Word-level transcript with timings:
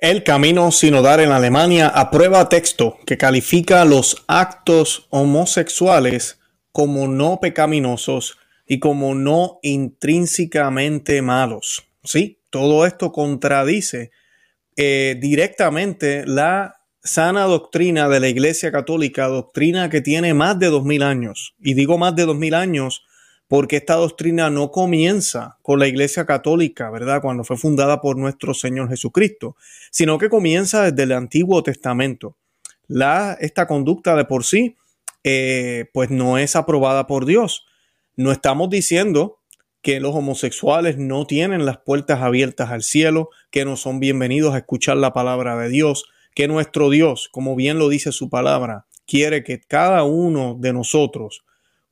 El 0.00 0.24
Camino 0.24 0.70
Sinodal 0.72 1.20
en 1.20 1.30
Alemania 1.30 1.88
aprueba 1.88 2.48
texto 2.48 2.96
que 3.04 3.18
califica 3.18 3.84
los 3.84 4.24
actos 4.28 5.06
homosexuales 5.10 6.40
como 6.72 7.06
no 7.06 7.38
pecaminosos 7.38 8.38
y 8.66 8.78
como 8.78 9.14
no 9.14 9.58
intrínsecamente 9.62 11.20
malos. 11.20 11.86
Sí, 12.02 12.40
todo 12.48 12.86
esto 12.86 13.12
contradice 13.12 14.10
eh, 14.74 15.18
directamente 15.20 16.24
la 16.26 16.76
sana 17.02 17.44
doctrina 17.44 18.08
de 18.08 18.20
la 18.20 18.28
Iglesia 18.28 18.72
Católica, 18.72 19.26
doctrina 19.26 19.90
que 19.90 20.00
tiene 20.00 20.32
más 20.32 20.58
de 20.58 20.68
dos 20.68 20.84
mil 20.86 21.02
años. 21.02 21.54
Y 21.60 21.74
digo 21.74 21.98
más 21.98 22.16
de 22.16 22.24
dos 22.24 22.36
mil 22.36 22.54
años 22.54 23.02
porque 23.50 23.78
esta 23.78 23.96
doctrina 23.96 24.48
no 24.48 24.70
comienza 24.70 25.58
con 25.62 25.80
la 25.80 25.88
Iglesia 25.88 26.24
Católica, 26.24 26.88
¿verdad? 26.88 27.20
Cuando 27.20 27.42
fue 27.42 27.56
fundada 27.56 28.00
por 28.00 28.16
nuestro 28.16 28.54
Señor 28.54 28.88
Jesucristo, 28.88 29.56
sino 29.90 30.18
que 30.18 30.28
comienza 30.28 30.84
desde 30.84 31.02
el 31.02 31.10
Antiguo 31.10 31.60
Testamento. 31.64 32.36
La, 32.86 33.36
esta 33.40 33.66
conducta 33.66 34.14
de 34.14 34.24
por 34.24 34.44
sí, 34.44 34.76
eh, 35.24 35.86
pues 35.92 36.10
no 36.10 36.38
es 36.38 36.54
aprobada 36.54 37.08
por 37.08 37.26
Dios. 37.26 37.66
No 38.14 38.30
estamos 38.30 38.70
diciendo 38.70 39.40
que 39.82 39.98
los 39.98 40.14
homosexuales 40.14 40.96
no 40.96 41.26
tienen 41.26 41.66
las 41.66 41.78
puertas 41.78 42.20
abiertas 42.20 42.70
al 42.70 42.84
cielo, 42.84 43.30
que 43.50 43.64
no 43.64 43.74
son 43.76 43.98
bienvenidos 43.98 44.54
a 44.54 44.58
escuchar 44.58 44.96
la 44.96 45.12
palabra 45.12 45.56
de 45.56 45.70
Dios, 45.70 46.04
que 46.36 46.46
nuestro 46.46 46.88
Dios, 46.88 47.28
como 47.32 47.56
bien 47.56 47.80
lo 47.80 47.88
dice 47.88 48.12
su 48.12 48.30
palabra, 48.30 48.86
quiere 49.08 49.42
que 49.42 49.58
cada 49.58 50.04
uno 50.04 50.56
de 50.56 50.72
nosotros 50.72 51.42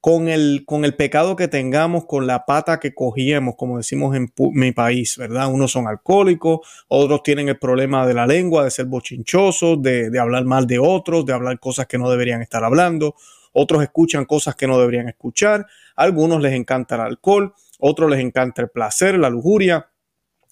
con 0.01 0.29
el, 0.29 0.63
con 0.65 0.85
el 0.85 0.95
pecado 0.95 1.35
que 1.35 1.49
tengamos, 1.49 2.07
con 2.07 2.27
la 2.27 2.47
pata 2.47 2.79
que 2.79 2.95
cogíamos, 2.95 3.57
como 3.57 3.79
decimos 3.79 4.15
en 4.17 4.33
mi 4.53 4.73
país, 4.73 5.17
¿verdad? 5.17 5.53
Unos 5.53 5.73
son 5.73 5.89
alcohólicos, 5.89 6.61
otros 6.87 7.23
tienen 7.23 7.49
el 7.49 7.59
problema 7.59 8.07
de 8.07 8.15
la 8.15 8.27
lengua, 8.27 8.65
de 8.65 8.71
ser 8.71 8.87
bochinchosos, 8.87 9.83
de, 9.83 10.11
de 10.11 10.19
hablar 10.19 10.45
mal 10.45 10.67
de 10.67 10.79
otros, 10.79 11.27
de 11.27 11.33
hablar 11.33 11.59
cosas 11.59 11.87
que 11.87 11.99
no 11.99 12.09
deberían 12.11 12.43
estar 12.43 12.63
hablando, 12.63 13.17
otros 13.53 13.83
escuchan 13.83 14.25
cosas 14.25 14.55
que 14.55 14.69
no 14.69 14.79
deberían 14.79 15.09
escuchar, 15.09 15.67
a 15.97 16.03
algunos 16.05 16.41
les 16.41 16.53
encanta 16.53 16.95
el 16.95 17.01
alcohol, 17.01 17.53
otros 17.81 18.09
les 18.09 18.21
encanta 18.21 18.63
el 18.63 18.69
placer, 18.69 19.19
la 19.19 19.31
lujuria, 19.31 19.89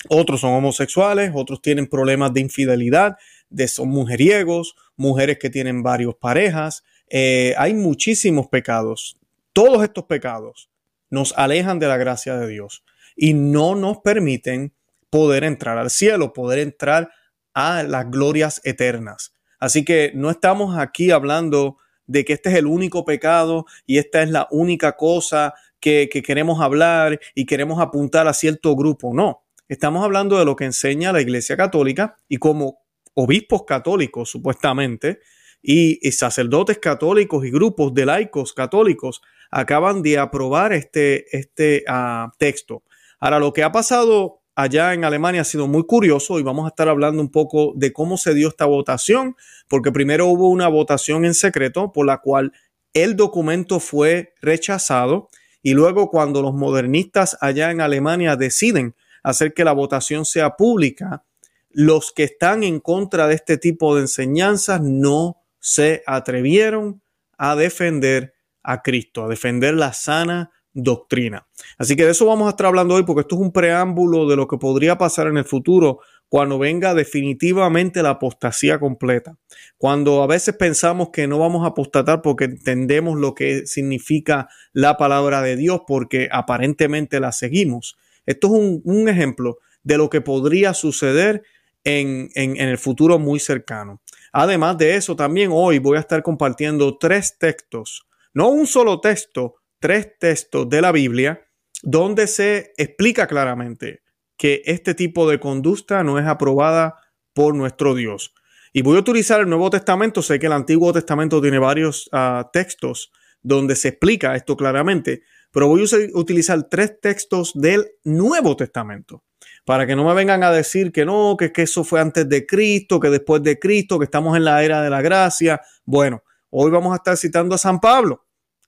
otros 0.09 0.41
son 0.41 0.55
homosexuales, 0.55 1.31
otros 1.35 1.63
tienen 1.63 1.87
problemas 1.87 2.33
de 2.33 2.41
infidelidad, 2.41 3.17
de 3.49 3.69
son 3.69 3.91
mujeriegos, 3.91 4.75
mujeres 4.97 5.39
que 5.39 5.51
tienen 5.51 5.85
varios 5.85 6.17
parejas, 6.17 6.85
eh, 7.09 7.55
hay 7.59 7.75
muchísimos 7.75 8.49
pecados 8.49 9.17
todos 9.57 9.83
estos 9.83 10.05
pecados 10.05 10.69
nos 11.09 11.33
alejan 11.35 11.79
de 11.79 11.89
la 11.89 11.97
gracia 11.97 12.37
de 12.37 12.47
Dios 12.47 12.85
y 13.17 13.33
no 13.33 13.75
nos 13.75 14.01
permiten 14.01 14.75
poder 15.09 15.45
entrar 15.45 15.79
al 15.79 15.89
cielo, 15.89 16.35
poder 16.35 16.59
entrar 16.59 17.09
a 17.55 17.83
las 17.83 18.11
glorias 18.11 18.61
eternas. 18.65 19.33
Así 19.59 19.83
que 19.83 20.13
no 20.15 20.29
estamos 20.29 20.77
aquí 20.77 21.11
hablando 21.11 21.79
de 22.07 22.27
que 22.27 22.35
este 22.35 22.51
es 22.51 22.57
el 22.57 22.67
único 22.67 23.07
pecado 23.07 23.65
y 23.87 23.97
esta 23.97 24.23
es 24.23 24.29
la 24.29 24.47
única 24.51 24.95
cosa 24.95 25.55
que, 25.81 26.11
queremos 26.11 26.61
hablar 26.61 27.19
y 27.35 27.47
queremos 27.47 27.81
apuntar 27.81 28.29
a 28.29 28.35
cierto 28.35 28.77
grupo. 28.77 29.15
No, 29.15 29.47
estamos 29.69 30.05
hablando 30.05 30.39
de 30.39 30.45
lo 30.45 30.55
que 30.55 30.67
enseña 30.67 31.15
la 31.15 31.23
Iglesia 31.23 31.57
Católica 31.57 32.19
y 32.29 32.37
como 32.37 32.81
obispos 33.15 33.65
católicos 33.65 34.29
supuestamente 34.29 35.21
y, 35.63 35.99
sacerdotes 36.13 36.79
católicos 36.79 37.47
y 37.47 37.51
grupos 37.51 37.95
de 37.95 38.05
laicos 38.05 38.53
católicos 38.53 39.23
acaban 39.51 40.03
de 40.03 40.19
aprobar 40.19 40.73
este, 40.73 41.37
este 41.37 41.85
ah, 41.89 42.33
texto. 42.39 42.83
Ahora, 43.21 43.39
lo 43.39 43.53
que 43.53 43.63
ha 43.63 43.73
pasado 43.73 44.43
allá 44.55 44.95
en 44.95 45.05
Alemania 45.05 45.43
ha 45.43 45.45
sido 45.45 45.69
muy 45.69 45.85
curioso 45.85 46.39
y 46.39 46.43
vamos 46.43 46.65
a 46.65 46.69
estar 46.69 46.89
hablando 46.89 47.21
un 47.21 47.31
poco 47.31 47.73
de 47.77 47.93
cómo 47.93 48.17
se 48.17 48.35
dio 48.35 48.49
esta 48.49 48.65
votación, 48.65 49.37
porque 49.69 49.93
primero 49.93 50.27
hubo 50.27 50.49
una 50.49 50.69
votación 50.69 51.25
en 51.25 51.35
secreto 51.35 51.93
por 51.93 52.07
la 52.07 52.19
cual 52.19 52.53
el 52.95 53.17
documento 53.17 53.79
fue 53.81 54.33
rechazado 54.41 55.29
y 55.63 55.75
luego 55.75 56.11
cuando 56.11 56.41
los 56.41 56.55
modernistas 56.55 57.37
allá 57.41 57.71
en 57.71 57.83
Alemania 57.83 58.37
deciden 58.37 58.95
hacer 59.23 59.53
que 59.53 59.65
la 59.65 59.73
votación 59.73 60.25
sea 60.25 60.57
pública, 60.57 61.25
los 61.71 62.13
que 62.13 62.25
están 62.25 62.63
en 62.63 62.81
contra 62.81 63.27
de 63.27 63.35
este 63.35 63.59
tipo 63.59 63.95
de 63.95 64.03
enseñanzas 64.03 64.81
no 64.81 65.43
se 65.59 66.03
atrevieron 66.07 67.03
a 67.37 67.57
defender 67.57 68.36
a 68.67 68.83
Cristo, 68.83 69.25
a 69.25 69.29
defender 69.29 69.75
la 69.75 69.93
sana 69.93 70.51
doctrina. 70.75 71.47
Así 71.79 71.97
que 71.97 72.05
de 72.05 72.11
eso 72.11 72.27
vamos 72.27 72.47
a 72.47 72.51
estar 72.51 72.67
hablando 72.67 72.95
hoy 72.95 73.05
porque 73.05 73.23
esto 73.23 73.37
es 73.37 73.41
un 73.41 73.53
preámbulo 73.53 74.29
de 74.29 74.37
lo 74.37 74.47
que 74.47 74.59
podría 74.59 74.99
pasar 74.99 75.29
en 75.29 75.39
el 75.39 75.45
futuro 75.47 76.01
cuando 76.29 76.59
venga 76.59 76.93
definitivamente 76.93 78.03
la 78.03 78.11
apostasía 78.11 78.79
completa. 78.79 79.39
Cuando 79.79 80.23
a 80.23 80.27
veces 80.27 80.55
pensamos 80.57 81.11
que 81.13 81.27
no 81.27 81.39
vamos 81.39 81.65
a 81.65 81.69
apostatar 81.69 82.21
porque 82.21 82.45
entendemos 82.45 83.19
lo 83.19 83.35
que 83.35 83.67
significa 83.67 84.49
la 84.73 84.99
palabra 84.99 85.41
de 85.41 85.57
Dios 85.57 85.83
porque 85.87 86.29
aparentemente 86.31 87.21
la 87.21 87.33
seguimos. 87.33 87.97
Esto 88.27 88.49
es 88.49 88.81
un, 88.85 89.09
ejemplo 89.09 89.59
de 89.83 89.97
lo 89.97 90.11
que 90.11 90.21
podría 90.21 90.75
suceder 90.75 91.45
en, 91.85 92.29
en 92.35 92.57
el 92.57 92.77
futuro 92.77 93.19
muy 93.21 93.39
cercano. 93.39 94.03
Además 94.33 94.77
de 94.77 94.97
eso, 94.97 95.17
también 95.17 95.51
hoy 95.53 95.79
voy 95.79 95.97
a 95.97 96.01
estar 96.01 96.23
compartiendo 96.23 96.99
tres 96.99 97.39
textos 97.39 98.07
no 98.37 98.51
un 98.51 98.67
solo 98.67 99.01
texto, 99.01 99.55
tres 99.81 100.19
textos 100.19 100.69
de 100.69 100.83
la 100.83 100.93
Biblia 100.93 101.41
donde 101.83 102.27
se 102.27 102.75
explica 102.77 103.27
claramente 103.27 104.03
que 104.37 104.61
este 104.67 104.95
tipo 104.95 105.27
de 105.27 105.41
conducta 105.41 106.05
no 106.05 106.19
es 106.19 106.27
aprobada 106.27 106.97
por 107.33 107.55
nuestro 107.55 107.95
Dios. 107.95 108.35
Y 108.75 108.83
voy 108.83 108.99
a 108.99 109.01
utilizar 109.01 109.41
el 109.41 109.49
Nuevo 109.49 109.71
Testamento, 109.71 110.21
sé 110.21 110.39
que 110.39 110.49
el 110.49 110.53
Antiguo 110.53 110.93
Testamento 110.93 111.41
tiene 111.41 111.59
varios 111.59 112.11
ah, 112.13 112.51
textos 112.53 113.11
donde 113.41 113.75
se 113.75 113.89
explica 113.89 114.37
esto 114.37 114.55
claramente, 114.55 115.23
pero 115.51 115.69
voy 115.69 115.85
a 115.91 116.19
utilizar 116.19 116.69
tres 116.69 117.01
textos 117.01 117.53
del 117.55 117.87
Nuevo 118.05 118.55
Testamento 118.55 119.25
para 119.65 119.87
que 119.87 119.97
no 119.97 120.05
me 120.05 120.13
vengan 120.13 120.43
a 120.43 120.53
decir 120.53 120.93
que 120.93 121.07
no, 121.07 121.37
que, 121.39 121.53
que 121.53 121.63
eso 121.63 121.85
fue 121.85 122.03
antes 122.03 122.29
de 122.29 122.45
Cristo, 122.45 123.01
que 123.01 123.09
después 123.09 123.43
de 123.43 123.59
Cristo, 123.59 123.99
que 123.99 124.05
estamos 124.05 124.37
en 124.37 124.45
la 124.45 124.63
era 124.63 124.83
de 124.83 124.91
la 124.91 125.01
gracia. 125.01 125.63
Bueno, 125.87 126.23
hoy 126.51 126.71
vamos 126.71 126.93
a 126.93 126.97
estar 126.97 127.17
citando 127.17 127.55
a 127.55 127.59
San 127.59 127.81
Pablo 127.81 128.26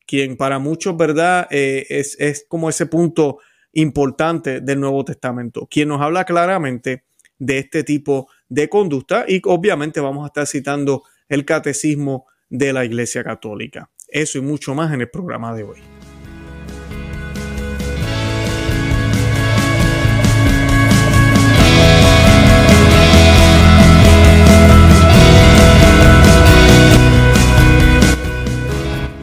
quien 0.08 0.38
para 0.38 0.58
muchos, 0.58 0.96
¿verdad? 0.96 1.46
Eh, 1.50 1.86
es, 1.90 2.16
es 2.18 2.46
como 2.48 2.70
ese 2.70 2.86
punto 2.86 3.38
importante 3.74 4.60
del 4.60 4.80
Nuevo 4.80 5.04
Testamento, 5.04 5.68
quien 5.70 5.88
nos 5.88 6.00
habla 6.00 6.24
claramente 6.24 7.04
de 7.38 7.58
este 7.58 7.84
tipo 7.84 8.28
de 8.48 8.68
conducta 8.68 9.26
y 9.28 9.42
obviamente 9.44 10.00
vamos 10.00 10.24
a 10.24 10.28
estar 10.28 10.46
citando 10.46 11.04
el 11.28 11.44
catecismo 11.44 12.26
de 12.48 12.72
la 12.72 12.86
Iglesia 12.86 13.22
Católica. 13.22 13.90
Eso 14.08 14.38
y 14.38 14.40
mucho 14.40 14.74
más 14.74 14.92
en 14.94 15.02
el 15.02 15.10
programa 15.10 15.54
de 15.54 15.64
hoy. 15.64 15.97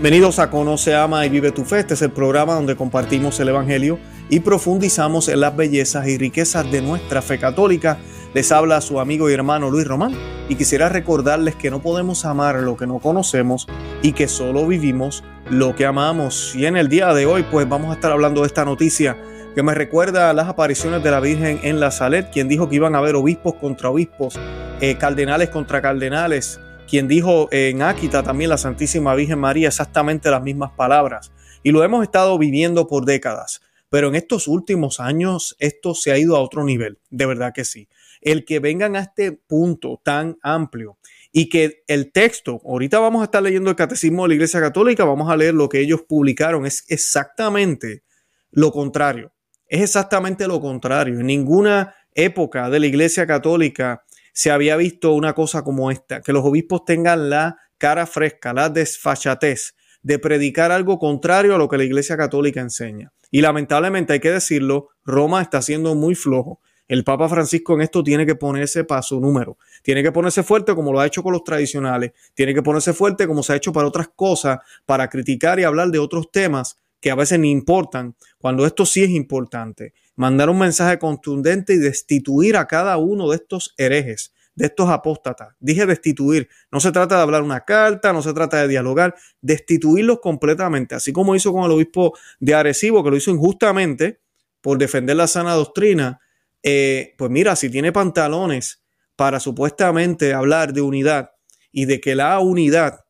Bienvenidos 0.05 0.37
a 0.37 0.51
Conoce, 0.51 0.93
Ama 0.93 1.25
y 1.25 1.29
Vive 1.29 1.51
tu 1.51 1.65
Fe. 1.65 1.79
Este 1.79 1.95
es 1.95 2.01
el 2.03 2.11
programa 2.11 2.53
donde 2.53 2.75
compartimos 2.75 3.39
el 3.39 3.49
Evangelio 3.49 3.97
y 4.29 4.41
profundizamos 4.41 5.29
en 5.29 5.39
las 5.39 5.57
bellezas 5.57 6.07
y 6.07 6.19
riquezas 6.19 6.71
de 6.71 6.83
nuestra 6.83 7.23
fe 7.23 7.39
católica. 7.39 7.97
Les 8.35 8.51
habla 8.51 8.81
su 8.81 8.99
amigo 8.99 9.31
y 9.31 9.33
hermano 9.33 9.71
Luis 9.71 9.87
Román 9.87 10.13
y 10.47 10.57
quisiera 10.57 10.89
recordarles 10.89 11.55
que 11.55 11.71
no 11.71 11.81
podemos 11.81 12.23
amar 12.23 12.57
lo 12.57 12.77
que 12.77 12.85
no 12.85 12.99
conocemos 12.99 13.65
y 14.03 14.11
que 14.11 14.27
solo 14.27 14.67
vivimos 14.67 15.23
lo 15.49 15.75
que 15.75 15.87
amamos. 15.87 16.53
Y 16.55 16.67
en 16.67 16.77
el 16.77 16.87
día 16.87 17.11
de 17.15 17.25
hoy 17.25 17.43
pues 17.49 17.67
vamos 17.67 17.89
a 17.89 17.95
estar 17.95 18.11
hablando 18.11 18.41
de 18.41 18.47
esta 18.47 18.63
noticia 18.63 19.17
que 19.55 19.63
me 19.63 19.73
recuerda 19.73 20.29
a 20.29 20.33
las 20.33 20.47
apariciones 20.47 21.03
de 21.03 21.09
la 21.09 21.19
Virgen 21.19 21.61
en 21.63 21.79
la 21.79 21.89
Salet, 21.89 22.29
quien 22.31 22.47
dijo 22.47 22.69
que 22.69 22.75
iban 22.75 22.93
a 22.93 22.99
haber 22.99 23.15
obispos 23.15 23.55
contra 23.55 23.89
obispos, 23.89 24.39
eh, 24.81 24.97
cardenales 24.99 25.49
contra 25.49 25.81
cardenales, 25.81 26.59
quien 26.89 27.07
dijo 27.07 27.47
en 27.51 27.81
Áquita 27.81 28.23
también 28.23 28.49
la 28.49 28.57
Santísima 28.57 29.15
Virgen 29.15 29.39
María 29.39 29.67
exactamente 29.67 30.29
las 30.29 30.43
mismas 30.43 30.71
palabras. 30.71 31.31
Y 31.63 31.71
lo 31.71 31.83
hemos 31.83 32.03
estado 32.03 32.37
viviendo 32.37 32.87
por 32.87 33.05
décadas. 33.05 33.61
Pero 33.89 34.09
en 34.09 34.15
estos 34.15 34.47
últimos 34.47 34.99
años 34.99 35.55
esto 35.59 35.95
se 35.95 36.11
ha 36.11 36.17
ido 36.17 36.35
a 36.35 36.41
otro 36.41 36.63
nivel, 36.63 36.99
de 37.09 37.25
verdad 37.25 37.53
que 37.53 37.65
sí. 37.65 37.87
El 38.21 38.45
que 38.45 38.59
vengan 38.59 38.95
a 38.95 38.99
este 38.99 39.31
punto 39.31 40.01
tan 40.03 40.37
amplio 40.41 40.97
y 41.31 41.49
que 41.49 41.83
el 41.87 42.11
texto, 42.11 42.61
ahorita 42.65 42.99
vamos 42.99 43.21
a 43.21 43.25
estar 43.25 43.43
leyendo 43.43 43.69
el 43.69 43.75
Catecismo 43.75 44.23
de 44.23 44.29
la 44.29 44.35
Iglesia 44.35 44.59
Católica, 44.59 45.05
vamos 45.05 45.29
a 45.29 45.37
leer 45.37 45.53
lo 45.53 45.69
que 45.69 45.79
ellos 45.79 46.01
publicaron, 46.07 46.65
es 46.65 46.85
exactamente 46.87 48.03
lo 48.51 48.71
contrario. 48.71 49.33
Es 49.67 49.81
exactamente 49.81 50.47
lo 50.47 50.61
contrario. 50.61 51.19
En 51.19 51.25
ninguna 51.25 51.95
época 52.13 52.69
de 52.69 52.79
la 52.79 52.85
Iglesia 52.85 53.27
Católica 53.27 54.03
se 54.35 54.51
había 54.51 54.75
visto 54.75 55.13
una 55.13 55.33
cosa 55.33 55.63
como 55.63 55.89
esta, 55.91 56.21
que 56.21 56.33
los 56.33 56.43
obispos 56.43 56.83
tengan 56.83 57.29
la 57.29 57.57
cara 57.77 58.05
fresca, 58.05 58.53
la 58.53 58.67
desfachatez 58.69 59.75
de 60.03 60.19
predicar 60.19 60.73
algo 60.73 60.99
contrario 60.99 61.55
a 61.55 61.57
lo 61.57 61.69
que 61.69 61.77
la 61.77 61.85
Iglesia 61.85 62.17
Católica 62.17 62.59
enseña. 62.59 63.13
Y 63.31 63.39
lamentablemente 63.39 64.11
hay 64.11 64.19
que 64.19 64.31
decirlo, 64.31 64.89
Roma 65.05 65.41
está 65.41 65.61
siendo 65.61 65.95
muy 65.95 66.15
flojo 66.15 66.59
El 66.89 67.05
Papa 67.05 67.29
Francisco 67.29 67.73
en 67.75 67.81
esto 67.81 68.03
tiene 68.03 68.25
que 68.25 68.35
ponerse 68.35 68.83
para 68.83 69.01
su 69.01 69.21
número. 69.21 69.57
Tiene 69.81 70.03
que 70.03 70.11
ponerse 70.11 70.43
fuerte 70.43 70.75
como 70.75 70.91
lo 70.91 70.99
ha 70.99 71.07
hecho 71.07 71.23
con 71.23 71.31
los 71.31 71.43
tradicionales. 71.45 72.11
Tiene 72.33 72.53
que 72.53 72.61
ponerse 72.61 72.93
fuerte 72.93 73.27
como 73.27 73.41
se 73.41 73.53
ha 73.53 73.55
hecho 73.55 73.71
para 73.71 73.87
otras 73.87 74.09
cosas, 74.15 74.59
para 74.85 75.09
criticar 75.09 75.59
y 75.61 75.63
hablar 75.63 75.89
de 75.91 75.99
otros 75.99 76.29
temas 76.29 76.77
que 76.99 77.09
a 77.09 77.15
veces 77.15 77.39
ni 77.39 77.51
importan, 77.51 78.15
cuando 78.37 78.65
esto 78.65 78.85
sí 78.85 79.03
es 79.03 79.11
importante. 79.11 79.93
Mandar 80.15 80.49
un 80.49 80.59
mensaje 80.59 80.97
contundente 80.99 81.73
y 81.73 81.77
destituir 81.77 82.57
a 82.57 82.67
cada 82.67 82.97
uno 82.97 83.29
de 83.29 83.35
estos 83.35 83.73
herejes 83.77 84.33
de 84.55 84.67
estos 84.67 84.89
apóstatas. 84.89 85.53
Dije 85.59 85.85
destituir. 85.85 86.49
No 86.71 86.79
se 86.79 86.91
trata 86.91 87.17
de 87.17 87.21
hablar 87.21 87.43
una 87.43 87.61
carta, 87.61 88.13
no 88.13 88.21
se 88.21 88.33
trata 88.33 88.61
de 88.61 88.69
dialogar, 88.69 89.15
destituirlos 89.41 90.19
completamente, 90.21 90.95
así 90.95 91.11
como 91.11 91.35
hizo 91.35 91.51
con 91.51 91.65
el 91.65 91.71
obispo 91.71 92.17
de 92.39 92.55
Arecibo, 92.55 93.03
que 93.03 93.11
lo 93.11 93.17
hizo 93.17 93.31
injustamente 93.31 94.21
por 94.61 94.77
defender 94.77 95.17
la 95.17 95.27
sana 95.27 95.53
doctrina. 95.53 96.21
Eh, 96.63 97.13
pues 97.17 97.29
mira, 97.29 97.55
si 97.55 97.69
tiene 97.69 97.91
pantalones 97.91 98.81
para 99.15 99.39
supuestamente 99.39 100.33
hablar 100.33 100.73
de 100.73 100.81
unidad 100.81 101.31
y 101.71 101.85
de 101.85 101.99
que 101.99 102.15
la 102.15 102.39
unidad 102.39 103.05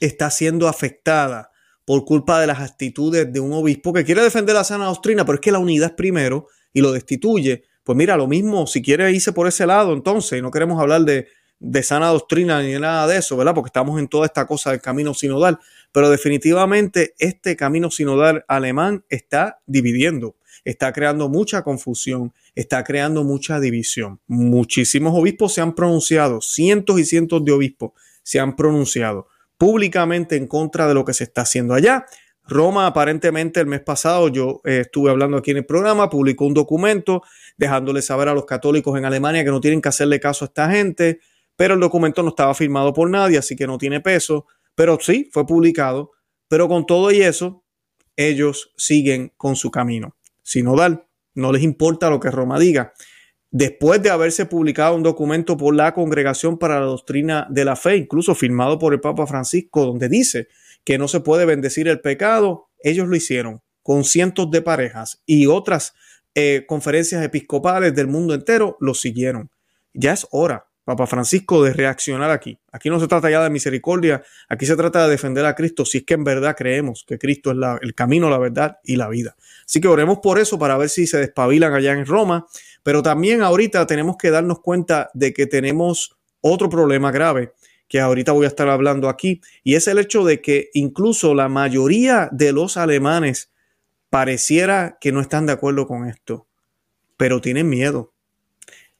está 0.00 0.30
siendo 0.30 0.68
afectada 0.68 1.50
por 1.88 2.04
culpa 2.04 2.38
de 2.38 2.46
las 2.46 2.60
actitudes 2.60 3.32
de 3.32 3.40
un 3.40 3.50
obispo 3.54 3.94
que 3.94 4.04
quiere 4.04 4.20
defender 4.20 4.54
la 4.54 4.62
sana 4.62 4.84
doctrina, 4.84 5.24
pero 5.24 5.36
es 5.36 5.40
que 5.40 5.50
la 5.50 5.58
unidad 5.58 5.88
es 5.88 5.96
primero 5.96 6.48
y 6.74 6.82
lo 6.82 6.92
destituye, 6.92 7.64
pues 7.82 7.96
mira, 7.96 8.14
lo 8.14 8.26
mismo, 8.26 8.66
si 8.66 8.82
quiere 8.82 9.10
irse 9.10 9.32
por 9.32 9.48
ese 9.48 9.64
lado, 9.64 9.94
entonces, 9.94 10.42
no 10.42 10.50
queremos 10.50 10.78
hablar 10.82 11.00
de, 11.06 11.28
de 11.58 11.82
sana 11.82 12.08
doctrina 12.08 12.60
ni 12.60 12.74
nada 12.74 13.06
de 13.06 13.16
eso, 13.16 13.38
¿verdad? 13.38 13.54
Porque 13.54 13.68
estamos 13.68 13.98
en 13.98 14.06
toda 14.06 14.26
esta 14.26 14.46
cosa 14.46 14.70
del 14.70 14.82
camino 14.82 15.14
sinodal, 15.14 15.60
pero 15.90 16.10
definitivamente 16.10 17.14
este 17.18 17.56
camino 17.56 17.90
sinodal 17.90 18.44
alemán 18.48 19.02
está 19.08 19.60
dividiendo, 19.64 20.36
está 20.66 20.92
creando 20.92 21.30
mucha 21.30 21.62
confusión, 21.62 22.34
está 22.54 22.84
creando 22.84 23.24
mucha 23.24 23.60
división. 23.60 24.20
Muchísimos 24.26 25.18
obispos 25.18 25.54
se 25.54 25.62
han 25.62 25.74
pronunciado, 25.74 26.42
cientos 26.42 27.00
y 27.00 27.06
cientos 27.06 27.42
de 27.46 27.52
obispos 27.52 27.92
se 28.22 28.40
han 28.40 28.56
pronunciado 28.56 29.26
públicamente 29.58 30.36
en 30.36 30.46
contra 30.46 30.86
de 30.86 30.94
lo 30.94 31.04
que 31.04 31.12
se 31.12 31.24
está 31.24 31.42
haciendo 31.42 31.74
allá. 31.74 32.06
Roma 32.44 32.86
aparentemente 32.86 33.60
el 33.60 33.66
mes 33.66 33.80
pasado, 33.80 34.28
yo 34.28 34.62
eh, 34.64 34.80
estuve 34.86 35.10
hablando 35.10 35.36
aquí 35.36 35.50
en 35.50 35.58
el 35.58 35.66
programa, 35.66 36.08
publicó 36.08 36.46
un 36.46 36.54
documento 36.54 37.22
dejándole 37.58 38.00
saber 38.00 38.28
a 38.28 38.34
los 38.34 38.46
católicos 38.46 38.96
en 38.96 39.04
Alemania 39.04 39.44
que 39.44 39.50
no 39.50 39.60
tienen 39.60 39.82
que 39.82 39.90
hacerle 39.90 40.18
caso 40.18 40.46
a 40.46 40.48
esta 40.48 40.70
gente, 40.70 41.20
pero 41.56 41.74
el 41.74 41.80
documento 41.80 42.22
no 42.22 42.30
estaba 42.30 42.54
firmado 42.54 42.94
por 42.94 43.10
nadie, 43.10 43.36
así 43.36 43.54
que 43.54 43.66
no 43.66 43.76
tiene 43.76 44.00
peso, 44.00 44.46
pero 44.74 44.98
sí, 44.98 45.28
fue 45.30 45.44
publicado, 45.44 46.12
pero 46.48 46.68
con 46.68 46.86
todo 46.86 47.10
y 47.10 47.20
eso, 47.20 47.64
ellos 48.16 48.72
siguen 48.78 49.32
con 49.36 49.56
su 49.56 49.70
camino 49.70 50.16
sinodal, 50.48 51.06
no 51.34 51.52
les 51.52 51.62
importa 51.62 52.08
lo 52.08 52.18
que 52.18 52.30
Roma 52.30 52.58
diga. 52.58 52.94
Después 53.50 54.02
de 54.02 54.10
haberse 54.10 54.44
publicado 54.44 54.94
un 54.94 55.02
documento 55.02 55.56
por 55.56 55.74
la 55.74 55.94
Congregación 55.94 56.58
para 56.58 56.80
la 56.80 56.86
Doctrina 56.86 57.46
de 57.48 57.64
la 57.64 57.76
Fe, 57.76 57.96
incluso 57.96 58.34
firmado 58.34 58.78
por 58.78 58.92
el 58.92 59.00
Papa 59.00 59.26
Francisco, 59.26 59.86
donde 59.86 60.08
dice 60.08 60.48
que 60.84 60.98
no 60.98 61.08
se 61.08 61.20
puede 61.20 61.46
bendecir 61.46 61.88
el 61.88 62.00
pecado, 62.00 62.68
ellos 62.82 63.08
lo 63.08 63.16
hicieron 63.16 63.62
con 63.82 64.04
cientos 64.04 64.50
de 64.50 64.60
parejas 64.60 65.22
y 65.24 65.46
otras 65.46 65.94
eh, 66.34 66.66
conferencias 66.68 67.24
episcopales 67.24 67.94
del 67.94 68.06
mundo 68.06 68.34
entero 68.34 68.76
lo 68.80 68.92
siguieron. 68.92 69.50
Ya 69.94 70.12
es 70.12 70.26
hora, 70.30 70.66
Papa 70.84 71.06
Francisco, 71.06 71.64
de 71.64 71.72
reaccionar 71.72 72.30
aquí. 72.30 72.58
Aquí 72.70 72.90
no 72.90 73.00
se 73.00 73.08
trata 73.08 73.30
ya 73.30 73.42
de 73.42 73.50
misericordia, 73.50 74.22
aquí 74.48 74.66
se 74.66 74.76
trata 74.76 75.04
de 75.04 75.10
defender 75.10 75.46
a 75.46 75.54
Cristo 75.54 75.86
si 75.86 75.98
es 75.98 76.04
que 76.04 76.14
en 76.14 76.24
verdad 76.24 76.54
creemos 76.56 77.04
que 77.08 77.18
Cristo 77.18 77.52
es 77.52 77.56
el 77.80 77.94
camino, 77.94 78.28
la 78.28 78.38
verdad 78.38 78.78
y 78.84 78.96
la 78.96 79.08
vida. 79.08 79.36
Así 79.66 79.80
que 79.80 79.88
oremos 79.88 80.18
por 80.22 80.38
eso 80.38 80.58
para 80.58 80.76
ver 80.76 80.90
si 80.90 81.06
se 81.06 81.18
despabilan 81.18 81.72
allá 81.72 81.92
en 81.92 82.04
Roma, 82.04 82.46
pero 82.82 83.02
también 83.02 83.42
ahorita 83.42 83.86
tenemos 83.86 84.16
que 84.16 84.30
darnos 84.30 84.60
cuenta 84.60 85.10
de 85.14 85.32
que 85.32 85.46
tenemos 85.46 86.16
otro 86.40 86.68
problema 86.68 87.10
grave 87.10 87.52
que 87.88 88.00
ahorita 88.00 88.32
voy 88.32 88.44
a 88.44 88.48
estar 88.48 88.68
hablando 88.68 89.08
aquí, 89.08 89.40
y 89.64 89.74
es 89.74 89.88
el 89.88 89.98
hecho 89.98 90.22
de 90.24 90.42
que 90.42 90.68
incluso 90.74 91.34
la 91.34 91.48
mayoría 91.48 92.28
de 92.32 92.52
los 92.52 92.76
alemanes 92.76 93.50
pareciera 94.10 94.98
que 95.00 95.10
no 95.10 95.20
están 95.20 95.46
de 95.46 95.54
acuerdo 95.54 95.86
con 95.86 96.06
esto, 96.06 96.46
pero 97.16 97.40
tienen 97.40 97.68
miedo. 97.68 98.12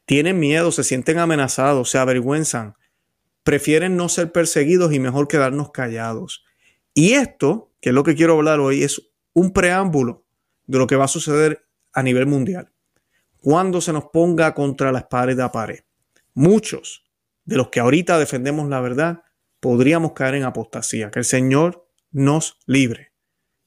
Tienen 0.05 0.39
miedo, 0.39 0.71
se 0.71 0.83
sienten 0.83 1.19
amenazados, 1.19 1.91
se 1.91 1.99
avergüenzan, 1.99 2.75
prefieren 3.43 3.95
no 3.95 4.09
ser 4.09 4.31
perseguidos 4.31 4.91
y 4.91 4.99
mejor 4.99 5.27
quedarnos 5.27 5.71
callados. 5.71 6.43
Y 6.95 7.13
esto, 7.13 7.71
que 7.81 7.89
es 7.89 7.95
lo 7.95 8.03
que 8.03 8.15
quiero 8.15 8.33
hablar 8.33 8.59
hoy, 8.59 8.83
es 8.83 9.11
un 9.33 9.53
preámbulo 9.53 10.25
de 10.65 10.79
lo 10.79 10.87
que 10.87 10.95
va 10.95 11.05
a 11.05 11.09
suceder 11.09 11.63
a 11.93 12.01
nivel 12.01 12.25
mundial. 12.25 12.71
Cuando 13.41 13.81
se 13.81 13.93
nos 13.93 14.05
ponga 14.05 14.53
contra 14.53 14.91
la 14.91 15.07
pared 15.07 15.37
de 15.37 15.49
pared. 15.49 15.79
Muchos 16.33 17.05
de 17.45 17.57
los 17.57 17.69
que 17.69 17.79
ahorita 17.79 18.19
defendemos 18.19 18.69
la 18.69 18.81
verdad, 18.81 19.23
podríamos 19.59 20.13
caer 20.13 20.35
en 20.35 20.43
apostasía, 20.43 21.11
que 21.11 21.19
el 21.19 21.25
Señor 21.25 21.87
nos 22.11 22.57
libre. 22.65 23.11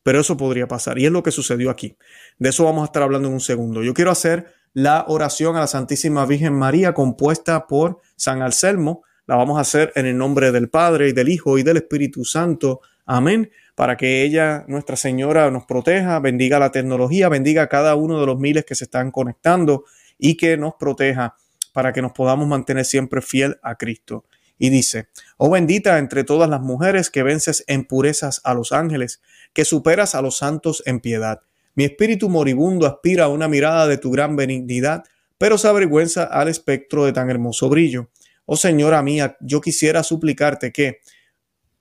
Pero 0.02 0.20
eso 0.20 0.36
podría 0.36 0.66
pasar 0.68 0.98
y 0.98 1.06
es 1.06 1.12
lo 1.12 1.22
que 1.22 1.30
sucedió 1.30 1.70
aquí. 1.70 1.96
De 2.38 2.50
eso 2.50 2.64
vamos 2.64 2.82
a 2.82 2.86
estar 2.86 3.02
hablando 3.02 3.28
en 3.28 3.34
un 3.34 3.40
segundo. 3.40 3.82
Yo 3.82 3.94
quiero 3.94 4.10
hacer 4.10 4.52
la 4.72 5.04
oración 5.08 5.56
a 5.56 5.60
la 5.60 5.66
Santísima 5.66 6.26
Virgen 6.26 6.54
María 6.54 6.94
compuesta 6.94 7.66
por 7.66 8.00
San 8.16 8.42
Anselmo. 8.42 9.04
La 9.26 9.36
vamos 9.36 9.58
a 9.58 9.60
hacer 9.60 9.92
en 9.94 10.06
el 10.06 10.16
nombre 10.16 10.50
del 10.50 10.68
Padre 10.68 11.08
y 11.08 11.12
del 11.12 11.28
Hijo 11.28 11.58
y 11.58 11.62
del 11.62 11.76
Espíritu 11.76 12.24
Santo. 12.24 12.80
Amén. 13.06 13.50
Para 13.74 13.96
que 13.96 14.22
ella, 14.22 14.64
Nuestra 14.68 14.96
Señora, 14.96 15.50
nos 15.50 15.64
proteja, 15.64 16.18
bendiga 16.20 16.58
la 16.58 16.70
tecnología, 16.70 17.28
bendiga 17.28 17.62
a 17.62 17.68
cada 17.68 17.94
uno 17.94 18.20
de 18.20 18.26
los 18.26 18.38
miles 18.38 18.64
que 18.64 18.74
se 18.74 18.84
están 18.84 19.10
conectando 19.10 19.84
y 20.18 20.36
que 20.36 20.56
nos 20.56 20.74
proteja 20.74 21.36
para 21.72 21.92
que 21.92 22.02
nos 22.02 22.12
podamos 22.12 22.46
mantener 22.46 22.84
siempre 22.84 23.22
fiel 23.22 23.58
a 23.62 23.76
Cristo. 23.76 24.24
Y 24.58 24.70
dice, 24.70 25.08
oh 25.38 25.50
bendita 25.50 25.98
entre 25.98 26.22
todas 26.22 26.48
las 26.48 26.60
mujeres 26.60 27.10
que 27.10 27.22
vences 27.22 27.64
en 27.66 27.84
purezas 27.84 28.40
a 28.44 28.54
los 28.54 28.72
ángeles, 28.72 29.20
que 29.52 29.64
superas 29.64 30.14
a 30.14 30.22
los 30.22 30.36
santos 30.36 30.82
en 30.86 31.00
piedad. 31.00 31.40
Mi 31.74 31.84
espíritu 31.84 32.28
moribundo 32.28 32.86
aspira 32.86 33.24
a 33.24 33.28
una 33.28 33.48
mirada 33.48 33.86
de 33.86 33.98
tu 33.98 34.10
gran 34.10 34.36
benignidad, 34.36 35.04
pero 35.38 35.58
se 35.58 35.66
avergüenza 35.66 36.24
al 36.24 36.48
espectro 36.48 37.04
de 37.04 37.12
tan 37.12 37.30
hermoso 37.30 37.68
brillo. 37.68 38.10
Oh 38.44 38.56
Señora 38.56 39.02
mía, 39.02 39.36
yo 39.40 39.60
quisiera 39.60 40.02
suplicarte 40.02 40.70
que, 40.70 41.00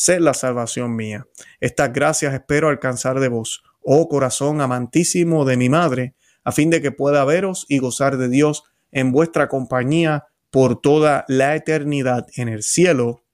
sé 0.00 0.18
la 0.18 0.32
salvación 0.32 0.96
mía. 0.96 1.26
Estas 1.60 1.92
gracias 1.92 2.32
espero 2.32 2.68
alcanzar 2.68 3.20
de 3.20 3.28
vos, 3.28 3.62
oh 3.82 4.08
corazón 4.08 4.62
amantísimo 4.62 5.44
de 5.44 5.58
mi 5.58 5.68
madre, 5.68 6.14
a 6.42 6.52
fin 6.52 6.70
de 6.70 6.80
que 6.80 6.90
pueda 6.90 7.22
veros 7.26 7.66
y 7.68 7.80
gozar 7.80 8.16
de 8.16 8.30
Dios 8.30 8.64
en 8.92 9.12
vuestra 9.12 9.48
compañía 9.48 10.24
por 10.50 10.80
toda 10.80 11.26
la 11.28 11.54
eternidad 11.54 12.26
en 12.36 12.48
el 12.48 12.62
cielo. 12.62 13.24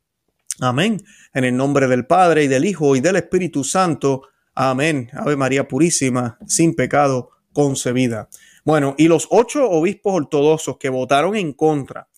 Amén. 0.61 1.05
En 1.35 1.45
el 1.45 1.57
nombre 1.57 1.87
del 1.87 2.05
Padre 2.05 2.43
y 2.43 2.49
del 2.49 2.65
Hijo 2.65 2.97
y 2.97 3.01
del 3.01 3.15
Espíritu 3.15 3.63
Santo. 3.63 4.23
Amén. 4.53 5.09
Ave 5.13 5.37
María 5.37 5.69
Purísima, 5.69 6.37
sin 6.49 6.75
pecado 6.75 7.31
concebida. 7.53 8.29
Bueno, 8.65 8.97
y 8.99 9.07
los 9.07 9.29
ocho 9.31 9.71
obispos 9.71 10.15
ortodoxos 10.15 10.79
que 10.79 10.89
votaron 10.89 11.37
en 11.37 11.53
contra 11.53 12.09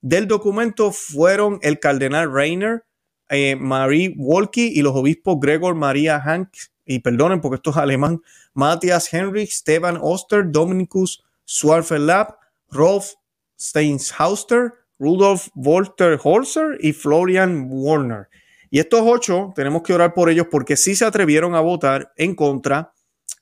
del 0.00 0.26
documento 0.28 0.92
fueron 0.92 1.58
el 1.60 1.78
cardenal 1.78 2.32
Reiner, 2.32 2.84
eh, 3.28 3.56
Marie 3.56 4.14
Wolke 4.16 4.60
y 4.60 4.82
los 4.82 4.94
obispos 4.94 5.38
Gregor 5.40 5.74
María 5.74 6.20
Hank, 6.20 6.48
y 6.84 7.00
perdonen 7.00 7.40
porque 7.40 7.56
esto 7.56 7.70
es 7.70 7.76
alemán, 7.76 8.22
Matthias 8.54 9.12
Henrich, 9.12 9.50
Stefan 9.50 9.98
Oster, 10.00 10.44
Dominicus 10.50 11.22
Swarfelab, 11.44 12.36
Rolf 12.70 13.12
Steinshauster, 13.60 14.72
Rudolf 14.98 15.48
Walter 15.54 16.18
Holzer 16.22 16.78
y 16.80 16.92
Florian 16.92 17.68
Warner. 17.70 18.28
Y 18.70 18.80
estos 18.80 19.02
ocho 19.04 19.52
tenemos 19.54 19.82
que 19.82 19.94
orar 19.94 20.14
por 20.14 20.28
ellos 20.30 20.46
porque 20.50 20.76
sí 20.76 20.94
se 20.94 21.04
atrevieron 21.04 21.54
a 21.54 21.60
votar 21.60 22.12
en 22.16 22.34
contra 22.34 22.92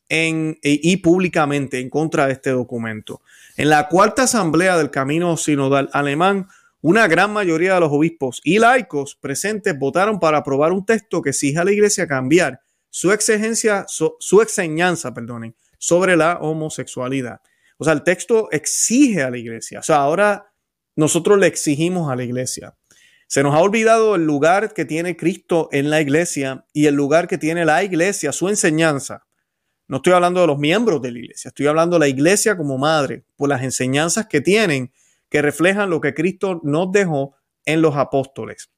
en, 0.09 0.59
y 0.63 0.97
públicamente 0.99 1.81
en 1.81 1.91
contra 1.91 2.27
de 2.27 2.33
este 2.33 2.51
documento. 2.51 3.21
En 3.57 3.71
la 3.71 3.89
cuarta 3.89 4.25
asamblea 4.25 4.77
del 4.77 4.91
Camino 4.91 5.37
Sinodal 5.37 5.91
Alemán, 5.93 6.49
una 6.81 7.09
gran 7.09 7.33
mayoría 7.33 7.75
de 7.75 7.81
los 7.81 7.93
obispos 7.93 8.41
y 8.45 8.59
laicos 8.59 9.17
presentes 9.17 9.79
votaron 9.79 10.21
para 10.21 10.39
aprobar 10.39 10.73
un 10.73 10.85
texto 10.85 11.23
que 11.23 11.31
exige 11.31 11.59
a 11.59 11.65
la 11.65 11.73
iglesia 11.73 12.07
cambiar 12.07 12.61
su 12.91 13.13
exigencia, 13.13 13.85
su, 13.89 14.41
enseñanza, 14.41 15.13
perdonen, 15.13 15.55
sobre 15.79 16.17
la 16.17 16.39
homosexualidad. 16.39 17.41
O 17.77 17.85
sea, 17.85 17.93
el 17.93 18.03
texto 18.03 18.49
exige 18.51 19.23
a 19.23 19.31
la 19.31 19.37
iglesia. 19.37 19.81
O 19.81 19.83
sea, 19.83 19.97
ahora 19.97 20.51
nosotros 20.95 21.39
le 21.39 21.47
exigimos 21.47 22.11
a 22.11 22.17
la 22.17 22.25
iglesia. 22.25 22.75
Se 23.27 23.43
nos 23.43 23.55
ha 23.55 23.59
olvidado 23.59 24.15
el 24.15 24.25
lugar 24.25 24.73
que 24.73 24.87
tiene 24.87 25.15
Cristo 25.15 25.69
en 25.73 25.91
la 25.91 26.01
iglesia 26.01 26.65
y 26.73 26.87
el 26.87 26.95
lugar 26.95 27.29
que 27.29 27.37
tiene 27.37 27.67
la 27.67 27.85
iglesia, 27.85 28.33
su 28.33 28.49
enseñanza. 28.49 29.27
No 29.89 29.99
estoy 29.99 30.15
hablando 30.15 30.41
de 30.41 30.47
los 30.47 30.59
miembros 30.59 31.03
de 31.03 31.13
la 31.13 31.19
iglesia, 31.19 31.51
estoy 31.51 31.67
hablando 31.67 31.97
de 31.97 32.01
la 32.01 32.09
iglesia 32.09 32.57
como 32.57 32.79
madre, 32.79 33.25
por 33.37 33.49
las 33.49 33.63
enseñanzas 33.63 34.27
que 34.27 34.41
tienen, 34.41 34.91
que 35.37 35.43
reflejan 35.43 35.91
lo 35.91 36.01
que 36.01 36.15
Cristo 36.15 36.63
nos 36.65 36.91
dejó 36.91 37.37
en 37.67 37.83
los 37.83 37.95
apóstoles. 37.95 38.71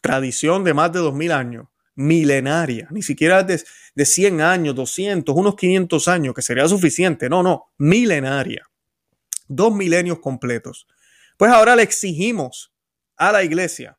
Tradición 0.00 0.62
de 0.62 0.72
más 0.72 0.92
de 0.92 1.00
dos 1.00 1.12
mil 1.12 1.32
años, 1.32 1.66
milenaria, 1.96 2.86
ni 2.92 3.02
siquiera 3.02 3.42
de, 3.42 3.60
de 3.96 4.06
100 4.06 4.40
años, 4.40 4.76
200, 4.76 5.34
unos 5.34 5.56
500 5.56 6.06
años, 6.06 6.32
que 6.32 6.40
sería 6.40 6.68
suficiente. 6.68 7.28
No, 7.28 7.42
no, 7.42 7.72
milenaria. 7.78 8.70
Dos 9.48 9.74
milenios 9.74 10.20
completos. 10.20 10.86
Pues 11.36 11.50
ahora 11.50 11.74
le 11.74 11.82
exigimos 11.82 12.72
a 13.16 13.32
la 13.32 13.42
iglesia. 13.42 13.98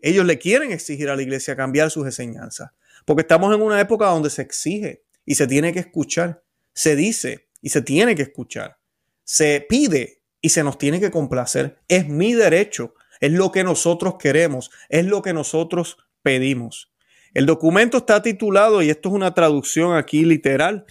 Ellos 0.00 0.24
le 0.24 0.38
quieren 0.38 0.72
exigir 0.72 1.10
a 1.10 1.16
la 1.16 1.20
iglesia 1.20 1.54
cambiar 1.54 1.90
sus 1.90 2.06
enseñanzas, 2.06 2.70
porque 3.04 3.20
estamos 3.20 3.54
en 3.54 3.60
una 3.60 3.78
época 3.78 4.06
donde 4.06 4.30
se 4.30 4.40
exige 4.40 5.04
y 5.26 5.34
se 5.34 5.46
tiene 5.46 5.74
que 5.74 5.80
escuchar, 5.80 6.42
se 6.72 6.96
dice 6.96 7.50
y 7.60 7.68
se 7.68 7.82
tiene 7.82 8.14
que 8.14 8.22
escuchar, 8.22 8.78
se 9.22 9.66
pide 9.68 10.21
y 10.42 10.50
se 10.50 10.64
nos 10.64 10.76
tiene 10.76 11.00
que 11.00 11.10
complacer. 11.10 11.78
Es 11.88 12.08
mi 12.08 12.34
derecho, 12.34 12.94
es 13.20 13.32
lo 13.32 13.52
que 13.52 13.64
nosotros 13.64 14.16
queremos, 14.18 14.70
es 14.90 15.06
lo 15.06 15.22
que 15.22 15.32
nosotros 15.32 15.96
pedimos. 16.22 16.92
El 17.32 17.46
documento 17.46 17.98
está 17.98 18.20
titulado, 18.20 18.82
y 18.82 18.90
esto 18.90 19.08
es 19.08 19.14
una 19.14 19.32
traducción 19.32 19.96
aquí 19.96 20.24
literal 20.24 20.84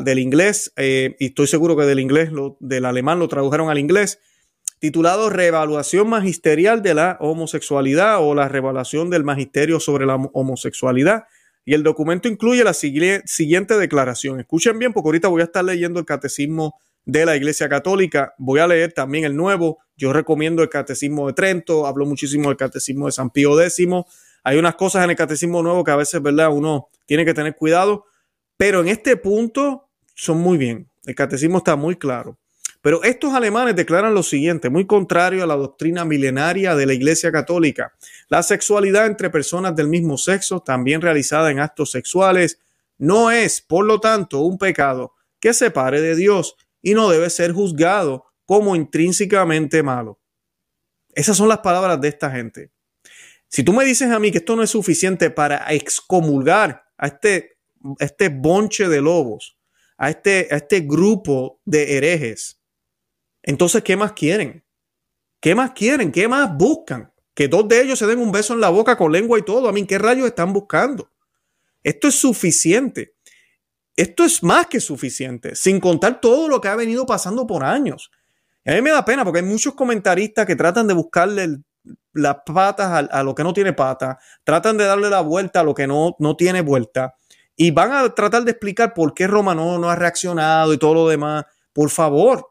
del 0.00 0.18
inglés, 0.18 0.72
eh, 0.76 1.14
y 1.20 1.26
estoy 1.26 1.46
seguro 1.46 1.76
que 1.76 1.84
del 1.84 2.00
inglés, 2.00 2.30
del 2.58 2.84
alemán 2.84 3.20
lo 3.20 3.28
tradujeron 3.28 3.70
al 3.70 3.78
inglés, 3.78 4.18
titulado 4.80 5.30
Reevaluación 5.30 6.08
Magisterial 6.08 6.82
de 6.82 6.94
la 6.94 7.16
Homosexualidad 7.20 8.20
o 8.20 8.34
la 8.34 8.48
Reevaluación 8.48 9.08
del 9.08 9.22
Magisterio 9.22 9.78
sobre 9.78 10.04
la 10.04 10.16
Homosexualidad. 10.16 11.24
Y 11.64 11.74
el 11.74 11.84
documento 11.84 12.26
incluye 12.26 12.64
la 12.64 12.74
siguiente 12.74 13.78
declaración. 13.78 14.40
Escuchen 14.40 14.80
bien, 14.80 14.92
porque 14.92 15.06
ahorita 15.06 15.28
voy 15.28 15.42
a 15.42 15.44
estar 15.44 15.64
leyendo 15.64 16.00
el 16.00 16.06
catecismo 16.06 16.80
de 17.04 17.26
la 17.26 17.36
Iglesia 17.36 17.68
Católica. 17.68 18.34
Voy 18.38 18.60
a 18.60 18.66
leer 18.66 18.92
también 18.92 19.24
el 19.24 19.36
nuevo. 19.36 19.78
Yo 19.96 20.12
recomiendo 20.12 20.62
el 20.62 20.68
Catecismo 20.68 21.26
de 21.26 21.32
Trento. 21.32 21.86
Hablo 21.86 22.06
muchísimo 22.06 22.48
del 22.48 22.56
Catecismo 22.56 23.06
de 23.06 23.12
San 23.12 23.30
Pío 23.30 23.60
X. 23.60 23.86
Hay 24.44 24.58
unas 24.58 24.74
cosas 24.74 25.04
en 25.04 25.10
el 25.10 25.16
Catecismo 25.16 25.62
nuevo 25.62 25.84
que 25.84 25.90
a 25.90 25.96
veces, 25.96 26.20
¿verdad? 26.22 26.52
Uno 26.52 26.88
tiene 27.06 27.24
que 27.24 27.34
tener 27.34 27.56
cuidado. 27.56 28.06
Pero 28.56 28.80
en 28.80 28.88
este 28.88 29.16
punto 29.16 29.88
son 30.14 30.38
muy 30.38 30.58
bien. 30.58 30.88
El 31.04 31.14
Catecismo 31.14 31.58
está 31.58 31.76
muy 31.76 31.96
claro. 31.96 32.38
Pero 32.80 33.04
estos 33.04 33.32
alemanes 33.32 33.76
declaran 33.76 34.12
lo 34.12 34.24
siguiente, 34.24 34.68
muy 34.68 34.86
contrario 34.86 35.44
a 35.44 35.46
la 35.46 35.54
doctrina 35.54 36.04
milenaria 36.04 36.74
de 36.74 36.84
la 36.84 36.92
Iglesia 36.92 37.30
Católica. 37.30 37.92
La 38.28 38.42
sexualidad 38.42 39.06
entre 39.06 39.30
personas 39.30 39.76
del 39.76 39.86
mismo 39.86 40.18
sexo, 40.18 40.60
también 40.60 41.00
realizada 41.00 41.52
en 41.52 41.60
actos 41.60 41.92
sexuales, 41.92 42.58
no 42.98 43.30
es, 43.30 43.60
por 43.60 43.84
lo 43.84 44.00
tanto, 44.00 44.40
un 44.40 44.58
pecado 44.58 45.14
que 45.38 45.54
separe 45.54 46.00
de 46.00 46.16
Dios 46.16 46.56
y 46.82 46.94
no 46.94 47.08
debe 47.08 47.30
ser 47.30 47.52
juzgado 47.52 48.26
como 48.44 48.76
intrínsecamente 48.76 49.82
malo. 49.82 50.20
Esas 51.14 51.36
son 51.36 51.48
las 51.48 51.58
palabras 51.58 52.00
de 52.00 52.08
esta 52.08 52.30
gente. 52.30 52.70
Si 53.48 53.62
tú 53.62 53.72
me 53.72 53.84
dices 53.84 54.10
a 54.10 54.18
mí 54.18 54.30
que 54.30 54.38
esto 54.38 54.56
no 54.56 54.62
es 54.62 54.70
suficiente 54.70 55.30
para 55.30 55.72
excomulgar 55.72 56.84
a 56.96 57.06
este, 57.06 57.58
este 57.98 58.28
bonche 58.28 58.88
de 58.88 59.00
lobos, 59.00 59.58
a 59.96 60.10
este, 60.10 60.48
a 60.50 60.56
este 60.56 60.80
grupo 60.80 61.60
de 61.64 61.96
herejes, 61.96 62.62
entonces, 63.42 63.82
¿qué 63.82 63.96
más 63.96 64.12
quieren? 64.12 64.64
¿Qué 65.40 65.54
más 65.54 65.72
quieren? 65.72 66.12
¿Qué 66.12 66.28
más 66.28 66.56
buscan? 66.56 67.12
Que 67.34 67.48
dos 67.48 67.66
de 67.66 67.82
ellos 67.82 67.98
se 67.98 68.06
den 68.06 68.20
un 68.20 68.30
beso 68.30 68.54
en 68.54 68.60
la 68.60 68.68
boca 68.68 68.96
con 68.96 69.10
lengua 69.10 69.38
y 69.38 69.42
todo. 69.42 69.68
A 69.68 69.72
mí, 69.72 69.84
¿qué 69.86 69.98
rayos 69.98 70.26
están 70.26 70.52
buscando? 70.52 71.10
Esto 71.82 72.08
es 72.08 72.14
suficiente. 72.14 73.16
Esto 73.96 74.24
es 74.24 74.42
más 74.42 74.66
que 74.66 74.80
suficiente, 74.80 75.54
sin 75.54 75.80
contar 75.80 76.20
todo 76.20 76.48
lo 76.48 76.60
que 76.60 76.68
ha 76.68 76.76
venido 76.76 77.04
pasando 77.04 77.46
por 77.46 77.64
años. 77.64 78.10
a 78.64 78.72
mí 78.72 78.82
me 78.82 78.90
da 78.90 79.04
pena 79.04 79.24
porque 79.24 79.40
hay 79.40 79.46
muchos 79.46 79.74
comentaristas 79.74 80.46
que 80.46 80.56
tratan 80.56 80.86
de 80.86 80.94
buscarle 80.94 81.58
las 82.14 82.36
patas 82.46 83.08
a, 83.10 83.22
lo 83.22 83.34
que 83.34 83.42
no 83.42 83.52
tiene 83.52 83.72
pata, 83.72 84.18
tratan 84.44 84.76
de 84.76 84.84
darle 84.84 85.10
la 85.10 85.20
vuelta 85.20 85.60
a 85.60 85.64
lo 85.64 85.74
que 85.74 85.86
no, 85.86 86.16
no 86.18 86.36
tiene 86.36 86.60
vuelta 86.60 87.14
y 87.56 87.70
van 87.70 87.92
a 87.92 88.14
tratar 88.14 88.44
de 88.44 88.52
explicar 88.52 88.94
por 88.94 89.14
qué 89.14 89.26
Roma 89.26 89.54
no, 89.54 89.78
no 89.78 89.90
ha 89.90 89.96
reaccionado 89.96 90.72
y 90.72 90.78
todo 90.78 90.94
lo 90.94 91.08
demás. 91.08 91.44
Por 91.72 91.90
favor, 91.90 92.48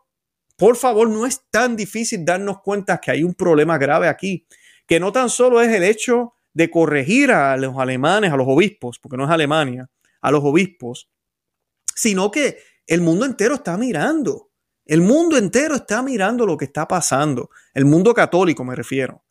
por 0.58 0.76
favor, 0.76 1.10
no 1.10 1.26
es 1.26 1.44
tan 1.50 1.76
difícil 1.76 2.24
darnos 2.24 2.62
cuenta 2.62 3.00
que 3.00 3.12
hay 3.12 3.24
un 3.24 3.34
problema 3.34 3.78
grave 3.78 4.08
aquí, 4.08 4.46
que 4.86 5.00
no 5.00 5.12
tan 5.12 5.30
solo 5.30 5.62
es 5.62 5.70
el 5.70 5.84
hecho 5.84 6.34
de 6.54 6.70
corregir 6.70 7.32
a 7.32 7.58
los 7.58 7.78
alemanes, 7.78 8.32
a 8.32 8.38
los 8.38 8.48
obispos, 8.48 9.00
porque 9.00 9.18
no 9.18 9.24
es 9.24 9.32
Alemania, 9.32 9.90
a 10.22 10.32
los 10.32 10.44
obispos, 10.44 11.10
sino 11.96 12.32
que 12.32 12.58
el 12.88 13.02
mundo 13.02 13.26
entero 13.26 13.56
está 13.56 13.78
mirando. 13.78 14.52
El 14.86 15.02
mundo 15.02 15.38
entero 15.38 15.76
está 15.76 16.02
mirando 16.02 16.46
lo 16.46 16.58
que 16.58 16.66
está 16.66 16.88
pasando. 16.88 17.50
El 17.74 17.86
mundo 17.86 18.14
católico 18.14 18.64
me 18.64 18.76
refiero. 18.76 19.24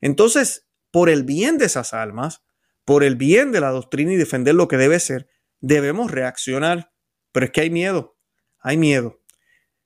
Entonces, 0.00 0.68
por 0.90 1.08
el 1.08 1.24
bien 1.24 1.58
de 1.58 1.66
esas 1.66 1.94
almas, 1.94 2.42
por 2.84 3.04
el 3.04 3.16
bien 3.16 3.52
de 3.52 3.60
la 3.60 3.70
doctrina 3.70 4.12
y 4.12 4.16
defender 4.16 4.54
lo 4.54 4.68
que 4.68 4.76
debe 4.76 5.00
ser, 5.00 5.28
debemos 5.60 6.10
reaccionar. 6.10 6.92
Pero 7.32 7.46
es 7.46 7.52
que 7.52 7.62
hay 7.62 7.70
miedo, 7.70 8.16
hay 8.60 8.76
miedo. 8.76 9.20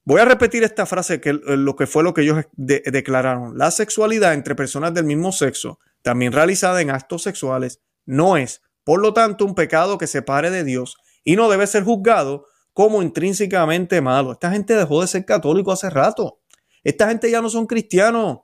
Voy 0.05 0.21
a 0.21 0.25
repetir 0.25 0.65
esta 0.65 0.85
frase 0.85 1.21
que 1.21 1.33
lo 1.33 1.77
que 1.77 1.87
fue 1.87 2.03
lo 2.03 2.13
que 2.13 2.23
ellos 2.23 2.45
declararon. 2.57 3.57
La 3.57 3.71
sexualidad 3.71 4.35
entre 4.35 4.57
personas 4.57 4.93
del 4.95 5.05
mismo 5.05 5.31
sexo, 5.31 5.79
también 6.03 6.33
realizada 6.33 6.81
en 6.81 6.91
actos 6.91 7.23
sexuales, 7.23 7.81
no 8.05 8.37
es, 8.37 8.63
por 8.83 9.01
lo 9.01 9.15
tanto, 9.15 9.45
un 9.45 9.55
pecado 9.55 9.99
que 9.99 10.09
separe 10.09 10.51
de 10.51 10.65
Dios 10.65 10.97
y 11.25 11.37
no 11.37 11.49
debe 11.49 11.67
ser 11.67 11.85
juzgado 11.85 12.47
como 12.73 13.03
intrínsecamente 13.03 14.01
malo. 14.01 14.33
Esta 14.33 14.51
gente 14.51 14.75
dejó 14.75 15.01
de 15.01 15.07
ser 15.07 15.25
católico 15.25 15.73
hace 15.73 15.91
rato. 15.91 16.41
Esta 16.83 17.09
gente 17.09 17.31
ya 17.31 17.41
no 17.41 17.49
son 17.49 17.67
cristianos. 17.67 18.41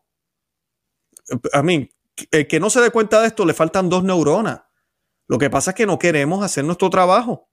A 1.53 1.63
mí, 1.63 1.91
el 2.31 2.47
que 2.47 2.61
no 2.61 2.71
se 2.71 2.81
dé 2.81 2.91
cuenta 2.91 3.21
de 3.21 3.29
esto 3.29 3.45
le 3.45 3.55
faltan 3.55 3.89
dos 3.89 4.05
neuronas. 4.05 4.63
Lo 5.27 5.39
que 5.39 5.51
pasa 5.51 5.73
es 5.73 5.75
que 5.77 5.87
no 5.87 5.99
queremos 5.99 6.43
hacer 6.43 6.65
nuestro 6.65 6.89
trabajo. 6.91 7.49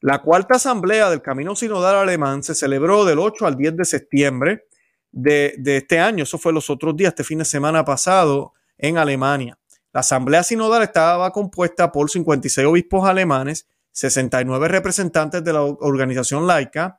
La 0.00 0.20
cuarta 0.20 0.56
asamblea 0.56 1.08
del 1.08 1.22
Camino 1.22 1.56
Sinodal 1.56 1.96
Alemán 1.96 2.42
se 2.42 2.54
celebró 2.54 3.04
del 3.04 3.18
8 3.18 3.46
al 3.46 3.56
10 3.56 3.76
de 3.76 3.84
septiembre 3.84 4.66
de, 5.12 5.54
este 5.64 5.98
año. 5.98 6.24
Eso 6.24 6.38
fue 6.38 6.52
los 6.52 6.68
otros 6.70 6.96
días, 6.96 7.10
este 7.10 7.24
fin 7.24 7.38
de 7.38 7.44
semana 7.44 7.84
pasado 7.84 8.52
en 8.76 8.98
Alemania. 8.98 9.58
La 9.92 10.00
asamblea 10.00 10.42
sinodal 10.42 10.82
estaba 10.82 11.30
compuesta 11.30 11.92
por 11.92 12.10
56 12.10 12.66
obispos 12.66 13.08
alemanes, 13.08 13.68
69 13.94 14.68
representantes 14.68 15.42
de 15.42 15.52
la 15.54 15.62
organización 15.62 16.46
laica, 16.46 16.98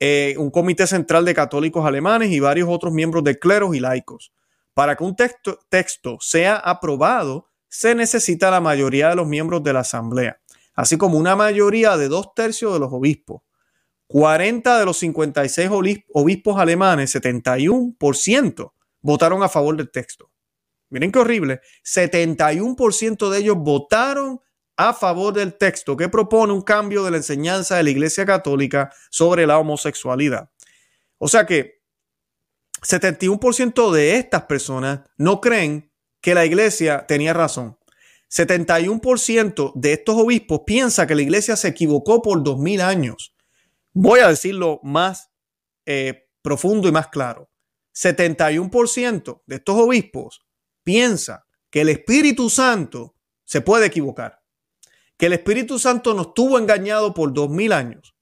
eh, 0.00 0.34
un 0.38 0.50
comité 0.50 0.86
central 0.86 1.26
de 1.26 1.34
católicos 1.34 1.84
alemanes 1.84 2.30
y 2.30 2.40
varios 2.40 2.68
otros 2.70 2.92
miembros 2.92 3.22
de 3.24 3.38
cleros 3.38 3.76
y 3.76 3.80
laicos. 3.80 4.32
Para 4.72 4.96
que 4.96 5.04
un 5.04 5.14
texto, 5.14 5.58
texto 5.68 6.16
sea 6.20 6.56
aprobado, 6.56 7.50
se 7.68 7.94
necesita 7.94 8.50
la 8.50 8.60
mayoría 8.60 9.10
de 9.10 9.16
los 9.16 9.26
miembros 9.28 9.62
de 9.62 9.74
la 9.74 9.80
asamblea 9.80 10.40
así 10.78 10.96
como 10.96 11.18
una 11.18 11.34
mayoría 11.34 11.96
de 11.96 12.06
dos 12.06 12.34
tercios 12.34 12.72
de 12.72 12.78
los 12.78 12.92
obispos. 12.92 13.42
40 14.06 14.78
de 14.78 14.84
los 14.84 14.96
56 14.98 15.68
obispos 16.12 16.56
alemanes, 16.56 17.16
71%, 17.16 18.72
votaron 19.00 19.42
a 19.42 19.48
favor 19.48 19.76
del 19.76 19.90
texto. 19.90 20.30
Miren 20.88 21.10
qué 21.10 21.18
horrible. 21.18 21.60
71% 21.84 23.28
de 23.28 23.38
ellos 23.38 23.56
votaron 23.58 24.40
a 24.78 24.94
favor 24.94 25.34
del 25.34 25.54
texto 25.54 25.96
que 25.96 26.08
propone 26.08 26.52
un 26.52 26.62
cambio 26.62 27.04
de 27.04 27.10
la 27.10 27.16
enseñanza 27.18 27.76
de 27.76 27.82
la 27.82 27.90
Iglesia 27.90 28.24
Católica 28.24 28.92
sobre 29.10 29.44
la 29.46 29.58
homosexualidad. 29.58 30.50
O 31.18 31.26
sea 31.26 31.44
que 31.44 31.82
71% 32.80 33.90
de 33.90 34.16
estas 34.16 34.44
personas 34.44 35.00
no 35.16 35.40
creen 35.40 35.92
que 36.20 36.34
la 36.34 36.46
Iglesia 36.46 37.06
tenía 37.06 37.34
razón. 37.34 37.76
71% 38.30 39.72
de 39.74 39.92
estos 39.94 40.14
obispos 40.16 40.60
piensa 40.64 41.06
que 41.06 41.14
la 41.14 41.22
iglesia 41.22 41.56
se 41.56 41.68
equivocó 41.68 42.20
por 42.22 42.42
2000 42.42 42.82
años. 42.82 43.34
Voy 43.92 44.20
a 44.20 44.28
decirlo 44.28 44.80
más 44.82 45.30
eh, 45.86 46.28
profundo 46.42 46.88
y 46.88 46.92
más 46.92 47.08
claro. 47.08 47.50
71% 47.94 49.42
de 49.46 49.56
estos 49.56 49.76
obispos 49.76 50.46
piensa 50.84 51.46
que 51.70 51.80
el 51.80 51.88
Espíritu 51.88 52.50
Santo 52.50 53.16
se 53.44 53.60
puede 53.62 53.86
equivocar. 53.86 54.38
Que 55.18 55.26
el 55.26 55.34
Espíritu 55.34 55.78
Santo 55.78 56.14
nos 56.14 56.32
tuvo 56.32 56.58
engañado 56.58 57.12
por 57.12 57.34
2000 57.34 57.72
años. 57.72 58.14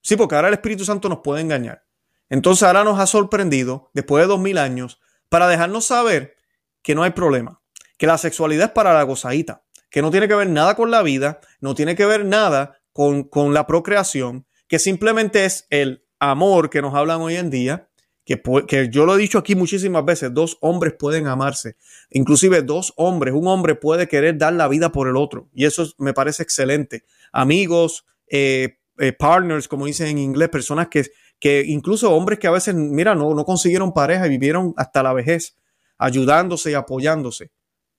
Sí, 0.00 0.16
porque 0.16 0.36
ahora 0.36 0.48
el 0.48 0.54
Espíritu 0.54 0.86
Santo 0.86 1.10
nos 1.10 1.18
puede 1.18 1.42
engañar. 1.42 1.84
Entonces 2.30 2.62
ahora 2.62 2.84
nos 2.84 2.98
ha 2.98 3.06
sorprendido, 3.06 3.90
después 3.92 4.24
de 4.24 4.28
2000 4.28 4.56
años, 4.56 5.00
para 5.28 5.48
dejarnos 5.48 5.84
saber 5.84 6.36
que 6.80 6.94
no 6.94 7.02
hay 7.02 7.10
problema 7.10 7.60
que 7.96 8.06
la 8.06 8.18
sexualidad 8.18 8.66
es 8.66 8.72
para 8.72 8.94
la 8.94 9.02
gozadita, 9.02 9.64
que 9.90 10.02
no 10.02 10.10
tiene 10.10 10.28
que 10.28 10.34
ver 10.34 10.48
nada 10.48 10.74
con 10.74 10.90
la 10.90 11.02
vida, 11.02 11.40
no 11.60 11.74
tiene 11.74 11.94
que 11.94 12.06
ver 12.06 12.24
nada 12.24 12.80
con, 12.92 13.24
con 13.24 13.54
la 13.54 13.66
procreación, 13.66 14.46
que 14.68 14.78
simplemente 14.78 15.44
es 15.44 15.66
el 15.70 16.04
amor 16.18 16.70
que 16.70 16.82
nos 16.82 16.94
hablan 16.94 17.20
hoy 17.20 17.36
en 17.36 17.50
día, 17.50 17.88
que, 18.24 18.40
que, 18.66 18.88
yo 18.90 19.04
lo 19.04 19.14
he 19.14 19.18
dicho 19.18 19.38
aquí 19.38 19.54
muchísimas 19.54 20.04
veces, 20.04 20.32
dos 20.32 20.56
hombres 20.60 20.94
pueden 20.98 21.26
amarse. 21.26 21.76
Inclusive 22.10 22.62
dos 22.62 22.94
hombres, 22.96 23.34
un 23.34 23.46
hombre 23.48 23.74
puede 23.74 24.08
querer 24.08 24.38
dar 24.38 24.54
la 24.54 24.66
vida 24.68 24.90
por 24.92 25.08
el 25.08 25.16
otro. 25.16 25.48
Y 25.52 25.66
eso 25.66 25.86
me 25.98 26.14
parece 26.14 26.42
excelente. 26.42 27.04
Amigos, 27.32 28.06
eh, 28.28 28.78
eh, 28.98 29.12
partners, 29.12 29.68
como 29.68 29.86
dicen 29.86 30.06
en 30.06 30.18
inglés, 30.18 30.48
personas 30.48 30.88
que, 30.88 31.04
que 31.38 31.64
incluso 31.66 32.12
hombres 32.12 32.38
que 32.38 32.46
a 32.46 32.52
veces, 32.52 32.74
mira, 32.74 33.14
no, 33.14 33.34
no 33.34 33.44
consiguieron 33.44 33.92
pareja 33.92 34.26
y 34.26 34.30
vivieron 34.30 34.72
hasta 34.76 35.02
la 35.02 35.12
vejez, 35.12 35.56
ayudándose 35.98 36.70
y 36.70 36.74
apoyándose. 36.74 37.50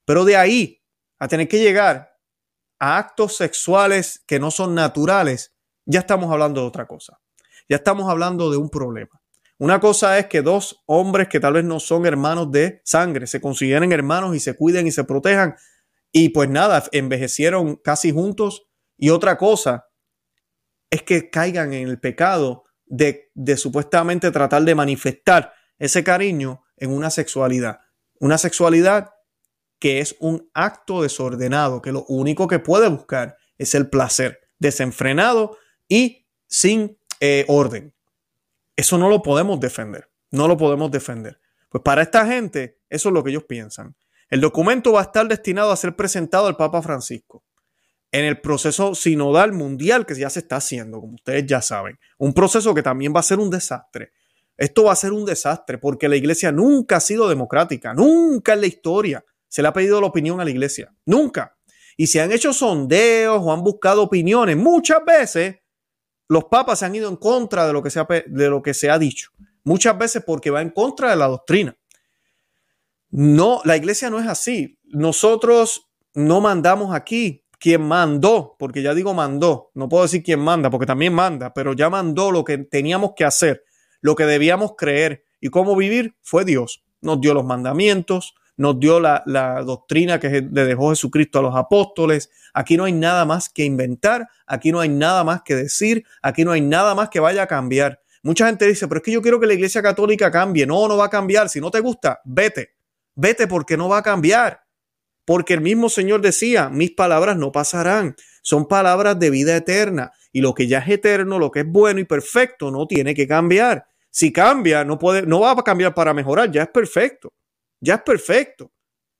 Pero 0.05 0.25
de 0.25 0.37
ahí 0.37 0.81
a 1.19 1.27
tener 1.27 1.47
que 1.47 1.59
llegar 1.59 2.17
a 2.79 2.97
actos 2.97 3.35
sexuales 3.37 4.23
que 4.25 4.39
no 4.39 4.51
son 4.51 4.73
naturales, 4.73 5.53
ya 5.85 5.99
estamos 5.99 6.31
hablando 6.31 6.61
de 6.61 6.67
otra 6.67 6.87
cosa. 6.87 7.19
Ya 7.69 7.77
estamos 7.77 8.09
hablando 8.09 8.49
de 8.51 8.57
un 8.57 8.69
problema. 8.69 9.21
Una 9.57 9.79
cosa 9.79 10.19
es 10.19 10.25
que 10.27 10.41
dos 10.41 10.83
hombres 10.85 11.29
que 11.29 11.39
tal 11.39 11.53
vez 11.53 11.63
no 11.63 11.79
son 11.79 12.05
hermanos 12.05 12.51
de 12.51 12.81
sangre 12.83 13.25
se 13.25 13.39
consideren 13.39 13.91
hermanos 13.91 14.35
y 14.35 14.39
se 14.39 14.55
cuiden 14.55 14.87
y 14.87 14.91
se 14.91 15.05
protejan 15.05 15.55
y 16.17 16.29
pues 16.29 16.49
nada, 16.49 16.81
envejecieron 16.93 17.75
casi 17.75 18.11
juntos. 18.11 18.69
Y 18.95 19.09
otra 19.09 19.37
cosa 19.37 19.89
es 20.89 21.03
que 21.03 21.29
caigan 21.29 21.73
en 21.73 21.89
el 21.89 21.99
pecado 21.99 22.63
de, 22.85 23.31
supuestamente 23.57 24.31
tratar 24.31 24.63
de 24.63 24.75
manifestar 24.75 25.53
ese 25.77 26.05
cariño 26.05 26.63
en 26.77 26.91
una 26.91 27.09
sexualidad. 27.09 27.79
Una 28.19 28.37
sexualidad 28.37 29.11
que 29.77 29.99
es 29.99 30.15
un 30.19 30.49
acto 30.53 31.01
desordenado, 31.01 31.81
que 31.81 31.91
lo 31.91 32.05
único 32.05 32.47
que 32.47 32.59
puede 32.59 32.87
buscar 32.87 33.35
es 33.57 33.75
el 33.75 33.89
placer, 33.89 34.39
desenfrenado 34.57 35.57
y 35.89 36.27
sin 36.47 36.97
eh, 37.19 37.43
orden. 37.49 37.94
Eso 38.75 38.97
no 38.97 39.09
lo 39.09 39.21
podemos 39.21 39.59
defender, 39.59 40.09
no 40.31 40.47
lo 40.47 40.57
podemos 40.57 40.91
defender. 40.91 41.39
Pues 41.69 41.81
para 41.83 42.01
esta 42.01 42.25
gente, 42.25 42.79
eso 42.89 43.09
es 43.09 43.13
lo 43.13 43.23
que 43.23 43.31
ellos 43.31 43.43
piensan. 43.43 43.95
El 44.29 44.41
documento 44.41 44.93
va 44.93 45.01
a 45.01 45.03
estar 45.03 45.27
destinado 45.27 45.71
a 45.71 45.77
ser 45.77 45.95
presentado 45.95 46.47
al 46.47 46.57
Papa 46.57 46.81
Francisco 46.81 47.43
en 48.11 48.25
el 48.25 48.39
proceso 48.39 48.95
sinodal 48.95 49.51
mundial 49.51 50.05
que 50.05 50.15
ya 50.15 50.29
se 50.29 50.39
está 50.39 50.55
haciendo, 50.55 51.01
como 51.01 51.15
ustedes 51.15 51.45
ya 51.45 51.61
saben. 51.61 51.99
Un 52.17 52.33
proceso 52.33 52.73
que 52.73 52.81
también 52.81 53.13
va 53.13 53.19
a 53.19 53.23
ser 53.23 53.39
un 53.39 53.49
desastre. 53.49 54.13
Esto 54.57 54.85
va 54.85 54.93
a 54.93 54.95
ser 54.95 55.11
un 55.11 55.25
desastre 55.25 55.77
porque 55.77 56.07
la 56.07 56.15
iglesia 56.15 56.51
nunca 56.51 56.97
ha 56.97 57.01
sido 57.01 57.27
democrática, 57.27 57.93
nunca 57.93 58.53
en 58.53 58.61
la 58.61 58.67
historia 58.67 59.25
se 59.49 59.61
le 59.61 59.67
ha 59.67 59.73
pedido 59.73 59.99
la 59.99 60.07
opinión 60.07 60.39
a 60.39 60.45
la 60.45 60.49
iglesia. 60.49 60.93
Nunca. 61.05 61.57
Y 61.97 62.07
se 62.07 62.21
han 62.21 62.31
hecho 62.31 62.53
sondeos 62.53 63.41
o 63.41 63.51
han 63.51 63.63
buscado 63.63 64.03
opiniones. 64.03 64.55
Muchas 64.57 65.03
veces 65.05 65.57
los 66.27 66.45
papas 66.45 66.79
se 66.79 66.85
han 66.85 66.95
ido 66.95 67.09
en 67.09 67.15
contra 67.15 67.67
de 67.67 67.73
lo 67.73 67.83
que 67.83 67.89
se 67.89 67.99
ha, 67.99 68.07
de 68.25 68.49
lo 68.49 68.61
que 68.61 68.73
se 68.73 68.89
ha 68.89 68.97
dicho. 68.99 69.31
Muchas 69.63 69.97
veces 69.97 70.23
porque 70.25 70.51
va 70.51 70.61
en 70.61 70.69
contra 70.69 71.09
de 71.09 71.15
la 71.15 71.27
doctrina. 71.27 71.75
No, 73.09 73.61
la 73.63 73.77
iglesia 73.77 74.09
no 74.09 74.19
es 74.19 74.27
así. 74.27 74.77
Nosotros 74.83 75.89
no 76.13 76.41
mandamos 76.41 76.93
aquí. 76.93 77.43
Quien 77.57 77.81
mandó, 77.81 78.55
porque 78.59 78.81
ya 78.81 78.93
digo 78.93 79.13
mandó, 79.13 79.71
no 79.73 79.87
puedo 79.87 80.03
decir 80.03 80.21
quién 80.21 80.39
manda, 80.39 80.69
porque 80.69 80.85
también 80.85 81.13
manda, 81.13 81.53
pero 81.53 81.73
ya 81.73 81.89
mandó 81.89 82.29
lo 82.29 82.43
que 82.43 82.57
teníamos 82.57 83.13
que 83.15 83.23
hacer, 83.23 83.63
lo 84.01 84.13
que 84.13 84.25
debíamos 84.25 84.73
creer 84.77 85.23
y 85.39 85.47
cómo 85.47 85.75
vivir 85.75 86.15
fue 86.21 86.43
Dios. 86.43 86.83
Nos 87.01 87.21
dio 87.21 87.33
los 87.33 87.45
mandamientos, 87.45 88.35
nos 88.57 88.79
dio 88.79 88.99
la, 88.99 89.23
doctrina 89.65 90.19
que 90.19 90.29
le 90.41 90.65
dejó 90.65 90.89
Jesucristo 90.89 91.39
a 91.39 91.41
los 91.41 91.55
apóstoles. 91.55 92.29
Aquí 92.53 92.77
no 92.77 92.85
hay 92.85 92.93
nada 92.93 93.25
más 93.25 93.49
que 93.49 93.65
inventar, 93.65 94.27
aquí 94.47 94.71
no 94.71 94.79
hay 94.79 94.89
nada 94.89 95.23
más 95.23 95.41
que 95.43 95.55
decir, 95.55 96.05
aquí 96.21 96.43
no 96.43 96.51
hay 96.51 96.61
nada 96.61 96.95
más 96.95 97.09
que 97.09 97.19
vaya 97.19 97.43
a 97.43 97.47
cambiar. 97.47 98.01
Mucha 98.23 98.47
gente 98.47 98.65
dice, 98.67 98.87
pero 98.87 98.99
es 98.99 99.03
que 99.03 99.11
yo 99.11 99.21
quiero 99.21 99.39
que 99.39 99.45
la 99.45 99.53
iglesia 99.53 99.83
católica 99.83 100.31
cambie. 100.31 100.65
No, 100.65 100.87
no 100.87 100.97
va 100.97 101.05
a 101.05 101.09
cambiar. 101.09 101.47
Si 101.47 101.61
no 101.61 101.69
te 101.69 101.79
gusta, 101.79 102.21
vete. 102.25 102.73
Vete 103.13 103.47
porque 103.47 103.77
no 103.77 103.87
va 103.87 103.99
a 103.99 104.01
cambiar. 104.01 104.61
Porque 105.25 105.53
el 105.53 105.61
mismo 105.61 105.89
Señor 105.89 106.21
decía, 106.21 106.69
mis 106.69 106.91
palabras 106.91 107.37
no 107.37 107.51
pasarán. 107.51 108.15
Son 108.41 108.67
palabras 108.67 109.19
de 109.19 109.29
vida 109.29 109.55
eterna. 109.55 110.11
Y 110.31 110.41
lo 110.41 110.55
que 110.55 110.67
ya 110.67 110.79
es 110.79 110.89
eterno, 110.89 111.37
lo 111.37 111.51
que 111.51 111.59
es 111.59 111.67
bueno 111.67 111.99
y 111.99 112.05
perfecto, 112.05 112.71
no 112.71 112.87
tiene 112.87 113.13
que 113.13 113.27
cambiar. 113.27 113.85
Si 114.09 114.33
cambia, 114.33 114.83
no, 114.83 114.97
puede, 114.97 115.21
no 115.21 115.41
va 115.41 115.51
a 115.51 115.55
cambiar 115.63 115.93
para 115.93 116.13
mejorar, 116.13 116.51
ya 116.51 116.63
es 116.63 116.69
perfecto 116.69 117.31
ya 117.85 117.95
es 117.95 118.01
perfecto, 118.01 118.71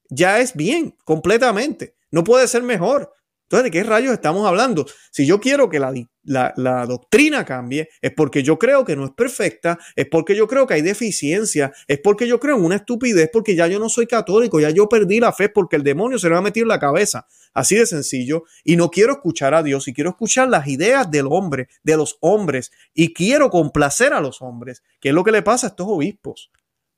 ya 0.10 0.40
es 0.40 0.56
bien, 0.56 0.98
completamente, 1.06 1.96
no 2.12 2.24
puede 2.24 2.48
ser 2.48 2.64
mejor. 2.64 3.12
Entonces, 3.46 3.66
¿de 3.66 3.72
qué 3.72 3.84
rayos 3.84 4.12
estamos 4.12 4.48
hablando? 4.48 4.88
Si 5.12 5.28
yo 5.28 5.40
quiero 5.40 5.70
que 5.70 5.80
la, 5.80 5.94
la, 6.24 6.86
doctrina 6.88 7.46
cambie, 7.46 7.90
es 8.02 8.12
porque 8.12 8.42
yo 8.42 8.58
creo 8.58 8.84
que 8.84 8.96
no 8.96 9.06
es 9.06 9.12
perfecta, 9.12 9.78
es 9.96 10.08
porque 10.10 10.36
yo 10.36 10.48
creo 10.48 10.66
que 10.66 10.74
hay 10.74 10.82
deficiencia, 10.82 11.72
es 11.88 12.00
porque 12.00 12.28
yo 12.28 12.40
creo 12.40 12.58
en 12.58 12.66
una 12.66 12.78
estupidez, 12.78 13.30
porque 13.32 13.56
ya 13.56 13.68
yo 13.68 13.78
no 13.78 13.88
soy 13.88 14.08
católico, 14.08 14.60
ya 14.60 14.72
yo 14.72 14.90
perdí 14.90 15.20
la 15.20 15.32
fe 15.32 15.48
porque 15.50 15.76
el 15.76 15.84
demonio 15.84 16.18
se 16.18 16.28
me 16.28 16.34
va 16.34 16.40
a 16.40 16.42
meter 16.42 16.64
en 16.64 16.70
la 16.70 16.80
cabeza. 16.80 17.28
Así 17.54 17.76
de 17.76 17.86
sencillo. 17.86 18.46
Y 18.64 18.78
no 18.78 18.90
quiero 18.90 19.14
escuchar 19.14 19.54
a 19.54 19.62
Dios 19.62 19.88
y 19.88 19.94
quiero 19.94 20.10
escuchar 20.10 20.50
las 20.50 20.68
ideas 20.68 21.12
del 21.12 21.28
hombre, 21.30 21.68
de 21.84 21.98
los 21.98 22.18
hombres, 22.22 22.72
y 22.96 23.14
quiero 23.14 23.52
complacer 23.52 24.14
a 24.14 24.22
los 24.22 24.42
hombres, 24.42 24.82
que 25.00 25.10
es 25.10 25.16
lo 25.16 25.24
que 25.24 25.32
le 25.32 25.44
pasa 25.44 25.68
a 25.68 25.70
estos 25.70 25.86
obispos 25.88 26.50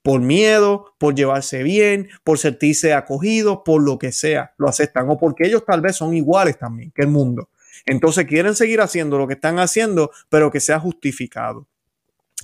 por 0.07 0.21
miedo, 0.21 0.93
por 0.99 1.15
llevarse 1.15 1.63
bien, 1.63 2.07
por 2.23 2.37
sentirse 2.37 2.93
acogidos, 2.93 3.59
por 3.65 3.83
lo 3.83 3.99
que 3.99 4.13
sea, 4.13 4.53
lo 4.57 4.69
aceptan 4.69 5.09
o 5.09 5.17
porque 5.17 5.45
ellos 5.45 5.65
tal 5.65 5.81
vez 5.81 5.97
son 5.97 6.13
iguales 6.13 6.57
también 6.57 6.93
que 6.95 7.01
el 7.01 7.09
mundo. 7.09 7.49
Entonces 7.85 8.25
quieren 8.25 8.55
seguir 8.55 8.79
haciendo 8.79 9.17
lo 9.17 9.27
que 9.27 9.33
están 9.33 9.59
haciendo, 9.59 10.11
pero 10.29 10.49
que 10.49 10.61
sea 10.61 10.79
justificado. 10.79 11.67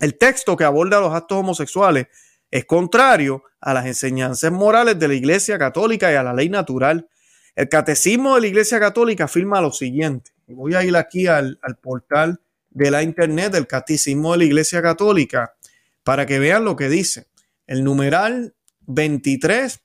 El 0.02 0.18
texto 0.18 0.58
que 0.58 0.66
aborda 0.66 1.00
los 1.00 1.14
actos 1.14 1.38
homosexuales 1.38 2.08
es 2.52 2.66
contrario 2.66 3.44
a 3.62 3.74
las 3.74 3.86
enseñanzas 3.86 4.52
morales 4.52 5.00
de 5.00 5.08
la 5.08 5.14
Iglesia 5.14 5.58
Católica 5.58 6.12
y 6.12 6.16
a 6.16 6.24
la 6.24 6.34
ley 6.34 6.50
natural. 6.50 7.08
El 7.56 7.70
catecismo 7.70 8.36
de 8.36 8.42
la 8.42 8.48
Iglesia 8.48 8.78
Católica 8.78 9.24
afirma 9.24 9.62
lo 9.62 9.72
siguiente. 9.72 10.32
Voy 10.48 10.76
a 10.76 10.84
ir 10.84 10.98
aquí 10.98 11.28
al, 11.28 11.58
al 11.62 11.78
portal 11.78 12.42
de 12.72 12.92
la 12.92 13.04
internet 13.04 13.54
del 13.54 13.68
catecismo 13.68 14.34
de 14.34 14.40
la 14.40 14.44
Iglesia 14.44 14.82
Católica 14.82 15.54
para 16.04 16.26
que 16.26 16.40
vean 16.40 16.66
lo 16.66 16.76
que 16.76 16.90
dice. 16.90 17.28
El 17.68 17.84
numeral 17.84 18.56
23, 18.88 19.80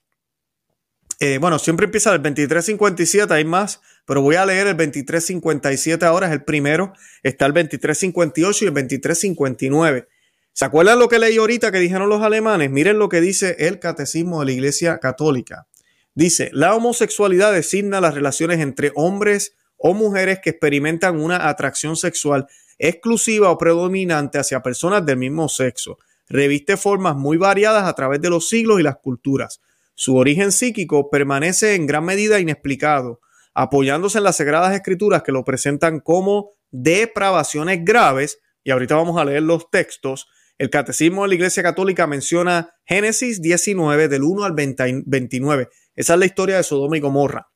eh, 1.21 1.37
bueno, 1.37 1.59
siempre 1.59 1.85
empieza 1.85 2.13
el 2.13 2.21
2357, 2.21 3.33
hay 3.33 3.45
más, 3.45 3.81
pero 4.05 4.21
voy 4.21 4.35
a 4.35 4.45
leer 4.45 4.67
el 4.67 4.77
2357 4.77 6.05
ahora, 6.05 6.27
es 6.27 6.33
el 6.33 6.43
primero. 6.43 6.93
Está 7.23 7.45
el 7.45 7.53
2358 7.53 8.65
y 8.65 8.67
el 8.67 8.73
2359. 8.73 10.07
¿Se 10.53 10.65
acuerdan 10.65 10.99
lo 10.99 11.07
que 11.07 11.19
leí 11.19 11.37
ahorita 11.37 11.71
que 11.71 11.79
dijeron 11.79 12.09
los 12.09 12.21
alemanes? 12.21 12.69
Miren 12.69 12.99
lo 12.99 13.07
que 13.07 13.21
dice 13.21 13.55
el 13.59 13.79
catecismo 13.79 14.39
de 14.39 14.47
la 14.47 14.51
Iglesia 14.51 14.99
Católica. 14.99 15.67
Dice, 16.15 16.49
la 16.53 16.75
homosexualidad 16.75 17.53
designa 17.53 18.01
las 18.01 18.13
relaciones 18.13 18.59
entre 18.59 18.91
hombres 18.95 19.55
o 19.77 19.93
mujeres 19.93 20.39
que 20.43 20.49
experimentan 20.49 21.19
una 21.19 21.47
atracción 21.47 21.95
sexual 21.95 22.47
exclusiva 22.77 23.51
o 23.51 23.57
predominante 23.57 24.37
hacia 24.37 24.61
personas 24.61 25.05
del 25.05 25.17
mismo 25.17 25.47
sexo 25.47 25.97
reviste 26.29 26.77
formas 26.77 27.15
muy 27.15 27.37
variadas 27.37 27.85
a 27.85 27.93
través 27.93 28.21
de 28.21 28.29
los 28.29 28.47
siglos 28.47 28.79
y 28.79 28.83
las 28.83 28.97
culturas. 28.97 29.59
Su 29.95 30.15
origen 30.15 30.51
psíquico 30.51 31.09
permanece 31.09 31.75
en 31.75 31.87
gran 31.87 32.05
medida 32.05 32.39
inexplicado, 32.39 33.19
apoyándose 33.53 34.19
en 34.19 34.23
las 34.23 34.37
sagradas 34.37 34.73
escrituras 34.73 35.23
que 35.23 35.33
lo 35.33 35.43
presentan 35.43 35.99
como 35.99 36.51
depravaciones 36.71 37.83
graves, 37.83 38.39
y 38.63 38.71
ahorita 38.71 38.95
vamos 38.95 39.19
a 39.19 39.25
leer 39.25 39.43
los 39.43 39.69
textos. 39.69 40.27
El 40.57 40.69
Catecismo 40.69 41.23
de 41.23 41.29
la 41.29 41.35
Iglesia 41.35 41.63
Católica 41.63 42.05
menciona 42.07 42.71
Génesis 42.85 43.41
19 43.41 44.07
del 44.07 44.23
1 44.23 44.43
al 44.43 44.53
29. 44.53 45.69
Esa 45.95 46.13
es 46.13 46.19
la 46.19 46.25
historia 46.25 46.57
de 46.57 46.63
Sodoma 46.63 46.97
y 46.97 46.99
Gomorra. 46.99 47.49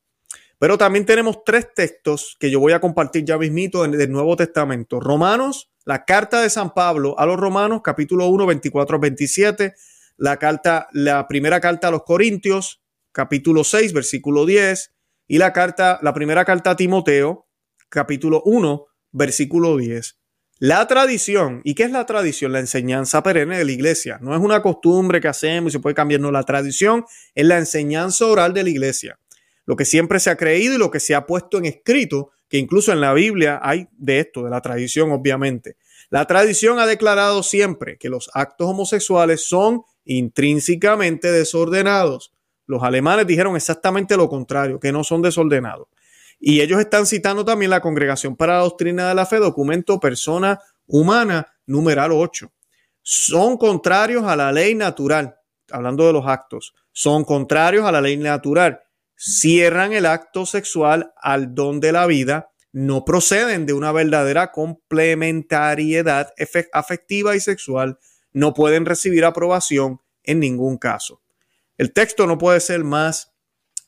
Pero 0.59 0.77
también 0.77 1.05
tenemos 1.05 1.43
tres 1.43 1.67
textos 1.73 2.37
que 2.39 2.49
yo 2.49 2.59
voy 2.59 2.71
a 2.73 2.79
compartir 2.79 3.25
ya 3.25 3.37
mismito 3.37 3.83
del 3.83 4.11
Nuevo 4.11 4.35
Testamento. 4.35 4.99
Romanos 4.99 5.72
la 5.85 6.05
carta 6.05 6.41
de 6.41 6.49
San 6.49 6.73
Pablo 6.73 7.17
a 7.19 7.25
los 7.25 7.37
Romanos, 7.37 7.81
capítulo 7.83 8.27
1, 8.27 8.45
24 8.45 8.99
27, 8.99 9.73
la 10.17 10.37
carta, 10.37 10.87
la 10.93 11.27
primera 11.27 11.59
carta 11.59 11.89
a 11.89 11.91
los 11.91 12.03
Corintios, 12.03 12.81
capítulo 13.11 13.63
6, 13.63 13.93
versículo 13.93 14.45
10, 14.45 14.93
y 15.27 15.37
la 15.37 15.51
carta, 15.53 15.99
la 16.01 16.13
primera 16.13 16.45
carta 16.45 16.71
a 16.71 16.75
Timoteo, 16.75 17.47
capítulo 17.89 18.41
1, 18.45 18.85
versículo 19.11 19.77
10. 19.77 20.19
La 20.59 20.87
tradición, 20.87 21.61
¿y 21.65 21.75
qué 21.75 21.83
es 21.83 21.91
la 21.91 22.05
tradición? 22.05 22.53
La 22.53 22.59
enseñanza 22.59 23.21
perenne 23.21 23.57
de 23.57 23.65
la 23.65 23.71
iglesia. 23.71 24.19
No 24.21 24.33
es 24.33 24.39
una 24.39 24.61
costumbre 24.61 25.19
que 25.19 25.27
hacemos 25.27 25.71
y 25.71 25.73
se 25.73 25.79
puede 25.79 25.95
cambiar, 25.95 26.21
no, 26.21 26.31
la 26.31 26.43
tradición 26.43 27.05
es 27.35 27.45
la 27.45 27.57
enseñanza 27.57 28.25
oral 28.25 28.53
de 28.53 28.63
la 28.63 28.69
iglesia. 28.69 29.19
Lo 29.65 29.75
que 29.75 29.85
siempre 29.85 30.19
se 30.19 30.29
ha 30.29 30.37
creído 30.37 30.75
y 30.75 30.77
lo 30.77 30.91
que 30.91 30.99
se 30.99 31.15
ha 31.15 31.25
puesto 31.25 31.57
en 31.57 31.65
escrito 31.65 32.31
que 32.53 32.59
incluso 32.59 32.93
en 32.93 33.01
la 33.01 33.15
Biblia 33.15 33.59
hay 33.63 33.87
de 33.97 34.19
esto, 34.19 34.43
de 34.43 34.51
la 34.51 34.61
tradición, 34.61 35.11
obviamente. 35.11 35.75
La 36.11 36.27
tradición 36.27 36.77
ha 36.77 36.85
declarado 36.85 37.41
siempre 37.41 37.97
que 37.97 38.09
los 38.09 38.29
actos 38.35 38.67
homosexuales 38.69 39.47
son 39.47 39.81
intrínsecamente 40.05 41.31
desordenados. 41.31 42.31
Los 42.67 42.83
alemanes 42.83 43.25
dijeron 43.25 43.55
exactamente 43.55 44.15
lo 44.17 44.29
contrario, 44.29 44.79
que 44.79 44.91
no 44.91 45.03
son 45.03 45.23
desordenados. 45.23 45.87
Y 46.39 46.61
ellos 46.61 46.79
están 46.79 47.07
citando 47.07 47.43
también 47.43 47.71
la 47.71 47.81
Congregación 47.81 48.35
para 48.35 48.57
la 48.57 48.65
Doctrina 48.65 49.09
de 49.09 49.15
la 49.15 49.25
Fe, 49.25 49.37
documento 49.37 49.99
persona 49.99 50.59
humana, 50.85 51.55
numeral 51.65 52.11
8. 52.11 52.51
son 53.01 53.57
contrarios 53.57 54.25
a 54.25 54.35
la 54.35 54.51
ley 54.51 54.75
natural, 54.75 55.37
hablando 55.71 56.05
de 56.05 56.13
los 56.13 56.27
actos, 56.27 56.75
son 56.91 57.23
contrarios 57.23 57.83
a 57.83 57.91
la 57.91 57.99
ley 57.99 58.15
natural, 58.15 58.79
cierran 59.15 59.93
el 59.93 60.05
acto 60.05 60.45
sexual 60.45 61.13
al 61.21 61.53
don 61.55 61.79
de 61.79 61.91
la 61.91 62.05
vida, 62.07 62.51
no 62.71 63.05
proceden 63.05 63.65
de 63.65 63.73
una 63.73 63.91
verdadera 63.91 64.51
complementariedad 64.51 66.33
afectiva 66.73 67.35
y 67.35 67.39
sexual, 67.39 67.99
no 68.31 68.53
pueden 68.53 68.85
recibir 68.85 69.25
aprobación 69.25 70.01
en 70.23 70.39
ningún 70.39 70.77
caso. 70.77 71.21
El 71.77 71.93
texto 71.93 72.27
no 72.27 72.37
puede 72.37 72.59
ser 72.59 72.83
más 72.83 73.33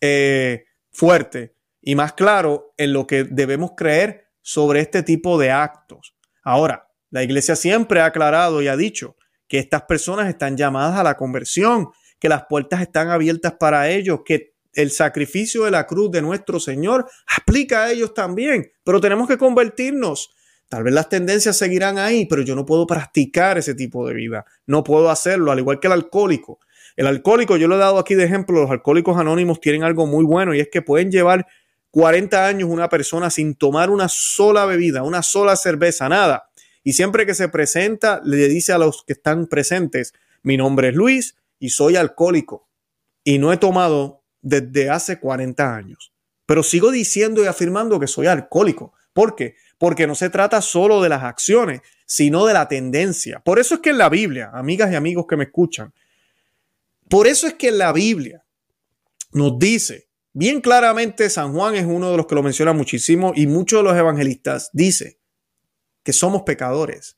eh, 0.01 0.65
fuerte 0.91 1.55
y 1.81 1.95
más 1.95 2.13
claro 2.13 2.73
en 2.77 2.93
lo 2.93 3.07
que 3.07 3.23
debemos 3.23 3.71
creer 3.75 4.27
sobre 4.41 4.79
este 4.81 5.03
tipo 5.03 5.39
de 5.39 5.51
actos. 5.51 6.15
Ahora, 6.43 6.87
la 7.09 7.23
iglesia 7.23 7.55
siempre 7.55 8.01
ha 8.01 8.05
aclarado 8.05 8.61
y 8.61 8.67
ha 8.67 8.75
dicho 8.75 9.15
que 9.47 9.59
estas 9.59 9.83
personas 9.83 10.29
están 10.29 10.57
llamadas 10.57 10.99
a 10.99 11.03
la 11.03 11.17
conversión, 11.17 11.89
que 12.19 12.29
las 12.29 12.45
puertas 12.47 12.81
están 12.81 13.09
abiertas 13.09 13.53
para 13.59 13.89
ellos, 13.89 14.21
que 14.25 14.54
el 14.75 14.91
sacrificio 14.91 15.63
de 15.63 15.71
la 15.71 15.87
cruz 15.87 16.11
de 16.11 16.21
nuestro 16.21 16.59
Señor 16.59 17.09
aplica 17.27 17.83
a 17.83 17.91
ellos 17.91 18.13
también, 18.13 18.71
pero 18.83 19.01
tenemos 19.01 19.27
que 19.27 19.37
convertirnos. 19.37 20.31
Tal 20.69 20.83
vez 20.83 20.93
las 20.93 21.09
tendencias 21.09 21.57
seguirán 21.57 21.97
ahí, 21.97 22.25
pero 22.25 22.41
yo 22.41 22.55
no 22.55 22.65
puedo 22.65 22.85
practicar 22.85 23.57
ese 23.57 23.75
tipo 23.75 24.07
de 24.07 24.13
vida. 24.13 24.45
No 24.65 24.83
puedo 24.83 25.09
hacerlo, 25.09 25.51
al 25.51 25.59
igual 25.59 25.79
que 25.79 25.87
el 25.87 25.93
alcohólico. 25.93 26.59
El 26.95 27.07
alcohólico, 27.07 27.57
yo 27.57 27.67
lo 27.67 27.75
he 27.75 27.79
dado 27.79 27.99
aquí 27.99 28.15
de 28.15 28.23
ejemplo, 28.23 28.61
los 28.61 28.71
alcohólicos 28.71 29.17
anónimos 29.17 29.59
tienen 29.59 29.83
algo 29.83 30.05
muy 30.05 30.23
bueno 30.23 30.53
y 30.53 30.59
es 30.59 30.69
que 30.71 30.81
pueden 30.81 31.11
llevar 31.11 31.45
40 31.91 32.47
años 32.47 32.69
una 32.69 32.89
persona 32.89 33.29
sin 33.29 33.55
tomar 33.55 33.89
una 33.89 34.07
sola 34.09 34.65
bebida, 34.65 35.03
una 35.03 35.23
sola 35.23 35.55
cerveza, 35.55 36.09
nada. 36.09 36.49
Y 36.83 36.93
siempre 36.93 37.25
que 37.25 37.33
se 37.33 37.49
presenta, 37.49 38.21
le 38.23 38.47
dice 38.47 38.73
a 38.73 38.77
los 38.77 39.03
que 39.03 39.13
están 39.13 39.47
presentes, 39.47 40.13
mi 40.43 40.57
nombre 40.57 40.89
es 40.89 40.95
Luis 40.95 41.35
y 41.59 41.69
soy 41.69 41.95
alcohólico 41.95 42.67
y 43.23 43.39
no 43.39 43.51
he 43.51 43.57
tomado 43.57 44.24
desde 44.45 44.91
hace 44.91 45.19
40 45.19 45.75
años. 45.75 46.13
Pero 46.45 46.61
sigo 46.61 46.91
diciendo 46.91 47.43
y 47.43 47.47
afirmando 47.47 47.99
que 47.99 48.05
soy 48.05 48.27
alcohólico. 48.27 48.93
¿Por 49.11 49.35
qué? 49.35 49.55
Porque 49.79 50.05
no 50.05 50.13
se 50.13 50.29
trata 50.29 50.61
solo 50.61 51.01
de 51.01 51.09
las 51.09 51.23
acciones, 51.23 51.81
sino 52.05 52.45
de 52.45 52.53
la 52.53 52.67
tendencia. 52.67 53.39
Por 53.39 53.57
eso 53.57 53.75
es 53.75 53.81
que 53.81 53.89
en 53.89 53.97
la 53.97 54.07
Biblia, 54.07 54.51
amigas 54.53 54.91
y 54.91 54.95
amigos 54.95 55.25
que 55.27 55.35
me 55.35 55.45
escuchan, 55.45 55.91
por 57.09 57.25
eso 57.25 57.47
es 57.47 57.55
que 57.55 57.69
en 57.69 57.79
la 57.79 57.91
Biblia 57.91 58.45
nos 59.31 59.57
dice, 59.57 60.09
bien 60.31 60.61
claramente 60.61 61.27
San 61.31 61.51
Juan 61.53 61.75
es 61.75 61.85
uno 61.85 62.11
de 62.11 62.17
los 62.17 62.27
que 62.27 62.35
lo 62.35 62.43
menciona 62.43 62.71
muchísimo 62.71 63.33
y 63.35 63.47
muchos 63.47 63.79
de 63.79 63.83
los 63.83 63.97
evangelistas 63.97 64.69
dice 64.73 65.17
que 66.03 66.13
somos 66.13 66.43
pecadores. 66.43 67.17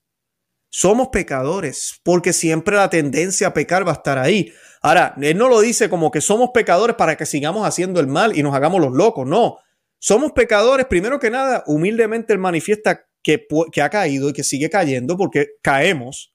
Somos 0.70 1.10
pecadores 1.10 2.00
porque 2.04 2.34
siempre 2.34 2.76
la 2.76 2.90
tendencia 2.90 3.48
a 3.48 3.54
pecar 3.54 3.88
va 3.88 3.92
a 3.92 3.96
estar 3.96 4.18
ahí. 4.18 4.52
Ahora, 4.82 5.16
él 5.22 5.38
no 5.38 5.48
lo 5.50 5.62
dice 5.62 5.90
como 5.90 6.12
que 6.12 6.22
somos 6.22 6.52
pecadores 6.54 6.96
para 6.96 7.16
que 7.16 7.26
sigamos 7.26 7.66
haciendo 7.66 8.00
el 8.00 8.08
mal 8.08 8.38
y 8.38 8.44
nos 8.44 8.54
hagamos 8.54 8.82
los 8.82 8.94
locos. 8.94 9.28
No, 9.28 9.58
somos 10.00 10.34
pecadores. 10.34 10.86
Primero 10.86 11.20
que 11.20 11.30
nada, 11.30 11.64
humildemente 11.68 12.34
él 12.34 12.40
manifiesta 12.40 13.06
que, 13.24 13.46
que 13.72 13.82
ha 13.82 13.90
caído 13.90 14.30
y 14.30 14.34
que 14.34 14.44
sigue 14.44 14.70
cayendo 14.70 15.18
porque 15.18 15.48
caemos 15.62 16.34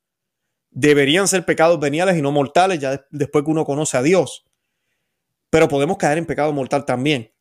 deberían 0.73 1.29
ser 1.29 1.45
pecados 1.45 1.79
veniales 1.79 2.17
y 2.17 2.23
no 2.23 2.33
mortales, 2.33 2.81
ya 2.81 3.05
después 3.11 3.45
que 3.45 3.51
uno 3.51 3.65
conoce 3.65 3.97
a 3.97 4.03
Dios. 4.03 4.45
Pero 5.51 5.69
podemos 5.69 5.99
caer 5.99 6.19
en 6.19 6.27
pecado 6.27 6.53
mortal 6.53 6.85
también. 6.85 7.33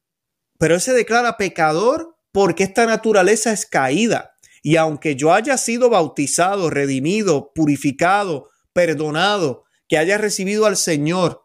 Pero 0.59 0.75
él 0.75 0.81
se 0.81 0.93
declara 0.93 1.37
pecador 1.37 2.17
porque 2.31 2.63
esta 2.63 2.85
naturaleza 2.85 3.51
es 3.51 3.65
caída. 3.65 4.30
Y 4.61 4.75
aunque 4.75 5.15
yo 5.15 5.33
haya 5.33 5.57
sido 5.57 5.89
bautizado, 5.89 6.69
redimido, 6.69 7.51
purificado, 7.53 8.49
perdonado, 8.73 9.63
que 9.87 9.97
haya 9.97 10.17
recibido 10.17 10.65
al 10.65 10.77
Señor 10.77 11.43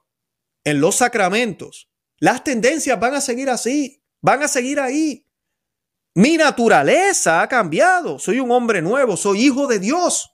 en 0.65 0.81
los 0.81 0.97
sacramentos, 0.97 1.91
las 2.19 2.45
tendencias 2.45 2.99
van 3.01 3.15
a 3.15 3.21
seguir 3.21 3.51
así, 3.51 4.03
van 4.21 4.43
a 4.43 4.49
seguir 4.49 4.81
ahí. 4.81 5.27
Mi 6.15 6.37
naturaleza 6.37 7.43
ha 7.43 7.49
cambiado, 7.49 8.19
soy 8.19 8.41
un 8.41 8.51
hombre 8.51 8.81
nuevo, 8.81 9.17
soy 9.17 9.43
hijo 9.45 9.67
de 9.67 9.79
Dios. 9.79 10.31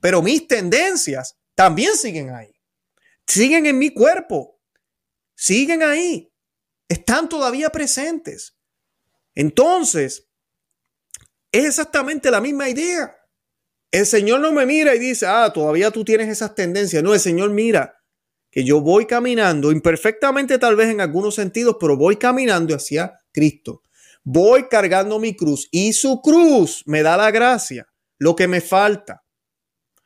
Pero 0.00 0.22
mis 0.22 0.46
tendencias 0.48 1.38
también 1.54 1.94
siguen 1.96 2.30
ahí. 2.30 2.52
Siguen 3.26 3.66
en 3.66 3.78
mi 3.78 3.90
cuerpo. 3.90 4.60
Siguen 5.34 5.82
ahí. 5.82 6.32
Están 6.88 7.28
todavía 7.28 7.70
presentes. 7.70 8.56
Entonces, 9.34 10.27
es 11.52 11.64
exactamente 11.64 12.30
la 12.30 12.40
misma 12.40 12.68
idea. 12.68 13.14
El 13.90 14.06
Señor 14.06 14.40
no 14.40 14.52
me 14.52 14.66
mira 14.66 14.94
y 14.94 14.98
dice, 14.98 15.26
ah, 15.26 15.50
todavía 15.52 15.90
tú 15.90 16.04
tienes 16.04 16.28
esas 16.28 16.54
tendencias. 16.54 17.02
No, 17.02 17.14
el 17.14 17.20
Señor 17.20 17.50
mira 17.50 17.94
que 18.50 18.64
yo 18.64 18.80
voy 18.80 19.06
caminando, 19.06 19.72
imperfectamente 19.72 20.58
tal 20.58 20.76
vez 20.76 20.88
en 20.88 21.00
algunos 21.00 21.34
sentidos, 21.34 21.76
pero 21.80 21.96
voy 21.96 22.16
caminando 22.16 22.74
hacia 22.74 23.20
Cristo. 23.32 23.82
Voy 24.24 24.68
cargando 24.68 25.18
mi 25.18 25.34
cruz 25.34 25.68
y 25.70 25.94
su 25.94 26.20
cruz 26.20 26.82
me 26.86 27.02
da 27.02 27.16
la 27.16 27.30
gracia, 27.30 27.88
lo 28.18 28.36
que 28.36 28.48
me 28.48 28.60
falta. 28.60 29.24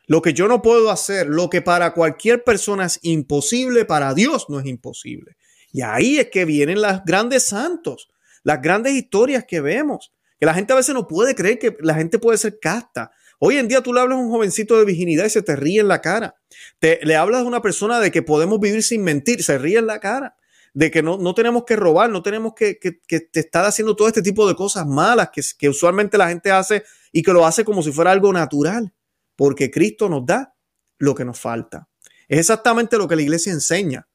Lo 0.07 0.21
que 0.21 0.33
yo 0.33 0.47
no 0.49 0.63
puedo 0.63 0.91
hacer, 0.91 1.29
lo 1.29 1.49
que 1.49 1.63
para 1.63 1.95
cualquier 1.95 2.45
persona 2.45 2.87
es 2.87 2.99
imposible, 3.03 3.85
para 3.85 4.15
Dios 4.15 4.47
no 4.49 4.61
es 4.61 4.67
imposible. 4.67 5.37
Y 5.73 5.83
ahí 5.83 6.19
es 6.19 6.29
que 6.31 6.45
vienen 6.45 6.83
los 6.83 7.05
grandes 7.05 7.45
santos, 7.45 8.09
las 8.43 8.61
grandes 8.61 8.93
historias 8.93 9.45
que 9.45 9.61
vemos, 9.61 10.13
que 10.43 10.47
la 10.47 10.55
gente 10.55 10.73
a 10.73 10.77
veces 10.77 10.93
no 10.93 11.07
puede 11.07 11.37
creer 11.37 11.61
que 11.61 11.77
la 11.83 11.95
gente 11.95 12.19
puede 12.19 12.37
ser 12.37 12.59
casta. 12.59 13.13
Hoy 13.39 13.59
en 13.59 13.69
día 13.69 13.81
tú 13.81 13.95
le 13.95 14.01
hablas 14.01 14.19
a 14.19 14.21
un 14.21 14.29
jovencito 14.29 14.77
de 14.77 14.85
virginidad 14.85 15.25
y 15.27 15.31
se 15.31 15.41
te 15.41 15.55
ríe 15.55 15.79
en 15.79 15.87
la 15.87 16.01
cara. 16.01 16.35
Te, 16.81 16.99
le 17.05 17.15
hablas 17.15 17.43
a 17.43 17.45
una 17.45 17.63
persona 17.63 18.01
de 18.01 18.11
que 18.11 18.23
podemos 18.23 18.59
vivir 18.59 18.83
sin 18.83 19.05
mentir, 19.05 19.45
se 19.45 19.57
ríe 19.57 19.79
en 19.79 19.87
la 19.87 20.01
cara. 20.01 20.35
De 20.75 20.91
que 20.91 21.01
no, 21.01 21.17
no 21.17 21.33
tenemos 21.33 21.63
que 21.65 21.77
robar, 21.77 22.11
no 22.11 22.25
tenemos 22.25 22.55
que, 22.57 22.77
que, 22.81 23.21
te 23.21 23.39
estar 23.39 23.65
haciendo 23.65 23.95
todo 23.95 24.09
este 24.09 24.21
tipo 24.21 24.49
de 24.49 24.57
cosas 24.57 24.85
malas 24.85 25.29
que 25.57 25.69
usualmente 25.69 26.19
la 26.19 26.27
gente 26.27 26.51
hace 26.51 26.83
y 27.13 27.23
que 27.23 27.33
lo 27.33 27.47
hace 27.47 27.65
como 27.65 27.81
si 27.81 27.93
fuera 27.93 28.11
algo 28.11 28.33
natural 28.33 28.93
porque 29.37 29.71
Cristo 29.71 30.09
nos 30.09 30.27
da 30.27 30.57
lo 30.99 31.15
que 31.15 31.25
nos 31.25 31.39
falta. 31.39 31.89
Es 32.27 32.41
exactamente 32.41 32.99
lo 32.99 33.07
que 33.07 33.15
la 33.15 33.23
iglesia 33.23 33.53
enseña. 33.53 34.09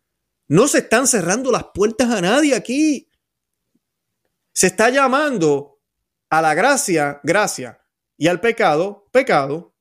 No 0.49 0.67
se 0.67 0.79
están 0.79 1.07
cerrando 1.07 1.53
las 1.53 1.67
puertas 1.73 2.11
a 2.11 2.19
nadie 2.19 2.53
aquí. 2.53 3.09
Se 4.51 4.67
está 4.67 4.89
llamando 4.89 5.76
a 6.29 6.41
la 6.41 6.53
gracia, 6.53 7.19
gracia, 7.23 7.81
y 8.17 8.27
al 8.27 8.39
pecado, 8.39 9.07
pecado. 9.11 9.75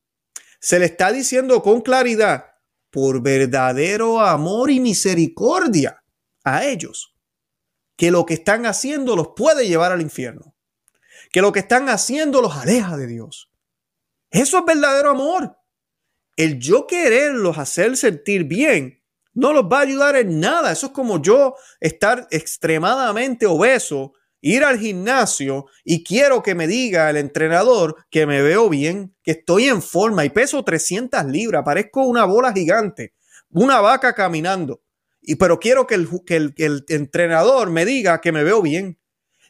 Se 0.61 0.79
le 0.79 0.87
está 0.87 1.13
diciendo 1.13 1.63
con 1.63 1.81
claridad, 1.81 2.47
por 2.91 3.23
verdadero 3.23 4.21
amor 4.21 4.71
y 4.71 4.81
misericordia 4.81 6.03
a 6.45 6.65
ellos, 6.65 7.15
que 7.97 8.11
lo 8.11 8.25
que 8.25 8.35
están 8.35 8.67
haciendo 8.67 9.17
los 9.17 9.29
puede 9.37 9.67
llevar 9.67 9.93
al 9.93 10.01
infierno, 10.01 10.55
que 11.31 11.43
lo 11.43 11.53
que 11.53 11.61
están 11.61 11.89
haciendo 11.89 12.41
los 12.41 12.57
aleja 12.57 12.97
de 12.97 13.07
Dios, 13.07 13.51
eso 14.31 14.59
es 14.59 14.65
verdadero 14.65 15.11
amor. 15.11 15.59
El 16.37 16.59
yo 16.59 16.87
quererlos 16.87 17.59
hacer 17.59 17.97
sentir 17.97 18.45
bien 18.45 19.03
no 19.37 19.53
los 19.53 19.65
va 19.65 19.79
a 19.79 19.83
ayudar 19.83 20.17
en 20.17 20.41
nada. 20.41 20.73
Eso 20.73 20.87
es 20.87 20.93
como 20.93 21.21
yo 21.21 21.55
estar 21.81 22.27
extremadamente 22.31 23.47
obeso, 23.47 24.15
ir 24.41 24.65
al 24.65 24.79
gimnasio 24.79 25.67
y 25.85 26.05
quiero 26.05 26.43
que 26.43 26.55
me 26.55 26.67
diga 26.67 27.11
el 27.11 27.17
entrenador 27.17 27.97
que 28.11 28.27
me 28.27 28.43
veo 28.43 28.69
bien, 28.69 29.15
que 29.23 29.33
estoy 29.33 29.65
en 29.65 29.83
forma 29.83 30.25
y 30.25 30.31
peso 30.31 30.63
300 30.63 31.25
libras, 31.27 31.63
parezco 31.65 32.05
una 32.05 32.25
bola 32.25 32.53
gigante, 32.53 33.15
una 33.51 33.81
vaca 33.81 34.15
caminando. 34.15 34.83
Y, 35.21 35.35
pero 35.37 35.59
quiero 35.59 35.87
que 35.87 35.95
el, 35.97 36.09
que 36.55 36.65
el 36.65 36.85
entrenador 36.89 37.71
me 37.71 37.85
diga 37.85 38.21
que 38.21 38.33
me 38.33 38.45
veo 38.45 38.63
bien. 38.63 38.99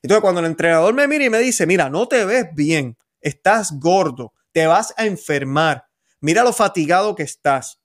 Entonces, 0.03 0.23
cuando 0.23 0.41
el 0.41 0.47
entrenador 0.47 0.95
me 0.95 1.09
mira 1.09 1.25
y 1.25 1.31
me 1.31 1.39
dice, 1.39 1.67
mira, 1.67 1.91
no 1.91 2.09
te 2.09 2.25
ves 2.25 2.47
bien, 2.55 2.97
estás 3.21 3.79
gordo, 3.79 4.33
te 4.53 4.67
vas 4.67 4.95
a 4.97 5.05
enfermar. 5.05 5.87
Mira 6.21 6.43
lo 6.45 6.53
fatigado 6.53 7.15
que 7.15 7.25
estás. 7.25 7.81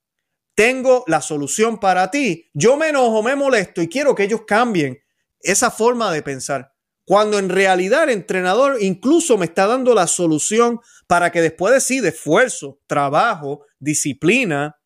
Tengo 0.55 1.03
la 1.07 1.21
solución 1.21 1.79
para 1.79 2.11
ti. 2.11 2.49
Yo 2.53 2.77
me 2.77 2.89
enojo, 2.89 3.23
me 3.23 3.35
molesto 3.35 3.81
y 3.81 3.89
quiero 3.89 4.15
que 4.15 4.23
ellos 4.23 4.41
cambien 4.45 4.99
esa 5.41 5.71
forma 5.71 6.11
de 6.11 6.21
pensar. 6.21 6.70
Cuando 7.11 7.39
en 7.39 7.49
realidad 7.49 8.03
el 8.03 8.11
entrenador 8.11 8.77
incluso 8.81 9.37
me 9.37 9.43
está 9.43 9.67
dando 9.67 9.93
la 9.93 10.07
solución 10.07 10.79
para 11.07 11.29
que 11.29 11.41
después 11.41 11.73
de 11.73 11.81
sí, 11.81 11.99
de 11.99 12.07
esfuerzo, 12.07 12.79
trabajo, 12.87 13.65
disciplina, 13.79 14.79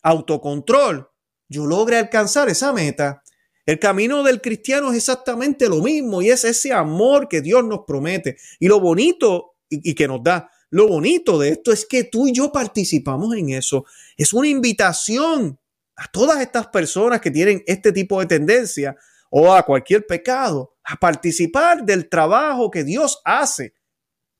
autocontrol, 0.00 1.08
yo 1.48 1.66
logre 1.66 1.96
alcanzar 1.96 2.48
esa 2.48 2.72
meta. 2.72 3.24
El 3.66 3.80
camino 3.80 4.22
del 4.22 4.40
cristiano 4.40 4.92
es 4.92 4.98
exactamente 4.98 5.68
lo 5.68 5.82
mismo 5.82 6.22
y 6.22 6.30
es 6.30 6.44
ese 6.44 6.72
amor 6.72 7.26
que 7.26 7.40
Dios 7.40 7.64
nos 7.64 7.80
promete 7.84 8.36
y 8.60 8.68
lo 8.68 8.78
bonito 8.78 9.56
y, 9.68 9.90
y 9.90 9.94
que 9.96 10.06
nos 10.06 10.22
da. 10.22 10.48
Lo 10.70 10.86
bonito 10.86 11.40
de 11.40 11.48
esto 11.48 11.72
es 11.72 11.86
que 11.86 12.04
tú 12.04 12.28
y 12.28 12.32
yo 12.32 12.52
participamos 12.52 13.34
en 13.34 13.50
eso. 13.50 13.84
Es 14.16 14.32
una 14.32 14.46
invitación 14.46 15.58
a 15.96 16.06
todas 16.06 16.40
estas 16.40 16.68
personas 16.68 17.20
que 17.20 17.32
tienen 17.32 17.64
este 17.66 17.90
tipo 17.90 18.20
de 18.20 18.26
tendencia 18.26 18.96
o 19.36 19.52
a 19.52 19.64
cualquier 19.64 20.06
pecado 20.06 20.76
a 20.84 20.94
participar 20.94 21.82
del 21.82 22.08
trabajo 22.08 22.70
que 22.70 22.84
Dios 22.84 23.20
hace, 23.24 23.74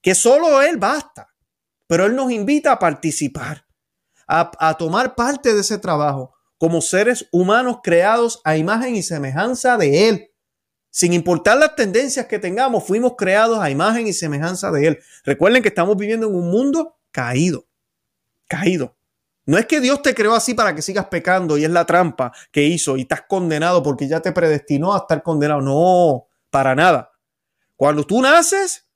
que 0.01 0.15
solo 0.15 0.63
Él 0.63 0.77
basta. 0.77 1.35
Pero 1.89 2.07
Él 2.07 2.15
nos 2.15 2.31
invita 2.31 2.71
a 2.71 2.79
participar, 2.79 3.67
a, 4.29 4.53
a 4.61 4.75
tomar 4.75 5.17
parte 5.17 5.53
de 5.53 5.63
ese 5.63 5.79
trabajo 5.79 6.33
como 6.59 6.81
seres 6.81 7.29
humanos 7.33 7.79
creados 7.83 8.41
a 8.45 8.57
imagen 8.57 8.95
y 8.95 9.03
semejanza 9.03 9.77
de 9.77 10.09
Él. 10.09 10.31
Sin 10.91 11.13
importar 11.13 11.57
las 11.57 11.75
tendencias 11.75 12.27
que 12.27 12.39
tengamos, 12.39 12.85
fuimos 12.85 13.15
creados 13.19 13.59
a 13.59 13.71
imagen 13.71 14.07
y 14.07 14.13
semejanza 14.13 14.71
de 14.71 14.87
Él. 14.87 14.99
Recuerden 15.25 15.61
que 15.61 15.71
estamos 15.71 15.97
viviendo 15.97 16.29
en 16.29 16.37
un 16.37 16.53
mundo 16.53 17.01
caído, 17.11 17.67
caído. 18.47 18.97
No 19.47 19.59
es 19.59 19.67
que 19.67 19.81
Dios 19.81 20.01
te 20.03 20.15
creó 20.15 20.35
así 20.35 20.55
para 20.55 20.75
que 20.75 20.83
sigas 20.83 21.07
pecando 21.07 21.59
y 21.59 21.65
es 21.65 21.71
la 21.71 21.85
trampa 21.85 22.33
que 22.51 22.63
hizo 22.63 22.97
y 22.97 23.03
estás 23.03 23.25
condenado 23.29 23.83
porque 23.83 24.09
ya 24.09 24.21
te 24.21 24.33
predestinó 24.33 24.95
a 24.95 24.99
estar 24.99 25.23
condenado. 25.23 25.61
No, 25.61 26.29
para 26.51 26.75
nada. 26.75 27.13
Cuando 27.77 28.05
tú 28.05 28.23
naces, 28.23 28.89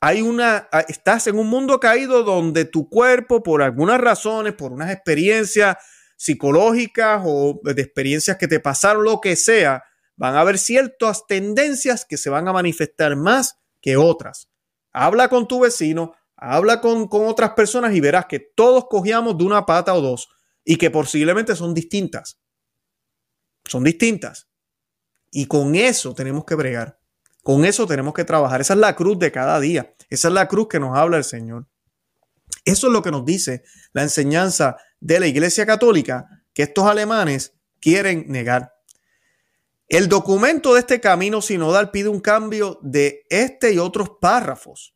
hay 0.00 0.22
una, 0.22 0.68
estás 0.88 1.26
en 1.26 1.38
un 1.38 1.48
mundo 1.48 1.80
caído 1.80 2.22
donde 2.22 2.66
tu 2.66 2.88
cuerpo, 2.88 3.42
por 3.42 3.62
algunas 3.62 4.00
razones, 4.00 4.52
por 4.52 4.72
unas 4.72 4.90
experiencias 4.90 5.76
psicológicas 6.16 7.22
o 7.24 7.60
de 7.62 7.82
experiencias 7.82 8.36
que 8.36 8.46
te 8.46 8.60
pasaron, 8.60 9.02
lo 9.02 9.20
que 9.20 9.34
sea, 9.34 9.82
van 10.16 10.36
a 10.36 10.40
haber 10.40 10.58
ciertas 10.58 11.26
tendencias 11.26 12.04
que 12.04 12.16
se 12.16 12.30
van 12.30 12.46
a 12.46 12.52
manifestar 12.52 13.16
más 13.16 13.58
que 13.80 13.96
otras. 13.96 14.48
Habla 14.92 15.28
con 15.28 15.48
tu 15.48 15.60
vecino, 15.60 16.14
habla 16.36 16.80
con, 16.80 17.08
con 17.08 17.26
otras 17.26 17.50
personas 17.50 17.94
y 17.94 18.00
verás 18.00 18.26
que 18.26 18.40
todos 18.40 18.86
cogíamos 18.88 19.36
de 19.38 19.44
una 19.44 19.66
pata 19.66 19.94
o 19.94 20.00
dos 20.00 20.28
y 20.64 20.76
que 20.76 20.90
posiblemente 20.90 21.54
son 21.54 21.74
distintas. 21.74 22.38
Son 23.64 23.84
distintas. 23.84 24.48
Y 25.30 25.46
con 25.46 25.74
eso 25.74 26.14
tenemos 26.14 26.44
que 26.44 26.54
bregar. 26.54 26.98
Con 27.42 27.64
eso 27.64 27.86
tenemos 27.86 28.14
que 28.14 28.24
trabajar. 28.24 28.60
Esa 28.60 28.74
es 28.74 28.80
la 28.80 28.96
cruz 28.96 29.18
de 29.18 29.32
cada 29.32 29.60
día. 29.60 29.94
Esa 30.08 30.28
es 30.28 30.34
la 30.34 30.48
cruz 30.48 30.68
que 30.68 30.80
nos 30.80 30.96
habla 30.96 31.18
el 31.18 31.24
Señor. 31.24 31.66
Eso 32.64 32.86
es 32.86 32.92
lo 32.92 33.02
que 33.02 33.10
nos 33.10 33.24
dice 33.24 33.64
la 33.92 34.02
enseñanza 34.02 34.76
de 35.00 35.20
la 35.20 35.26
Iglesia 35.26 35.66
Católica 35.66 36.26
que 36.54 36.62
estos 36.62 36.86
alemanes 36.86 37.52
quieren 37.80 38.24
negar. 38.28 38.74
El 39.88 40.08
documento 40.08 40.72
de 40.72 40.80
este 40.80 41.00
camino 41.00 41.42
sinodal 41.42 41.90
pide 41.90 42.08
un 42.08 42.20
cambio 42.20 42.78
de 42.82 43.26
este 43.28 43.74
y 43.74 43.78
otros 43.78 44.12
párrafos 44.20 44.93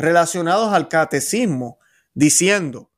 relacionados 0.00 0.72
al 0.72 0.88
catecismo, 0.88 1.78
diciendo, 2.14 2.90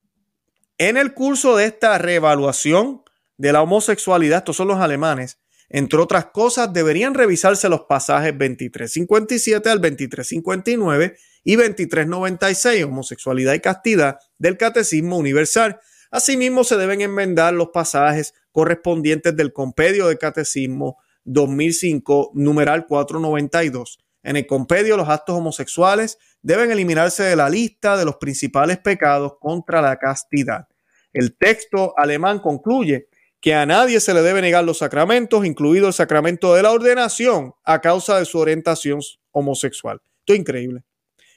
en 0.78 0.96
el 0.96 1.14
curso 1.14 1.56
de 1.56 1.66
esta 1.66 1.98
reevaluación 1.98 3.02
de 3.36 3.52
la 3.52 3.62
homosexualidad, 3.62 4.38
estos 4.38 4.56
son 4.56 4.68
los 4.68 4.78
alemanes, 4.78 5.38
entre 5.68 5.98
otras 5.98 6.26
cosas, 6.26 6.72
deberían 6.72 7.14
revisarse 7.14 7.68
los 7.68 7.82
pasajes 7.82 8.32
2357 8.32 9.70
al 9.70 9.80
2359 9.80 11.16
y 11.44 11.56
2396, 11.56 12.84
homosexualidad 12.84 13.54
y 13.54 13.60
castidad, 13.60 14.18
del 14.38 14.58
Catecismo 14.58 15.16
Universal. 15.16 15.80
Asimismo, 16.10 16.62
se 16.62 16.76
deben 16.76 17.00
enmendar 17.00 17.54
los 17.54 17.68
pasajes 17.68 18.34
correspondientes 18.52 19.34
del 19.34 19.52
Compendio 19.52 20.08
del 20.08 20.18
Catecismo 20.18 20.98
2005, 21.24 22.32
numeral 22.34 22.86
492. 22.86 23.98
En 24.22 24.36
el 24.36 24.46
compendio, 24.46 24.96
los 24.96 25.08
actos 25.08 25.36
homosexuales 25.36 26.18
deben 26.42 26.70
eliminarse 26.70 27.22
de 27.22 27.36
la 27.36 27.48
lista 27.48 27.96
de 27.96 28.04
los 28.04 28.16
principales 28.16 28.78
pecados 28.78 29.34
contra 29.40 29.80
la 29.82 29.96
castidad. 29.96 30.68
El 31.12 31.36
texto 31.36 31.94
alemán 31.96 32.38
concluye 32.38 33.08
que 33.40 33.54
a 33.54 33.66
nadie 33.66 33.98
se 34.00 34.14
le 34.14 34.22
debe 34.22 34.40
negar 34.40 34.64
los 34.64 34.78
sacramentos, 34.78 35.44
incluido 35.44 35.88
el 35.88 35.92
sacramento 35.92 36.54
de 36.54 36.62
la 36.62 36.70
ordenación, 36.70 37.54
a 37.64 37.80
causa 37.80 38.18
de 38.18 38.24
su 38.24 38.38
orientación 38.38 39.00
homosexual. 39.32 40.00
Esto 40.20 40.34
es 40.34 40.38
increíble. 40.38 40.84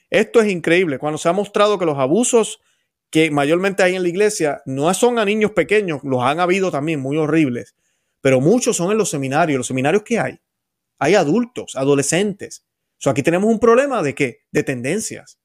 Esto 0.08 0.40
es 0.40 0.50
increíble. 0.50 0.98
Cuando 0.98 1.18
se 1.18 1.28
ha 1.28 1.32
mostrado 1.32 1.78
que 1.78 1.84
los 1.84 1.98
abusos 1.98 2.60
que 3.10 3.30
mayormente 3.30 3.82
hay 3.82 3.96
en 3.96 4.02
la 4.02 4.08
iglesia 4.08 4.62
no 4.66 4.92
son 4.94 5.18
a 5.18 5.24
niños 5.24 5.50
pequeños, 5.52 6.00
los 6.04 6.22
han 6.22 6.38
habido 6.38 6.70
también 6.70 7.00
muy 7.00 7.16
horribles, 7.16 7.74
pero 8.20 8.40
muchos 8.40 8.76
son 8.76 8.92
en 8.92 8.98
los 8.98 9.10
seminarios. 9.10 9.58
¿Los 9.58 9.66
seminarios 9.66 10.04
que 10.04 10.18
hay? 10.18 10.40
Hay 10.98 11.14
adultos, 11.14 11.74
adolescentes. 11.76 12.65
Aquí 13.04 13.22
tenemos 13.22 13.50
un 13.50 13.60
problema 13.60 14.02
de 14.02 14.14
qué? 14.14 14.38
De 14.50 14.62
tendencias. 14.62 15.38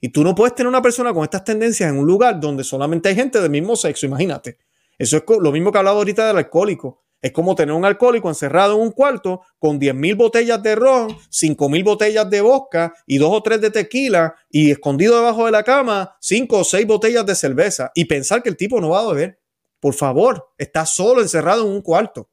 Y 0.00 0.10
tú 0.10 0.22
no 0.22 0.34
puedes 0.34 0.54
tener 0.54 0.68
una 0.68 0.82
persona 0.82 1.14
con 1.14 1.24
estas 1.24 1.44
tendencias 1.44 1.90
en 1.90 1.98
un 1.98 2.06
lugar 2.06 2.38
donde 2.38 2.64
solamente 2.64 3.08
hay 3.08 3.14
gente 3.14 3.40
del 3.40 3.50
mismo 3.50 3.76
sexo, 3.76 4.06
imagínate. 4.06 4.58
Eso 4.98 5.16
es 5.16 5.22
lo 5.40 5.52
mismo 5.52 5.72
que 5.72 5.78
hablado 5.78 5.98
ahorita 5.98 6.26
del 6.26 6.38
alcohólico. 6.38 7.04
Es 7.22 7.32
como 7.32 7.54
tener 7.54 7.74
un 7.74 7.84
alcohólico 7.84 8.28
encerrado 8.28 8.76
en 8.76 8.82
un 8.82 8.90
cuarto 8.92 9.40
con 9.58 9.80
10.000 9.80 10.16
botellas 10.16 10.62
de 10.62 10.74
ron, 10.74 11.08
5.000 11.08 11.84
botellas 11.84 12.28
de 12.28 12.40
vodka 12.42 12.92
y 13.06 13.18
dos 13.18 13.30
o 13.32 13.42
tres 13.42 13.60
de 13.60 13.70
tequila 13.70 14.34
y 14.50 14.70
escondido 14.70 15.16
debajo 15.16 15.46
de 15.46 15.52
la 15.52 15.62
cama, 15.62 16.16
cinco 16.20 16.58
o 16.58 16.64
seis 16.64 16.86
botellas 16.86 17.24
de 17.24 17.34
cerveza 17.34 17.90
y 17.94 18.04
pensar 18.04 18.42
que 18.42 18.50
el 18.50 18.56
tipo 18.56 18.80
no 18.80 18.90
va 18.90 19.00
a 19.00 19.08
beber. 19.08 19.40
Por 19.80 19.94
favor, 19.94 20.50
está 20.58 20.84
solo 20.84 21.22
encerrado 21.22 21.66
en 21.66 21.72
un 21.72 21.82
cuarto. 21.82 22.30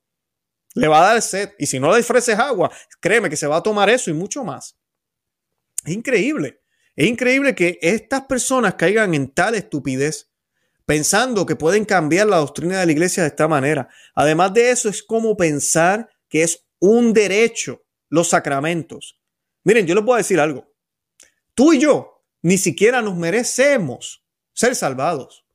Le 0.74 0.88
va 0.88 1.00
a 1.00 1.14
dar 1.14 1.22
sed 1.22 1.52
y 1.60 1.68
si 1.68 1.80
no 1.80 1.92
le 1.94 2.00
ofreces 2.00 2.38
agua, 2.38 2.72
créeme 3.00 3.30
que 3.30 3.36
se 3.36 3.48
va 3.48 3.58
a 3.58 3.64
tomar 3.64 3.90
eso 3.90 4.10
y 4.10 4.14
mucho 4.14 4.44
más. 4.44 4.76
Es 5.86 5.94
increíble. 5.94 6.62
Es 6.96 7.08
increíble 7.08 7.56
que 7.56 7.80
estas 7.82 8.26
personas 8.26 8.76
caigan 8.76 9.14
en 9.14 9.30
tal 9.30 9.56
estupidez 9.56 10.30
pensando 10.86 11.46
que 11.46 11.56
pueden 11.56 11.86
cambiar 11.86 12.28
la 12.28 12.38
doctrina 12.38 12.80
de 12.80 12.86
la 12.86 12.92
iglesia 12.92 13.24
de 13.24 13.30
esta 13.30 13.48
manera. 13.48 13.90
Además 14.16 14.54
de 14.54 14.72
eso, 14.72 14.90
es 14.90 15.02
como 15.02 15.36
pensar 15.36 16.10
que 16.30 16.44
es 16.44 16.66
un 16.80 17.14
derecho 17.14 17.84
los 18.10 18.30
sacramentos. 18.30 19.20
Miren, 19.64 19.88
yo 19.88 19.96
les 19.96 20.04
puedo 20.04 20.18
decir 20.18 20.40
algo. 20.40 20.72
Tú 21.56 21.74
y 21.74 21.80
yo 21.80 22.24
ni 22.42 22.58
siquiera 22.58 23.02
nos 23.02 23.16
merecemos 23.16 24.24
ser 24.54 24.76
salvados. 24.76 25.46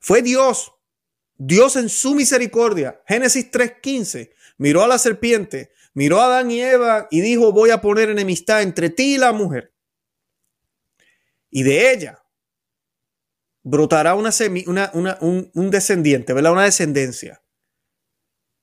Fue 0.00 0.20
Dios, 0.20 0.73
Dios 1.36 1.76
en 1.76 1.88
su 1.88 2.14
misericordia, 2.14 3.00
Génesis 3.06 3.50
3:15, 3.50 4.32
miró 4.58 4.82
a 4.82 4.88
la 4.88 4.98
serpiente, 4.98 5.70
miró 5.92 6.20
a 6.20 6.26
Adán 6.26 6.50
y 6.50 6.60
Eva 6.60 7.08
y 7.10 7.20
dijo, 7.20 7.52
voy 7.52 7.70
a 7.70 7.80
poner 7.80 8.10
enemistad 8.10 8.62
entre 8.62 8.90
ti 8.90 9.14
y 9.14 9.18
la 9.18 9.32
mujer. 9.32 9.72
Y 11.50 11.62
de 11.62 11.92
ella 11.92 12.24
brotará 13.62 14.14
una 14.14 14.30
un, 14.92 15.70
descendiente, 15.70 16.32
¿verdad? 16.32 16.52
Una 16.52 16.64
descendencia. 16.64 17.42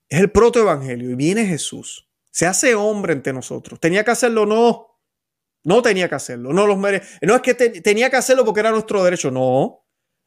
Es 0.07 0.19
el 0.19 0.31
protoevangelio 0.31 1.09
y 1.09 1.15
viene 1.15 1.45
Jesús. 1.45 2.09
Se 2.29 2.45
hace 2.45 2.75
hombre 2.75 3.13
entre 3.13 3.33
nosotros. 3.33 3.79
¿Tenía 3.79 4.03
que 4.03 4.11
hacerlo? 4.11 4.45
No. 4.45 4.99
No 5.63 5.81
tenía 5.81 6.07
que 6.07 6.15
hacerlo. 6.15 6.53
No, 6.53 6.65
los 6.65 6.77
mere 6.77 7.01
no 7.21 7.35
es 7.35 7.41
que 7.41 7.53
tenía 7.53 8.09
que 8.09 8.17
hacerlo 8.17 8.45
porque 8.45 8.61
era 8.61 8.71
nuestro 8.71 9.03
derecho. 9.03 9.31
No. 9.31 9.85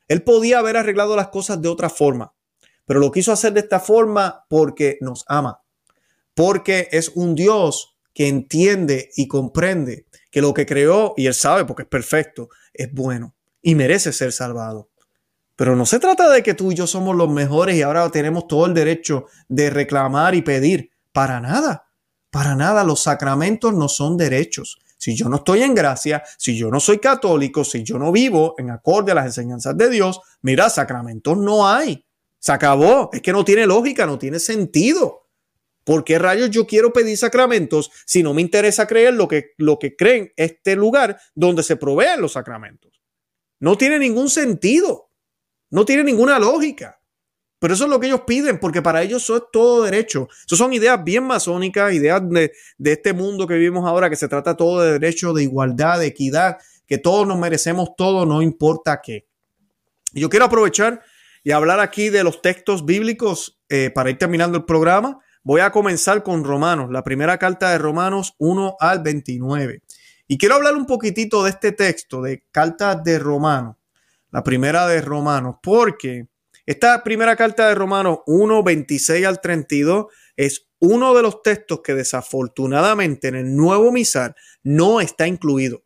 Él 0.09 0.22
podía 0.22 0.59
haber 0.59 0.76
arreglado 0.76 1.16
las 1.16 1.28
cosas 1.28 1.61
de 1.62 1.68
otra 1.68 1.88
forma. 1.88 2.34
Pero 2.87 3.01
lo 3.01 3.11
quiso 3.11 3.33
hacer 3.33 3.53
de 3.53 3.61
esta 3.61 3.81
forma 3.81 4.44
porque 4.49 4.99
nos 5.01 5.25
ama. 5.29 5.61
Porque 6.35 6.88
es 6.92 7.11
un 7.14 7.35
Dios 7.35 7.97
que 8.12 8.29
entiende 8.29 9.11
y 9.16 9.29
comprende 9.29 10.07
que 10.31 10.40
lo 10.40 10.55
que 10.55 10.66
creó, 10.66 11.14
y 11.16 11.27
él 11.27 11.35
sabe 11.35 11.64
porque 11.64 11.83
es 11.83 11.88
perfecto, 11.88 12.49
es 12.73 12.92
bueno 12.92 13.35
y 13.62 13.75
merece 13.75 14.12
ser 14.12 14.33
salvado. 14.33 14.90
Pero 15.57 15.77
no 15.77 15.87
se 15.87 15.99
trata 15.99 16.29
de 16.31 16.42
que 16.42 16.55
tú 16.55 16.73
y 16.73 16.75
yo 16.75 16.87
somos 16.87 17.16
los 17.16 17.31
mejores 17.31 17.77
y 17.77 17.83
ahora 17.83 18.09
tenemos 18.11 18.47
todo 18.47 18.66
el 18.66 18.75
derecho 18.75 19.27
de 19.49 19.70
reclamar 19.70 20.35
y 20.35 20.42
pedir. 20.42 20.90
Para 21.12 21.40
nada. 21.40 21.87
Para 22.31 22.57
nada. 22.57 22.83
Los 22.83 23.03
sacramentos 23.03 23.73
no 23.73 23.88
son 23.88 24.16
derechos. 24.16 24.79
Si 24.99 25.14
yo 25.14 25.29
no 25.29 25.37
estoy 25.37 25.62
en 25.62 25.75
gracia, 25.75 26.23
si 26.38 26.57
yo 26.57 26.70
no 26.70 26.81
soy 26.81 26.99
católico, 26.99 27.62
si 27.62 27.85
yo 27.85 27.99
no 27.99 28.11
vivo 28.11 28.55
en 28.59 28.70
acorde 28.70 29.12
a 29.12 29.14
las 29.14 29.27
enseñanzas 29.27 29.77
de 29.77 29.90
Dios, 29.90 30.20
mira, 30.42 30.68
sacramentos 30.70 31.37
no 31.38 31.68
hay. 31.68 32.04
Se 32.44 32.52
acabó. 32.52 33.09
Es 33.11 33.22
que 33.22 33.33
no 33.33 33.42
tiene 33.42 33.66
lógica, 33.66 34.04
no 34.04 34.18
tiene 34.18 34.38
sentido. 34.38 35.30
¿Por 35.83 36.04
qué 36.04 36.18
rayos 36.18 36.50
yo 36.50 36.66
quiero 36.66 36.92
pedir 36.92 37.16
sacramentos 37.16 37.90
si 38.04 38.22
no 38.22 38.35
me 38.35 38.42
interesa 38.42 38.87
creer 38.87 39.14
lo 39.14 39.26
que, 39.26 39.52
lo 39.57 39.78
que 39.78 39.96
creen 39.96 40.30
este 40.37 40.76
lugar 40.76 41.18
donde 41.35 41.62
se 41.62 41.76
proveen 41.76 42.20
los 42.20 42.33
sacramentos? 42.33 43.00
No 43.61 43.78
tiene 43.78 43.98
ningún 43.98 44.28
sentido. 44.28 45.09
No 45.70 45.87
tiene 45.87 46.04
ninguna 46.04 46.38
lógica. 46.38 47.00
Pero 47.59 47.72
eso 47.72 47.85
es 47.85 47.90
lo 47.90 47.98
que 47.98 48.09
ellos 48.09 48.24
piden, 48.26 48.61
porque 48.61 48.83
para 48.83 49.02
ellos 49.02 49.22
eso 49.22 49.37
es 49.38 49.42
todo 49.50 49.85
derecho. 49.85 50.28
Eso 50.44 50.54
son 50.54 50.74
ideas 50.74 51.02
bien 51.02 51.24
masónicas, 51.24 51.94
ideas 51.94 52.20
de, 52.28 52.52
este 52.85 53.14
mundo 53.14 53.46
que 53.46 53.54
vivimos 53.54 53.87
ahora, 53.88 54.11
que 54.11 54.16
se 54.16 54.28
trata 54.28 54.54
todo 54.54 54.83
de 54.83 54.92
derecho, 54.92 55.33
de 55.33 55.44
igualdad, 55.44 55.98
de 55.98 56.09
equidad, 56.09 56.59
que 56.87 56.98
todos 56.98 57.26
nos 57.26 57.38
merecemos 57.38 57.96
todo, 57.96 58.26
no 58.26 58.42
importa 58.42 59.00
qué. 59.02 59.26
Yo 60.12 60.28
quiero 60.28 60.44
aprovechar 60.44 61.02
y 61.44 61.52
hablar 61.52 61.78
aquí 61.78 62.09
de 62.09 62.24
los 62.24 62.42
textos 62.42 62.87
bíblicos 62.87 63.61
eh, 63.68 63.90
para 63.94 64.11
ir 64.11 64.18
terminando 64.18 64.57
el 64.57 64.64
programa. 64.64 65.20
Voy 65.42 65.61
a 65.61 65.70
comenzar 65.70 66.22
con 66.22 66.42
Romanos, 66.42 66.90
la 66.90 67.04
primera 67.04 67.38
carta 67.38 67.70
de 67.70 67.78
Romanos 67.78 68.35
1 68.38 68.76
al 68.80 69.02
29. 69.02 69.83
Y 70.26 70.38
quiero 70.38 70.54
hablar 70.54 70.74
un 70.74 70.87
poquitito 70.87 71.44
de 71.44 71.50
este 71.50 71.72
texto 71.72 72.22
de 72.22 72.46
Carta 72.50 72.94
de 72.96 73.18
Romanos, 73.18 73.76
la 74.30 74.42
primera 74.42 74.87
de 74.88 75.02
Romanos, 75.02 75.57
porque 75.62 76.28
esta 76.64 77.04
primera 77.04 77.37
carta 77.37 77.68
de 77.68 77.74
Romanos 77.74 78.20
1, 78.26 78.62
26 78.62 79.26
al 79.26 79.40
32 79.42 80.07
es 80.37 80.66
uno 80.78 81.14
de 81.14 81.22
los 81.22 81.42
textos 81.42 81.80
que 81.85 81.94
desafortunadamente 81.94 83.28
en 83.28 83.35
el 83.35 83.54
nuevo 83.54 83.92
misal 83.92 84.35
no 84.62 85.02
está 85.02 85.26
incluido. 85.26 85.85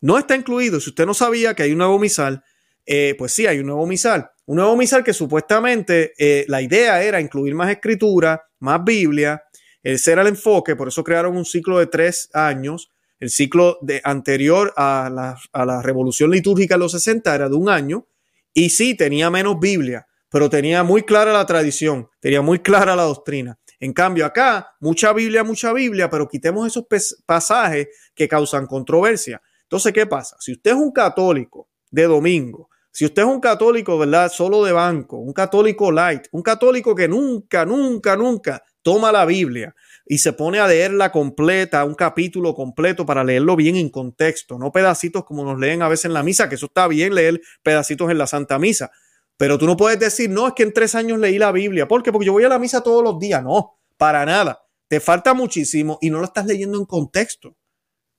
No 0.00 0.18
está 0.18 0.34
incluido. 0.34 0.80
Si 0.80 0.88
usted 0.88 1.04
no 1.04 1.12
sabía 1.12 1.54
que 1.54 1.62
hay 1.62 1.72
un 1.72 1.78
nuevo 1.78 1.98
misal, 1.98 2.42
eh, 2.86 3.14
pues 3.18 3.32
sí, 3.32 3.46
hay 3.46 3.58
un 3.58 3.66
nuevo 3.66 3.86
misal. 3.86 4.31
Un 4.46 4.56
nuevo 4.56 4.76
misal 4.76 5.04
que 5.04 5.12
supuestamente 5.12 6.14
eh, 6.18 6.44
la 6.48 6.60
idea 6.60 7.02
era 7.02 7.20
incluir 7.20 7.54
más 7.54 7.70
escritura, 7.70 8.44
más 8.58 8.82
Biblia. 8.84 9.42
Ese 9.82 10.12
era 10.12 10.22
el 10.22 10.28
enfoque, 10.28 10.74
por 10.74 10.88
eso 10.88 11.04
crearon 11.04 11.36
un 11.36 11.44
ciclo 11.44 11.78
de 11.78 11.86
tres 11.86 12.28
años. 12.32 12.90
El 13.20 13.30
ciclo 13.30 13.78
de, 13.82 14.00
anterior 14.02 14.72
a 14.76 15.08
la, 15.12 15.38
a 15.52 15.64
la 15.64 15.80
revolución 15.80 16.30
litúrgica 16.30 16.74
de 16.74 16.80
los 16.80 16.92
60 16.92 17.34
era 17.34 17.48
de 17.48 17.54
un 17.54 17.68
año. 17.68 18.06
Y 18.52 18.70
sí, 18.70 18.96
tenía 18.96 19.30
menos 19.30 19.60
Biblia, 19.60 20.06
pero 20.28 20.50
tenía 20.50 20.82
muy 20.82 21.02
clara 21.02 21.32
la 21.32 21.46
tradición, 21.46 22.08
tenía 22.20 22.42
muy 22.42 22.58
clara 22.58 22.96
la 22.96 23.04
doctrina. 23.04 23.58
En 23.78 23.92
cambio, 23.92 24.26
acá, 24.26 24.74
mucha 24.80 25.12
Biblia, 25.12 25.44
mucha 25.44 25.72
Biblia, 25.72 26.10
pero 26.10 26.28
quitemos 26.28 26.66
esos 26.66 26.84
pasajes 27.26 27.88
que 28.14 28.28
causan 28.28 28.66
controversia. 28.66 29.40
Entonces, 29.62 29.92
¿qué 29.92 30.06
pasa? 30.06 30.36
Si 30.38 30.52
usted 30.52 30.72
es 30.72 30.76
un 30.76 30.92
católico 30.92 31.68
de 31.90 32.04
domingo, 32.04 32.68
si 32.92 33.06
usted 33.06 33.22
es 33.22 33.28
un 33.28 33.40
católico, 33.40 33.98
¿verdad? 33.98 34.30
Solo 34.30 34.62
de 34.64 34.72
banco, 34.72 35.16
un 35.16 35.32
católico 35.32 35.90
light, 35.90 36.26
un 36.30 36.42
católico 36.42 36.94
que 36.94 37.08
nunca, 37.08 37.64
nunca, 37.64 38.16
nunca 38.16 38.62
toma 38.82 39.10
la 39.10 39.24
Biblia 39.24 39.74
y 40.06 40.18
se 40.18 40.34
pone 40.34 40.60
a 40.60 40.68
leerla 40.68 41.10
completa, 41.10 41.84
un 41.84 41.94
capítulo 41.94 42.54
completo 42.54 43.06
para 43.06 43.24
leerlo 43.24 43.56
bien 43.56 43.76
en 43.76 43.88
contexto, 43.88 44.58
no 44.58 44.70
pedacitos 44.70 45.24
como 45.24 45.44
nos 45.44 45.58
leen 45.58 45.80
a 45.82 45.88
veces 45.88 46.04
en 46.06 46.12
la 46.12 46.22
misa, 46.22 46.48
que 46.48 46.56
eso 46.56 46.66
está 46.66 46.86
bien 46.86 47.14
leer 47.14 47.40
pedacitos 47.62 48.10
en 48.10 48.18
la 48.18 48.26
Santa 48.26 48.58
Misa, 48.58 48.90
pero 49.36 49.58
tú 49.58 49.66
no 49.66 49.76
puedes 49.76 49.98
decir, 49.98 50.30
no, 50.30 50.46
es 50.46 50.52
que 50.54 50.62
en 50.62 50.72
tres 50.72 50.94
años 50.94 51.18
leí 51.18 51.38
la 51.38 51.50
Biblia. 51.50 51.88
¿Por 51.88 52.02
qué? 52.02 52.12
Porque 52.12 52.26
yo 52.26 52.32
voy 52.32 52.44
a 52.44 52.48
la 52.48 52.58
misa 52.58 52.82
todos 52.82 53.02
los 53.02 53.18
días. 53.18 53.42
No, 53.42 53.80
para 53.96 54.24
nada. 54.24 54.64
Te 54.86 55.00
falta 55.00 55.34
muchísimo 55.34 55.98
y 56.00 56.10
no 56.10 56.18
lo 56.18 56.26
estás 56.26 56.46
leyendo 56.46 56.78
en 56.78 56.84
contexto, 56.84 57.56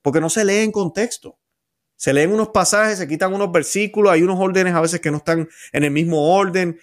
porque 0.02 0.20
no 0.20 0.28
se 0.28 0.44
lee 0.44 0.64
en 0.64 0.72
contexto. 0.72 1.38
Se 2.04 2.12
leen 2.12 2.34
unos 2.34 2.50
pasajes, 2.50 2.98
se 2.98 3.08
quitan 3.08 3.32
unos 3.32 3.50
versículos, 3.50 4.12
hay 4.12 4.22
unos 4.22 4.38
órdenes 4.38 4.74
a 4.74 4.82
veces 4.82 5.00
que 5.00 5.10
no 5.10 5.16
están 5.16 5.48
en 5.72 5.84
el 5.84 5.90
mismo 5.90 6.36
orden, 6.36 6.78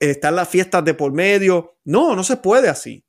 están 0.00 0.34
las 0.34 0.48
fiestas 0.48 0.84
de 0.84 0.92
por 0.92 1.12
medio. 1.12 1.76
No, 1.84 2.16
no 2.16 2.24
se 2.24 2.36
puede 2.36 2.68
así. 2.68 3.04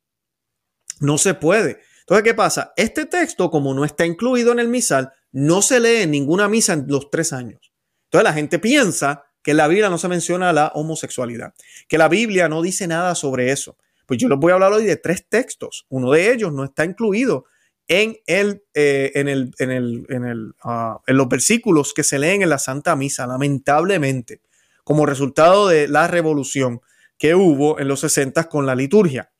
No 1.00 1.18
se 1.18 1.34
puede. 1.34 1.80
Entonces, 2.02 2.22
¿qué 2.22 2.32
pasa? 2.32 2.72
Este 2.76 3.06
texto, 3.06 3.50
como 3.50 3.74
no 3.74 3.84
está 3.84 4.06
incluido 4.06 4.52
en 4.52 4.60
el 4.60 4.68
misal, 4.68 5.12
no 5.32 5.60
se 5.60 5.80
lee 5.80 6.02
en 6.02 6.12
ninguna 6.12 6.46
misa 6.46 6.74
en 6.74 6.84
los 6.86 7.10
tres 7.10 7.32
años. 7.32 7.72
Entonces 8.04 8.22
la 8.22 8.34
gente 8.34 8.60
piensa 8.60 9.24
que 9.42 9.50
en 9.50 9.56
la 9.56 9.66
Biblia 9.66 9.90
no 9.90 9.98
se 9.98 10.06
menciona 10.06 10.52
la 10.52 10.68
homosexualidad, 10.76 11.54
que 11.88 11.98
la 11.98 12.06
Biblia 12.06 12.48
no 12.48 12.62
dice 12.62 12.86
nada 12.86 13.16
sobre 13.16 13.50
eso. 13.50 13.76
Pues 14.06 14.20
yo 14.20 14.28
les 14.28 14.38
voy 14.38 14.52
a 14.52 14.54
hablar 14.54 14.72
hoy 14.72 14.84
de 14.84 14.94
tres 14.94 15.26
textos. 15.28 15.86
Uno 15.88 16.12
de 16.12 16.32
ellos 16.32 16.52
no 16.52 16.62
está 16.62 16.84
incluido 16.84 17.46
en, 17.88 18.18
el, 18.26 18.62
eh, 18.74 19.12
en, 19.14 19.28
el, 19.28 19.54
en, 19.58 19.70
el, 19.70 20.06
en, 20.10 20.24
el, 20.24 20.54
ah, 20.62 21.00
en 21.06 21.16
los 21.16 21.28
versículos 21.28 21.94
que 21.94 22.04
se 22.04 22.18
leen 22.18 22.42
en 22.42 22.50
la 22.50 22.58
Santa 22.58 22.94
Misa, 22.94 23.26
lamentablemente, 23.26 24.42
como 24.84 25.06
resultado 25.06 25.68
de 25.68 25.88
la 25.88 26.06
revolución 26.06 26.80
que 27.16 27.34
hubo 27.34 27.80
en 27.80 27.88
los 27.88 28.00
60 28.00 28.44
con 28.44 28.66
la 28.66 28.74
liturgia. 28.74 29.32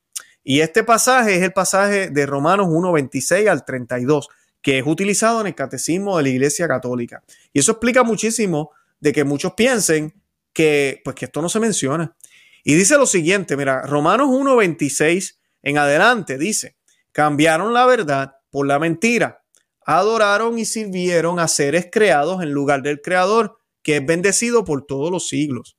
Y 0.43 0.61
este 0.61 0.83
pasaje 0.83 1.37
es 1.37 1.43
el 1.43 1.53
pasaje 1.53 2.09
de 2.09 2.27
Romanos 2.27 2.69
1, 2.71 2.91
26 2.93 3.49
al 3.49 3.65
32, 3.67 4.29
que 4.63 4.79
es 4.79 4.87
utilizado 4.87 5.43
en 5.43 5.49
el 5.49 5.55
catecismo 5.55 6.17
de 6.17 6.23
la 6.23 6.29
Iglesia 6.31 6.67
Católica. 6.67 7.23
Y 7.53 7.61
eso 7.61 7.73
explica 7.73 8.03
muchísimo 8.03 8.71
de 8.99 9.13
que 9.13 9.25
muchos 9.25 9.53
piensen 9.53 10.15
que, 10.55 11.03
pues, 11.05 11.15
que 11.15 11.27
esto 11.27 11.43
no 11.43 11.51
se 11.51 11.61
menciona. 11.61 12.17
Y 12.65 12.75
dice 12.75 12.97
lo 12.97 13.07
siguiente, 13.07 13.57
mira, 13.57 13.83
Romanos 13.83 14.29
1.26 14.29 15.37
en 15.63 15.79
adelante 15.79 16.39
dice, 16.39 16.77
cambiaron 17.13 17.75
la 17.75 17.87
verdad 17.87 18.38
por 18.51 18.67
la 18.67 18.79
mentira, 18.79 19.43
adoraron 19.85 20.59
y 20.59 20.65
sirvieron 20.65 21.41
a 21.41 21.49
seres 21.49 21.89
creados 21.91 22.43
en 22.43 22.51
lugar 22.53 22.83
del 22.83 23.01
Creador, 23.01 23.59
que 23.83 23.97
es 23.97 24.07
bendecido 24.07 24.65
por 24.65 24.85
todos 24.85 25.11
los 25.11 25.29
siglos. 25.29 25.79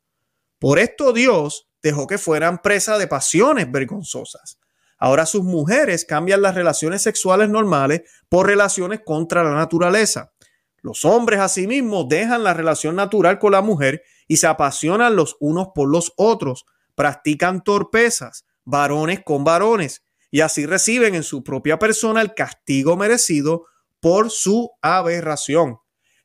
Por 0.57 0.79
esto 0.79 1.13
Dios 1.13 1.69
dejó 1.81 2.07
que 2.07 2.17
fueran 2.17 2.61
presa 2.61 2.97
de 2.97 3.07
pasiones 3.07 3.71
vergonzosas. 3.71 4.59
Ahora 4.97 5.25
sus 5.25 5.43
mujeres 5.43 6.05
cambian 6.05 6.41
las 6.41 6.55
relaciones 6.55 7.01
sexuales 7.01 7.49
normales 7.49 8.01
por 8.27 8.47
relaciones 8.47 8.99
contra 9.05 9.43
la 9.43 9.53
naturaleza. 9.53 10.33
Los 10.81 11.05
hombres 11.05 11.39
asimismo 11.39 12.03
dejan 12.03 12.43
la 12.43 12.53
relación 12.53 12.95
natural 12.95 13.39
con 13.39 13.53
la 13.53 13.61
mujer 13.61 14.03
y 14.27 14.37
se 14.37 14.47
apasionan 14.47 15.15
los 15.15 15.37
unos 15.39 15.69
por 15.73 15.89
los 15.89 16.13
otros, 16.17 16.65
practican 16.95 17.63
torpezas, 17.63 18.45
varones 18.65 19.21
con 19.23 19.43
varones, 19.43 20.03
y 20.31 20.41
así 20.41 20.65
reciben 20.65 21.15
en 21.15 21.23
su 21.23 21.43
propia 21.43 21.79
persona 21.79 22.21
el 22.21 22.33
castigo 22.33 22.95
merecido 22.95 23.65
por 23.99 24.29
su 24.29 24.71
aberración. 24.81 25.79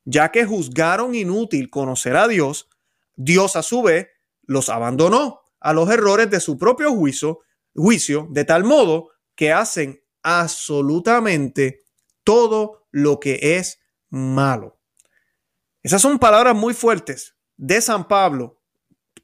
Ya 0.05 0.31
que 0.31 0.45
juzgaron 0.45 1.15
inútil 1.15 1.69
conocer 1.69 2.15
a 2.15 2.27
Dios, 2.27 2.69
Dios 3.15 3.55
a 3.55 3.63
su 3.63 3.81
vez 3.81 4.07
los 4.43 4.69
abandonó 4.69 5.41
a 5.59 5.73
los 5.73 5.89
errores 5.89 6.29
de 6.29 6.39
su 6.39 6.57
propio 6.57 6.91
juicio, 6.91 7.39
juicio 7.73 8.27
de 8.29 8.45
tal 8.45 8.63
modo 8.63 9.09
que 9.33 9.51
hacen 9.51 10.03
absolutamente 10.21 11.83
todo 12.23 12.87
lo 12.91 13.19
que 13.19 13.57
es 13.57 13.79
malo. 14.09 14.79
Esas 15.81 16.01
son 16.01 16.19
palabras 16.19 16.55
muy 16.55 16.73
fuertes 16.73 17.35
de 17.57 17.81
San 17.81 18.07
Pablo. 18.07 18.61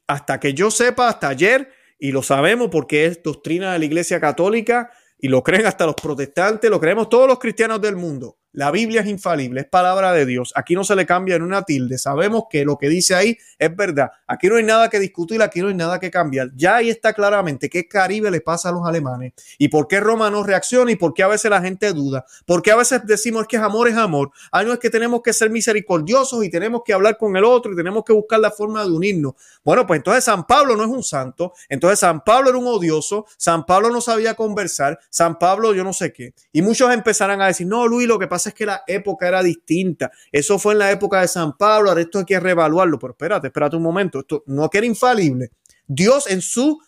Hasta 0.06 0.38
que 0.40 0.54
yo 0.54 0.70
sepa, 0.70 1.08
hasta 1.08 1.28
ayer, 1.28 1.72
y 2.02 2.10
lo 2.10 2.24
sabemos 2.24 2.68
porque 2.68 3.06
es 3.06 3.22
doctrina 3.22 3.72
de 3.72 3.78
la 3.78 3.84
Iglesia 3.84 4.18
Católica 4.18 4.90
y 5.20 5.28
lo 5.28 5.44
creen 5.44 5.66
hasta 5.66 5.86
los 5.86 5.94
protestantes, 5.94 6.68
lo 6.68 6.80
creemos 6.80 7.08
todos 7.08 7.28
los 7.28 7.38
cristianos 7.38 7.80
del 7.80 7.94
mundo. 7.94 8.38
La 8.54 8.70
Biblia 8.70 9.00
es 9.00 9.06
infalible, 9.06 9.62
es 9.62 9.66
palabra 9.66 10.12
de 10.12 10.26
Dios. 10.26 10.52
Aquí 10.54 10.74
no 10.74 10.84
se 10.84 10.94
le 10.94 11.06
cambia 11.06 11.36
en 11.36 11.42
una 11.42 11.62
tilde. 11.62 11.96
Sabemos 11.96 12.44
que 12.50 12.66
lo 12.66 12.76
que 12.76 12.90
dice 12.90 13.14
ahí 13.14 13.38
es 13.58 13.74
verdad. 13.74 14.10
Aquí 14.26 14.48
no 14.48 14.56
hay 14.56 14.62
nada 14.62 14.90
que 14.90 15.00
discutir, 15.00 15.40
aquí 15.40 15.62
no 15.62 15.68
hay 15.68 15.74
nada 15.74 15.98
que 15.98 16.10
cambiar. 16.10 16.50
Ya 16.54 16.76
ahí 16.76 16.90
está 16.90 17.14
claramente 17.14 17.70
qué 17.70 17.88
Caribe 17.88 18.30
le 18.30 18.42
pasa 18.42 18.68
a 18.68 18.72
los 18.72 18.86
alemanes 18.86 19.32
y 19.56 19.68
por 19.68 19.88
qué 19.88 20.00
Roma 20.00 20.28
no 20.28 20.42
reacciona 20.42 20.92
y 20.92 20.96
por 20.96 21.14
qué 21.14 21.22
a 21.22 21.28
veces 21.28 21.50
la 21.50 21.62
gente 21.62 21.94
duda. 21.94 22.26
Por 22.44 22.60
qué 22.60 22.72
a 22.72 22.76
veces 22.76 23.00
decimos 23.06 23.46
que 23.46 23.56
es 23.56 23.62
amor 23.62 23.88
es 23.88 23.96
amor. 23.96 24.30
Ay, 24.50 24.66
no 24.66 24.74
es 24.74 24.78
que 24.78 24.90
tenemos 24.90 25.22
que 25.22 25.32
ser 25.32 25.48
misericordiosos 25.48 26.44
y 26.44 26.50
tenemos 26.50 26.82
que 26.84 26.92
hablar 26.92 27.16
con 27.16 27.34
el 27.34 27.44
otro 27.44 27.72
y 27.72 27.76
tenemos 27.76 28.04
que 28.04 28.12
buscar 28.12 28.38
la 28.38 28.50
forma 28.50 28.84
de 28.84 28.90
unirnos. 28.90 29.32
Bueno, 29.64 29.86
pues 29.86 29.96
entonces 29.96 30.24
San 30.24 30.46
Pablo 30.46 30.76
no 30.76 30.84
es 30.84 30.90
un 30.90 31.02
santo. 31.02 31.54
Entonces 31.70 32.00
San 32.00 32.22
Pablo 32.22 32.50
era 32.50 32.58
un 32.58 32.66
odioso. 32.66 33.24
San 33.38 33.64
Pablo 33.64 33.88
no 33.88 34.02
sabía 34.02 34.34
conversar. 34.34 34.98
San 35.08 35.38
Pablo 35.38 35.72
yo 35.72 35.84
no 35.84 35.94
sé 35.94 36.12
qué. 36.12 36.34
Y 36.52 36.60
muchos 36.60 36.92
empezarán 36.92 37.40
a 37.40 37.46
decir, 37.46 37.66
no, 37.66 37.86
Luis, 37.86 38.06
lo 38.06 38.18
que 38.18 38.26
pasa 38.26 38.41
es 38.48 38.54
que 38.54 38.66
la 38.66 38.82
época 38.86 39.28
era 39.28 39.42
distinta. 39.42 40.10
Eso 40.30 40.58
fue 40.58 40.72
en 40.74 40.80
la 40.80 40.90
época 40.90 41.20
de 41.20 41.28
San 41.28 41.56
Pablo, 41.56 41.90
ahora 41.90 42.00
esto 42.02 42.20
hay 42.20 42.24
que 42.24 42.40
reevaluarlo. 42.40 42.98
Pero 42.98 43.12
espérate, 43.12 43.46
espérate 43.48 43.76
un 43.76 43.82
momento. 43.82 44.20
Esto 44.20 44.42
no 44.46 44.68
que 44.68 44.78
era 44.78 44.86
infalible. 44.86 45.50
Dios 45.86 46.30
en 46.30 46.40
su 46.40 46.80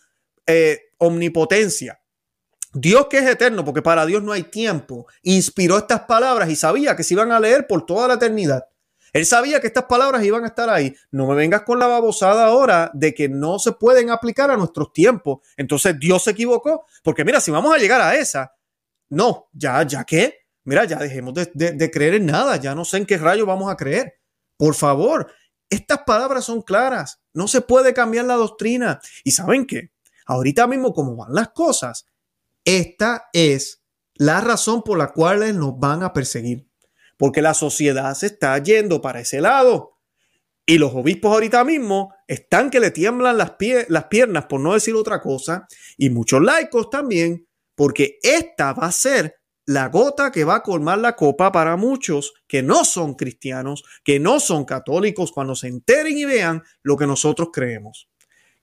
eh, 0.47 0.79
omnipotencia, 0.97 1.99
Dios 2.73 3.07
que 3.09 3.19
es 3.19 3.25
eterno, 3.25 3.63
porque 3.63 3.81
para 3.81 4.05
Dios 4.05 4.21
no 4.21 4.31
hay 4.31 4.43
tiempo, 4.43 5.07
inspiró 5.23 5.77
estas 5.77 6.01
palabras 6.01 6.49
y 6.49 6.55
sabía 6.55 6.95
que 6.95 7.03
se 7.03 7.13
iban 7.13 7.31
a 7.31 7.39
leer 7.39 7.67
por 7.67 7.85
toda 7.85 8.07
la 8.07 8.15
eternidad. 8.15 8.65
Él 9.15 9.25
sabía 9.25 9.61
que 9.61 9.67
estas 9.67 9.85
palabras 9.85 10.25
iban 10.25 10.43
a 10.43 10.47
estar 10.47 10.69
ahí. 10.69 10.93
No 11.09 11.25
me 11.25 11.35
vengas 11.35 11.61
con 11.61 11.79
la 11.79 11.87
babosada 11.87 12.47
ahora 12.47 12.91
de 12.93 13.13
que 13.13 13.29
no 13.29 13.59
se 13.59 13.71
pueden 13.71 14.09
aplicar 14.09 14.51
a 14.51 14.57
nuestros 14.57 14.91
tiempos. 14.91 15.39
Entonces 15.55 15.97
Dios 15.97 16.25
se 16.25 16.31
equivocó. 16.31 16.85
Porque 17.01 17.23
mira, 17.23 17.39
si 17.39 17.49
vamos 17.49 17.73
a 17.73 17.77
llegar 17.77 18.01
a 18.01 18.13
esa, 18.15 18.53
no, 19.07 19.47
ya, 19.53 19.83
ya 19.83 20.03
que, 20.03 20.44
mira, 20.65 20.85
ya 20.85 20.97
dejemos 20.97 21.33
de, 21.33 21.91
creer 21.91 22.15
en 22.15 22.25
nada, 22.25 22.57
ya 22.57 22.75
no 22.75 22.83
sé 22.83 22.97
en 22.97 23.05
qué 23.05 23.17
rayo 23.17 23.45
vamos 23.45 23.71
a 23.71 23.77
creer. 23.77 24.15
Por 24.57 24.75
favor, 24.75 25.31
estas 25.69 25.99
palabras 26.05 26.45
son 26.45 26.61
claras, 26.61 27.21
no 27.33 27.47
se 27.47 27.61
puede 27.61 27.93
cambiar 27.93 28.25
la 28.25 28.35
doctrina. 28.35 28.99
¿Y 29.23 29.31
saben 29.31 29.65
qué? 29.65 29.91
Ahorita 30.25 30.67
mismo, 30.67 30.93
como 30.93 31.15
van 31.15 31.33
las 31.33 31.49
cosas, 31.49 32.07
esta 32.65 33.29
es 33.31 33.83
la 34.15 34.41
razón 34.41 34.81
por 34.83 34.97
la 34.97 35.11
cual 35.11 35.57
nos 35.57 35.79
van 35.79 36.03
a 36.03 36.13
perseguir. 36.13 36.67
Porque 37.17 37.41
la 37.41 37.53
sociedad 37.53 38.13
se 38.13 38.25
está 38.25 38.57
yendo 38.57 39.01
para 39.01 39.21
ese 39.21 39.39
lado. 39.39 39.99
Y 40.65 40.79
los 40.79 40.93
obispos 40.93 41.31
ahorita 41.31 41.63
mismo 41.63 42.13
están 42.27 42.71
que 42.71 42.79
le 42.79 42.91
tiemblan 42.91 43.37
las, 43.37 43.53
las 43.87 44.05
piernas, 44.05 44.45
por 44.47 44.59
no 44.59 44.73
decir 44.73 44.95
otra 44.95 45.21
cosa. 45.21 45.67
Y 45.97 46.09
muchos 46.09 46.41
laicos 46.41 46.89
también, 46.89 47.47
porque 47.75 48.17
esta 48.23 48.73
va 48.73 48.87
a 48.87 48.91
ser 48.91 49.35
la 49.65 49.89
gota 49.89 50.31
que 50.31 50.43
va 50.43 50.55
a 50.55 50.63
colmar 50.63 50.99
la 50.99 51.15
copa 51.15 51.51
para 51.51 51.75
muchos 51.75 52.33
que 52.47 52.61
no 52.61 52.85
son 52.85 53.15
cristianos, 53.15 53.83
que 54.03 54.19
no 54.19 54.39
son 54.39 54.65
católicos, 54.65 55.31
cuando 55.31 55.55
se 55.55 55.67
enteren 55.67 56.17
y 56.17 56.25
vean 56.25 56.63
lo 56.83 56.97
que 56.97 57.07
nosotros 57.07 57.49
creemos. 57.51 58.07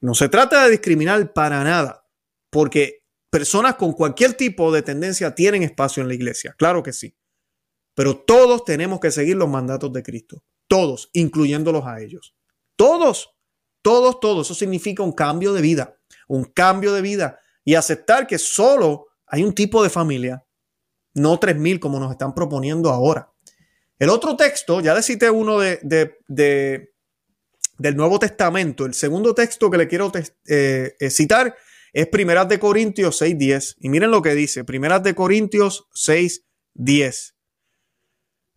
No 0.00 0.14
se 0.14 0.28
trata 0.28 0.64
de 0.64 0.70
discriminar 0.70 1.32
para 1.32 1.62
nada, 1.64 2.06
porque 2.50 3.04
personas 3.30 3.76
con 3.76 3.92
cualquier 3.92 4.34
tipo 4.34 4.72
de 4.72 4.82
tendencia 4.82 5.34
tienen 5.34 5.62
espacio 5.62 6.02
en 6.02 6.08
la 6.08 6.14
iglesia, 6.14 6.54
claro 6.56 6.82
que 6.82 6.92
sí. 6.92 7.16
Pero 7.94 8.18
todos 8.18 8.64
tenemos 8.64 9.00
que 9.00 9.10
seguir 9.10 9.36
los 9.36 9.48
mandatos 9.48 9.92
de 9.92 10.02
Cristo, 10.02 10.44
todos, 10.68 11.10
incluyéndolos 11.12 11.84
a 11.84 12.00
ellos. 12.00 12.34
Todos, 12.76 13.34
todos, 13.82 14.20
todos. 14.20 14.46
Eso 14.46 14.54
significa 14.54 15.02
un 15.02 15.12
cambio 15.12 15.52
de 15.52 15.60
vida, 15.60 15.98
un 16.26 16.44
cambio 16.44 16.92
de 16.94 17.02
vida 17.02 17.40
y 17.64 17.74
aceptar 17.74 18.26
que 18.26 18.38
solo 18.38 19.08
hay 19.26 19.44
un 19.44 19.54
tipo 19.54 19.82
de 19.82 19.90
familia 19.90 20.44
no 21.14 21.38
3.000 21.38 21.78
como 21.78 22.00
nos 22.00 22.10
están 22.10 22.34
proponiendo 22.34 22.90
ahora. 22.90 23.32
El 23.98 24.10
otro 24.10 24.36
texto, 24.36 24.80
ya 24.80 24.94
le 24.94 25.02
cité 25.02 25.30
uno 25.30 25.60
de, 25.60 25.78
de, 25.82 26.92
del 27.78 27.96
Nuevo 27.96 28.18
Testamento. 28.18 28.84
El 28.84 28.94
segundo 28.94 29.34
texto 29.34 29.70
que 29.70 29.78
le 29.78 29.86
quiero 29.86 30.10
eh, 30.46 30.96
eh, 30.98 31.10
citar 31.10 31.56
es 31.92 32.08
Primeras 32.08 32.48
de 32.48 32.58
Corintios 32.58 33.22
6.10. 33.22 33.76
Y 33.80 33.88
miren 33.90 34.10
lo 34.10 34.22
que 34.22 34.34
dice, 34.34 34.64
Primeras 34.64 35.02
de 35.02 35.14
Corintios 35.14 35.86
6.10. 35.94 37.34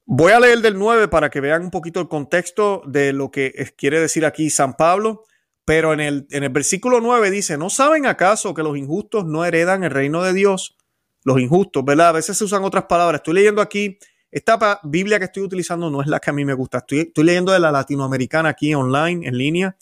Voy 0.08 0.32
a 0.32 0.40
leer 0.40 0.60
del 0.60 0.78
9 0.80 1.08
para 1.10 1.30
que 1.30 1.42
vean 1.42 1.64
un 1.64 1.72
poquito 1.72 2.00
el 2.00 2.08
contexto 2.08 2.82
de 2.88 3.12
lo 3.14 3.32
que 3.32 3.74
quiere 3.78 4.00
decir 4.00 4.26
aquí 4.26 4.50
San 4.50 4.76
Pablo. 4.76 5.26
Pero 5.66 5.94
en 5.94 6.00
el, 6.00 6.28
en 6.30 6.44
el 6.44 6.50
versículo 6.50 7.02
9 7.02 7.32
dice, 7.32 7.58
¿no 7.58 7.72
saben 7.72 8.06
acaso 8.06 8.54
que 8.54 8.62
los 8.64 8.78
injustos 8.78 9.26
no 9.26 9.46
heredan 9.46 9.84
el 9.84 9.92
reino 9.92 10.22
de 10.24 10.34
Dios? 10.34 10.78
Los 11.26 11.40
injustos, 11.40 11.84
¿verdad? 11.84 12.10
A 12.10 12.12
veces 12.14 12.38
se 12.38 12.44
usan 12.44 12.64
otras 12.64 12.86
palabras. 12.86 13.20
Estoy 13.20 13.34
leyendo 13.34 13.60
aquí, 13.60 13.98
esta 14.32 14.80
Biblia 14.84 15.18
que 15.18 15.26
estoy 15.26 15.42
utilizando 15.42 15.90
no 15.90 16.00
es 16.02 16.08
la 16.08 16.20
que 16.20 16.30
a 16.30 16.34
mí 16.34 16.46
me 16.46 16.54
gusta. 16.54 16.86
Estoy, 16.88 17.24
leyendo 17.24 17.52
de 17.52 17.60
la 17.60 17.72
latinoamericana 17.72 18.50
aquí 18.50 18.76
online, 18.76 19.28
en 19.28 19.36
línea. 19.36 19.76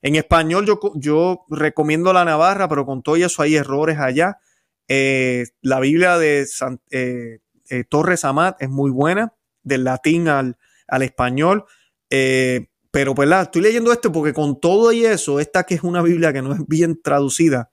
En 0.00 0.16
español 0.16 0.64
yo, 0.64 0.80
yo 0.94 1.44
recomiendo 1.50 2.14
la 2.14 2.24
Navarra, 2.24 2.66
pero 2.66 2.86
con 2.86 3.02
todo 3.02 3.16
eso 3.16 3.42
hay 3.42 3.56
errores 3.56 3.98
allá. 3.98 4.38
Eh, 4.88 5.44
la 5.60 5.80
Biblia 5.80 6.16
de 6.16 6.46
eh, 6.90 7.40
eh, 7.68 7.84
Torres 7.84 8.24
Amat 8.24 8.62
es 8.62 8.70
muy 8.70 8.90
buena, 8.90 9.34
del 9.62 9.84
latín 9.84 10.28
al, 10.28 10.56
al 10.88 11.02
español. 11.02 11.66
Pero, 12.08 13.14
pues, 13.14 13.30
estoy 13.30 13.60
leyendo 13.60 13.92
esto 13.92 14.10
porque 14.10 14.32
con 14.32 14.58
todo 14.58 14.92
y 14.92 15.04
eso, 15.04 15.40
esta 15.40 15.64
que 15.64 15.74
es 15.74 15.82
una 15.82 16.00
Biblia 16.00 16.32
que 16.32 16.40
no 16.40 16.54
es 16.54 16.66
bien 16.66 17.02
traducida, 17.02 17.70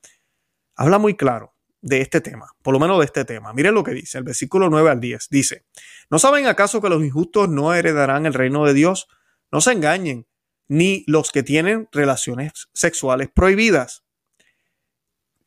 habla 0.76 0.98
muy 0.98 1.16
claro 1.16 1.53
de 1.84 2.00
este 2.00 2.22
tema, 2.22 2.48
por 2.62 2.74
lo 2.74 2.80
menos 2.80 2.98
de 3.00 3.06
este 3.06 3.26
tema. 3.26 3.54
Miren 3.54 3.74
lo 3.76 3.84
que 3.84 3.92
dice, 3.92 4.18
el 4.18 4.24
versículo 4.24 4.70
9 4.70 4.90
al 4.90 5.00
10. 5.02 5.28
Dice, 5.30 5.66
¿no 6.10 6.18
saben 6.18 6.48
acaso 6.48 6.82
que 6.82 6.90
los 6.90 7.04
injustos 7.04 7.50
no 7.50 7.74
heredarán 7.74 8.26
el 8.26 8.34
reino 8.34 8.66
de 8.66 8.74
Dios? 8.74 9.08
No 9.52 9.60
se 9.60 9.74
engañen, 9.74 10.26
ni 10.70 11.04
los 11.08 11.32
que 11.32 11.44
tienen 11.44 11.90
relaciones 11.92 12.70
sexuales 12.74 13.30
prohibidas. 13.34 14.06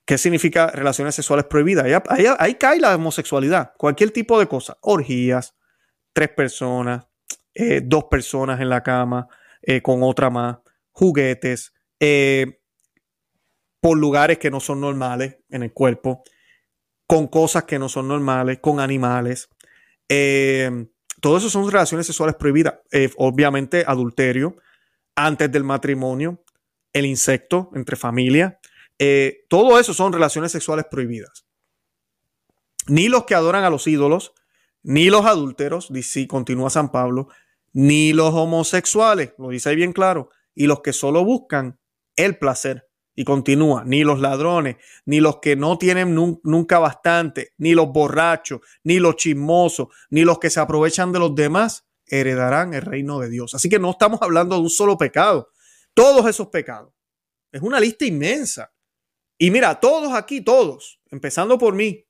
¿Qué 0.04 0.18
significa 0.18 0.68
relaciones 0.68 1.14
sexuales 1.14 1.46
prohibidas? 1.46 1.86
Ahí, 2.38 2.54
cae 2.56 2.80
la 2.80 2.94
homosexualidad, 2.94 3.72
cualquier 3.78 4.10
tipo 4.10 4.38
de 4.38 4.46
cosa, 4.46 4.76
orgías, 4.82 5.56
tres 6.12 6.28
personas, 6.28 7.06
eh, 7.54 7.80
dos 7.82 8.04
personas 8.04 8.60
en 8.60 8.68
la 8.68 8.82
cama, 8.82 9.26
eh, 9.62 9.80
con 9.80 10.02
otra 10.02 10.28
más, 10.28 10.58
juguetes, 10.92 11.72
eh, 11.98 12.60
por 13.86 13.98
lugares 13.98 14.38
que 14.38 14.50
no 14.50 14.58
son 14.58 14.80
normales 14.80 15.36
en 15.48 15.62
el 15.62 15.72
cuerpo, 15.72 16.24
con 17.06 17.28
cosas 17.28 17.66
que 17.66 17.78
no 17.78 17.88
son 17.88 18.08
normales, 18.08 18.58
con 18.60 18.80
animales. 18.80 19.48
Eh, 20.08 20.88
todo 21.20 21.36
eso 21.36 21.48
son 21.48 21.70
relaciones 21.70 22.04
sexuales 22.04 22.34
prohibidas. 22.34 22.80
obviamente, 23.16 23.84
adulterio, 23.86 24.56
antes 25.14 25.52
del 25.52 25.62
matrimonio, 25.62 26.42
el 26.92 27.06
insecto 27.06 27.70
entre 27.76 27.94
familia. 27.94 28.58
todo 29.48 29.78
eso 29.78 29.94
son 29.94 30.12
relaciones 30.12 30.50
sexuales 30.50 30.86
prohibidas. 30.90 31.46
Ni 32.88 33.06
los 33.06 33.24
que 33.24 33.36
adoran 33.36 33.62
a 33.62 33.70
los 33.70 33.86
ídolos, 33.86 34.32
ni 34.82 35.10
los 35.10 35.26
adúlteros, 35.26 35.92
dice, 35.92 36.26
continúa 36.26 36.70
San 36.70 36.90
Pablo, 36.90 37.28
ni 37.72 38.12
los 38.12 38.34
homosexuales, 38.34 39.34
lo 39.38 39.50
dice 39.50 39.68
ahí 39.68 39.76
bien 39.76 39.92
claro, 39.92 40.30
y 40.56 40.66
los 40.66 40.80
que 40.80 40.92
solo 40.92 41.24
buscan 41.24 41.78
el 42.16 42.36
placer. 42.36 42.88
Y 43.16 43.24
continúa, 43.24 43.82
ni 43.84 44.04
los 44.04 44.20
ladrones, 44.20 44.76
ni 45.06 45.20
los 45.20 45.38
que 45.38 45.56
no 45.56 45.78
tienen 45.78 46.14
nunca 46.14 46.78
bastante, 46.78 47.54
ni 47.56 47.74
los 47.74 47.88
borrachos, 47.88 48.60
ni 48.84 48.98
los 48.98 49.16
chismosos, 49.16 49.88
ni 50.10 50.22
los 50.22 50.38
que 50.38 50.50
se 50.50 50.60
aprovechan 50.60 51.12
de 51.12 51.18
los 51.18 51.34
demás, 51.34 51.86
heredarán 52.06 52.74
el 52.74 52.82
reino 52.82 53.18
de 53.18 53.30
Dios. 53.30 53.54
Así 53.54 53.68
que 53.68 53.78
no 53.78 53.90
estamos 53.90 54.20
hablando 54.22 54.56
de 54.56 54.62
un 54.62 54.70
solo 54.70 54.98
pecado, 54.98 55.50
todos 55.94 56.26
esos 56.26 56.48
pecados. 56.48 56.92
Es 57.50 57.62
una 57.62 57.80
lista 57.80 58.04
inmensa. 58.04 58.70
Y 59.38 59.50
mira, 59.50 59.80
todos 59.80 60.12
aquí, 60.12 60.42
todos, 60.42 61.00
empezando 61.10 61.58
por 61.58 61.74
mí, 61.74 62.06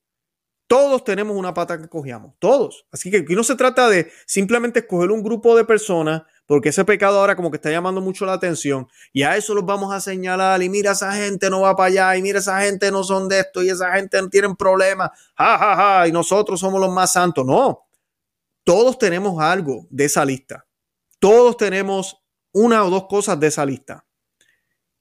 todos 0.67 1.03
tenemos 1.05 1.35
una 1.35 1.53
pata 1.53 1.79
que 1.79 1.87
cogíamos, 1.87 2.35
todos. 2.39 2.85
Así 2.91 3.09
que 3.09 3.17
aquí 3.17 3.33
no 3.33 3.43
se 3.43 3.55
trata 3.55 3.89
de 3.89 4.11
simplemente 4.25 4.79
escoger 4.79 5.11
un 5.11 5.23
grupo 5.23 5.55
de 5.55 5.63
personas, 5.63 6.23
porque 6.47 6.69
ese 6.69 6.83
pecado 6.85 7.19
ahora 7.19 7.35
como 7.35 7.51
que 7.51 7.57
está 7.57 7.69
llamando 7.69 8.01
mucho 8.01 8.25
la 8.25 8.33
atención, 8.33 8.87
y 9.13 9.21
a 9.21 9.37
eso 9.37 9.53
los 9.53 9.65
vamos 9.65 9.93
a 9.93 10.01
señalar, 10.01 10.63
y 10.63 10.69
mira, 10.69 10.93
esa 10.93 11.13
gente 11.13 11.51
no 11.51 11.61
va 11.61 11.75
para 11.75 11.87
allá, 11.87 12.17
y 12.17 12.23
mira, 12.23 12.39
esa 12.39 12.59
gente 12.61 12.89
no 12.89 13.03
son 13.03 13.29
de 13.29 13.41
esto, 13.41 13.61
y 13.61 13.69
esa 13.69 13.91
gente 13.93 14.19
no 14.21 14.29
tienen 14.29 14.55
problemas, 14.55 15.11
ja, 15.35 16.05
y 16.07 16.11
nosotros 16.11 16.59
somos 16.59 16.81
los 16.81 16.91
más 16.91 17.13
santos. 17.13 17.45
No, 17.45 17.87
todos 18.63 18.97
tenemos 18.97 19.39
algo 19.41 19.85
de 19.89 20.05
esa 20.05 20.25
lista. 20.25 20.65
Todos 21.19 21.57
tenemos 21.57 22.23
una 22.51 22.83
o 22.83 22.89
dos 22.89 23.07
cosas 23.07 23.39
de 23.39 23.47
esa 23.47 23.65
lista. 23.65 24.05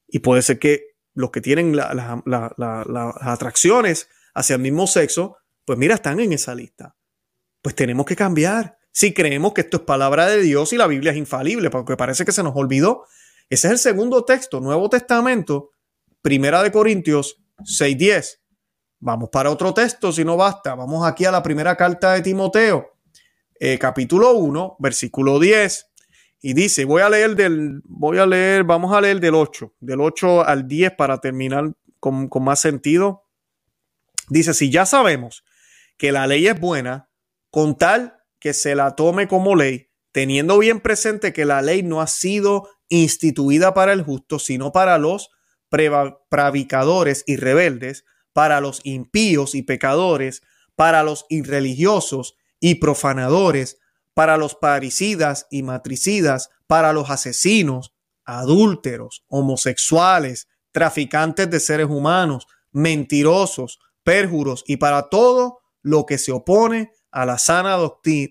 Y 0.08 0.20
puede 0.20 0.42
ser 0.42 0.58
que 0.58 0.96
los 1.14 1.30
que 1.30 1.40
tienen 1.40 1.74
las 1.74 2.22
atracciones 3.22 4.08
hacia 4.34 4.54
el 4.54 4.62
mismo 4.62 4.86
sexo, 4.86 5.38
pues 5.64 5.78
mira, 5.78 5.94
están 5.94 6.20
en 6.20 6.32
esa 6.32 6.54
lista. 6.54 6.96
Pues 7.62 7.74
tenemos 7.74 8.06
que 8.06 8.14
cambiar. 8.14 8.75
Si 8.96 9.12
creemos 9.12 9.52
que 9.52 9.60
esto 9.60 9.76
es 9.76 9.82
palabra 9.82 10.26
de 10.26 10.40
Dios 10.40 10.72
y 10.72 10.78
la 10.78 10.86
Biblia 10.86 11.12
es 11.12 11.18
infalible, 11.18 11.68
porque 11.68 11.98
parece 11.98 12.24
que 12.24 12.32
se 12.32 12.42
nos 12.42 12.56
olvidó. 12.56 13.04
Ese 13.50 13.66
es 13.66 13.72
el 13.72 13.78
segundo 13.78 14.24
texto, 14.24 14.58
Nuevo 14.58 14.88
Testamento, 14.88 15.68
Primera 16.22 16.62
de 16.62 16.72
Corintios 16.72 17.42
6.10. 17.58 18.38
Vamos 19.00 19.28
para 19.28 19.50
otro 19.50 19.74
texto, 19.74 20.12
si 20.12 20.24
no 20.24 20.38
basta. 20.38 20.74
Vamos 20.74 21.06
aquí 21.06 21.26
a 21.26 21.30
la 21.30 21.42
primera 21.42 21.76
carta 21.76 22.14
de 22.14 22.22
Timoteo, 22.22 22.96
eh, 23.60 23.78
capítulo 23.78 24.32
1, 24.32 24.76
versículo 24.78 25.38
10. 25.38 25.90
Y 26.40 26.54
dice, 26.54 26.86
voy 26.86 27.02
a 27.02 27.10
leer 27.10 27.36
del, 27.36 27.82
voy 27.84 28.16
a 28.16 28.24
leer, 28.24 28.64
vamos 28.64 28.96
a 28.96 29.02
leer 29.02 29.20
del 29.20 29.34
8, 29.34 29.74
del 29.78 30.00
8 30.00 30.42
al 30.46 30.66
10 30.66 30.92
para 30.92 31.18
terminar 31.18 31.70
con, 32.00 32.28
con 32.28 32.44
más 32.44 32.60
sentido. 32.60 33.24
Dice, 34.30 34.54
si 34.54 34.70
ya 34.70 34.86
sabemos 34.86 35.44
que 35.98 36.12
la 36.12 36.26
ley 36.26 36.46
es 36.46 36.58
buena 36.58 37.10
con 37.50 37.76
tal 37.76 38.14
que 38.38 38.52
se 38.52 38.74
la 38.74 38.96
tome 38.96 39.28
como 39.28 39.54
ley, 39.54 39.88
teniendo 40.12 40.58
bien 40.58 40.80
presente 40.80 41.32
que 41.32 41.44
la 41.44 41.62
ley 41.62 41.82
no 41.82 42.00
ha 42.00 42.06
sido 42.06 42.68
instituida 42.88 43.74
para 43.74 43.92
el 43.92 44.02
justo, 44.02 44.38
sino 44.38 44.72
para 44.72 44.98
los 44.98 45.30
pravicadores 46.28 47.24
y 47.26 47.36
rebeldes, 47.36 48.04
para 48.32 48.60
los 48.60 48.80
impíos 48.84 49.54
y 49.54 49.62
pecadores, 49.62 50.42
para 50.74 51.02
los 51.02 51.26
irreligiosos 51.28 52.36
y 52.60 52.76
profanadores, 52.76 53.78
para 54.14 54.36
los 54.36 54.54
parricidas 54.54 55.46
y 55.50 55.62
matricidas, 55.62 56.50
para 56.66 56.92
los 56.92 57.10
asesinos, 57.10 57.94
adúlteros, 58.24 59.24
homosexuales, 59.28 60.48
traficantes 60.72 61.50
de 61.50 61.60
seres 61.60 61.88
humanos, 61.88 62.46
mentirosos, 62.72 63.78
perjuros 64.02 64.64
y 64.66 64.76
para 64.76 65.08
todo 65.08 65.60
lo 65.82 66.06
que 66.06 66.18
se 66.18 66.32
opone 66.32 66.92
a 67.16 67.24
la 67.24 67.38
sana 67.38 67.78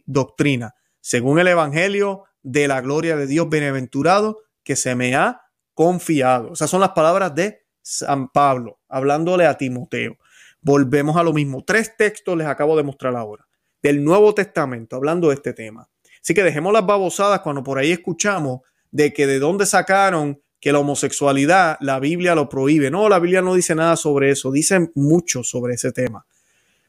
doctrina, 0.05 0.75
según 1.01 1.39
el 1.39 1.47
Evangelio 1.47 2.25
de 2.43 2.67
la 2.67 2.81
gloria 2.81 3.15
de 3.15 3.25
Dios 3.25 3.49
beneventurado 3.49 4.43
que 4.63 4.75
se 4.75 4.93
me 4.93 5.15
ha 5.15 5.41
confiado. 5.73 6.53
Esas 6.53 6.69
son 6.69 6.81
las 6.81 6.91
palabras 6.91 7.33
de 7.33 7.65
San 7.81 8.29
Pablo, 8.29 8.77
hablándole 8.87 9.47
a 9.47 9.57
Timoteo. 9.57 10.17
Volvemos 10.61 11.17
a 11.17 11.23
lo 11.23 11.33
mismo. 11.33 11.63
Tres 11.65 11.97
textos 11.97 12.37
les 12.37 12.45
acabo 12.45 12.77
de 12.77 12.83
mostrar 12.83 13.15
ahora, 13.15 13.47
del 13.81 14.03
Nuevo 14.03 14.35
Testamento, 14.35 14.97
hablando 14.97 15.29
de 15.29 15.33
este 15.33 15.53
tema. 15.53 15.89
Así 16.21 16.35
que 16.35 16.43
dejemos 16.43 16.71
las 16.71 16.85
babosadas 16.85 17.39
cuando 17.39 17.63
por 17.63 17.79
ahí 17.79 17.91
escuchamos 17.91 18.59
de 18.91 19.13
que 19.13 19.25
de 19.25 19.39
dónde 19.39 19.65
sacaron 19.65 20.43
que 20.59 20.71
la 20.71 20.77
homosexualidad, 20.77 21.77
la 21.79 21.99
Biblia 21.99 22.35
lo 22.35 22.49
prohíbe. 22.49 22.91
No, 22.91 23.09
la 23.09 23.17
Biblia 23.17 23.41
no 23.41 23.55
dice 23.55 23.73
nada 23.73 23.95
sobre 23.95 24.29
eso, 24.29 24.51
dice 24.51 24.91
mucho 24.93 25.43
sobre 25.43 25.73
ese 25.73 25.91
tema. 25.91 26.27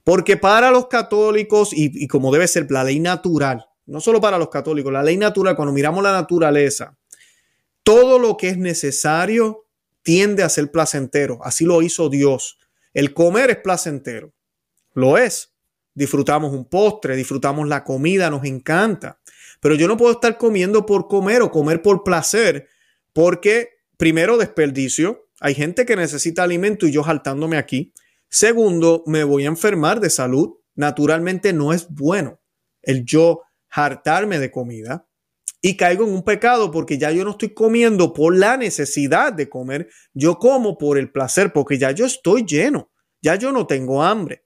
Porque 0.06 0.36
para 0.36 0.70
los 0.70 0.86
católicos, 0.86 1.70
y, 1.72 2.06
como 2.06 2.32
debe 2.32 2.46
ser 2.46 2.70
la 2.70 2.84
ley 2.84 3.00
natural, 3.00 3.66
no 3.86 4.00
solo 4.00 4.20
para 4.20 4.38
los 4.38 4.50
católicos, 4.50 4.92
la 4.92 5.02
ley 5.02 5.16
natural, 5.16 5.56
cuando 5.56 5.72
miramos 5.72 6.00
la 6.00 6.12
naturaleza, 6.12 6.96
todo 7.82 8.20
lo 8.20 8.36
que 8.36 8.50
es 8.50 8.56
necesario 8.56 9.66
tiende 10.02 10.44
a 10.44 10.48
ser 10.48 10.70
placentero. 10.70 11.40
Así 11.42 11.64
lo 11.64 11.82
hizo 11.82 12.08
Dios. 12.08 12.56
El 12.94 13.14
comer 13.14 13.50
es 13.50 13.56
placentero. 13.56 14.32
Lo 14.94 15.18
es. 15.18 15.56
Disfrutamos 15.92 16.52
un 16.52 16.66
postre, 16.66 17.16
disfrutamos 17.16 17.66
la 17.66 17.82
comida, 17.82 18.30
nos 18.30 18.44
encanta. 18.44 19.18
Pero 19.58 19.74
yo 19.74 19.88
no 19.88 19.96
puedo 19.96 20.12
estar 20.12 20.38
comiendo 20.38 20.86
por 20.86 21.08
comer 21.08 21.42
o 21.42 21.50
comer 21.50 21.82
por 21.82 22.04
placer, 22.04 22.68
porque 23.12 23.70
primero 23.96 24.38
desperdicio. 24.38 25.26
Hay 25.40 25.56
gente 25.56 25.84
que 25.84 25.96
necesita 25.96 26.44
alimento 26.44 26.86
y 26.86 26.92
yo 26.92 27.02
saltándome 27.02 27.56
aquí. 27.56 27.92
Segundo, 28.28 29.02
me 29.06 29.24
voy 29.24 29.44
a 29.44 29.48
enfermar 29.48 30.00
de 30.00 30.10
salud. 30.10 30.54
Naturalmente 30.74 31.52
no 31.52 31.72
es 31.72 31.88
bueno 31.88 32.40
el 32.82 33.04
yo 33.04 33.42
hartarme 33.70 34.38
de 34.38 34.50
comida 34.50 35.08
y 35.60 35.76
caigo 35.76 36.04
en 36.04 36.12
un 36.12 36.22
pecado 36.22 36.70
porque 36.70 36.98
ya 36.98 37.10
yo 37.10 37.24
no 37.24 37.32
estoy 37.32 37.52
comiendo 37.52 38.12
por 38.12 38.36
la 38.36 38.56
necesidad 38.56 39.32
de 39.32 39.48
comer, 39.48 39.88
yo 40.12 40.38
como 40.38 40.78
por 40.78 40.98
el 40.98 41.10
placer 41.10 41.52
porque 41.52 41.78
ya 41.78 41.90
yo 41.90 42.06
estoy 42.06 42.44
lleno, 42.44 42.90
ya 43.20 43.34
yo 43.36 43.52
no 43.52 43.66
tengo 43.66 44.02
hambre. 44.02 44.44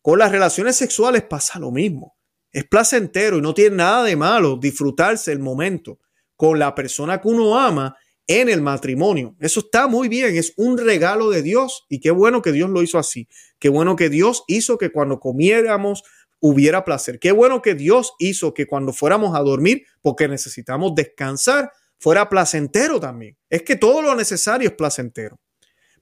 Con 0.00 0.18
las 0.18 0.32
relaciones 0.32 0.76
sexuales 0.76 1.22
pasa 1.22 1.58
lo 1.58 1.70
mismo. 1.70 2.16
Es 2.52 2.64
placentero 2.64 3.38
y 3.38 3.42
no 3.42 3.52
tiene 3.52 3.76
nada 3.76 4.04
de 4.04 4.16
malo 4.16 4.56
disfrutarse 4.56 5.32
el 5.32 5.40
momento 5.40 5.98
con 6.36 6.58
la 6.58 6.74
persona 6.74 7.20
que 7.20 7.28
uno 7.28 7.58
ama 7.58 7.96
en 8.26 8.48
el 8.48 8.62
matrimonio. 8.62 9.36
Eso 9.40 9.60
está 9.60 9.86
muy 9.86 10.08
bien, 10.08 10.36
es 10.36 10.54
un 10.56 10.78
regalo 10.78 11.30
de 11.30 11.42
Dios 11.42 11.84
y 11.88 12.00
qué 12.00 12.10
bueno 12.10 12.42
que 12.42 12.52
Dios 12.52 12.70
lo 12.70 12.82
hizo 12.82 12.98
así. 12.98 13.28
Qué 13.58 13.68
bueno 13.68 13.96
que 13.96 14.08
Dios 14.08 14.44
hizo 14.46 14.78
que 14.78 14.90
cuando 14.90 15.20
comiéramos 15.20 16.02
hubiera 16.40 16.84
placer. 16.84 17.18
Qué 17.18 17.32
bueno 17.32 17.62
que 17.62 17.74
Dios 17.74 18.14
hizo 18.18 18.52
que 18.52 18.66
cuando 18.66 18.92
fuéramos 18.92 19.34
a 19.36 19.40
dormir, 19.40 19.86
porque 20.02 20.28
necesitamos 20.28 20.94
descansar, 20.94 21.72
fuera 21.98 22.28
placentero 22.28 23.00
también. 23.00 23.36
Es 23.48 23.62
que 23.62 23.76
todo 23.76 24.02
lo 24.02 24.14
necesario 24.14 24.68
es 24.68 24.74
placentero. 24.74 25.40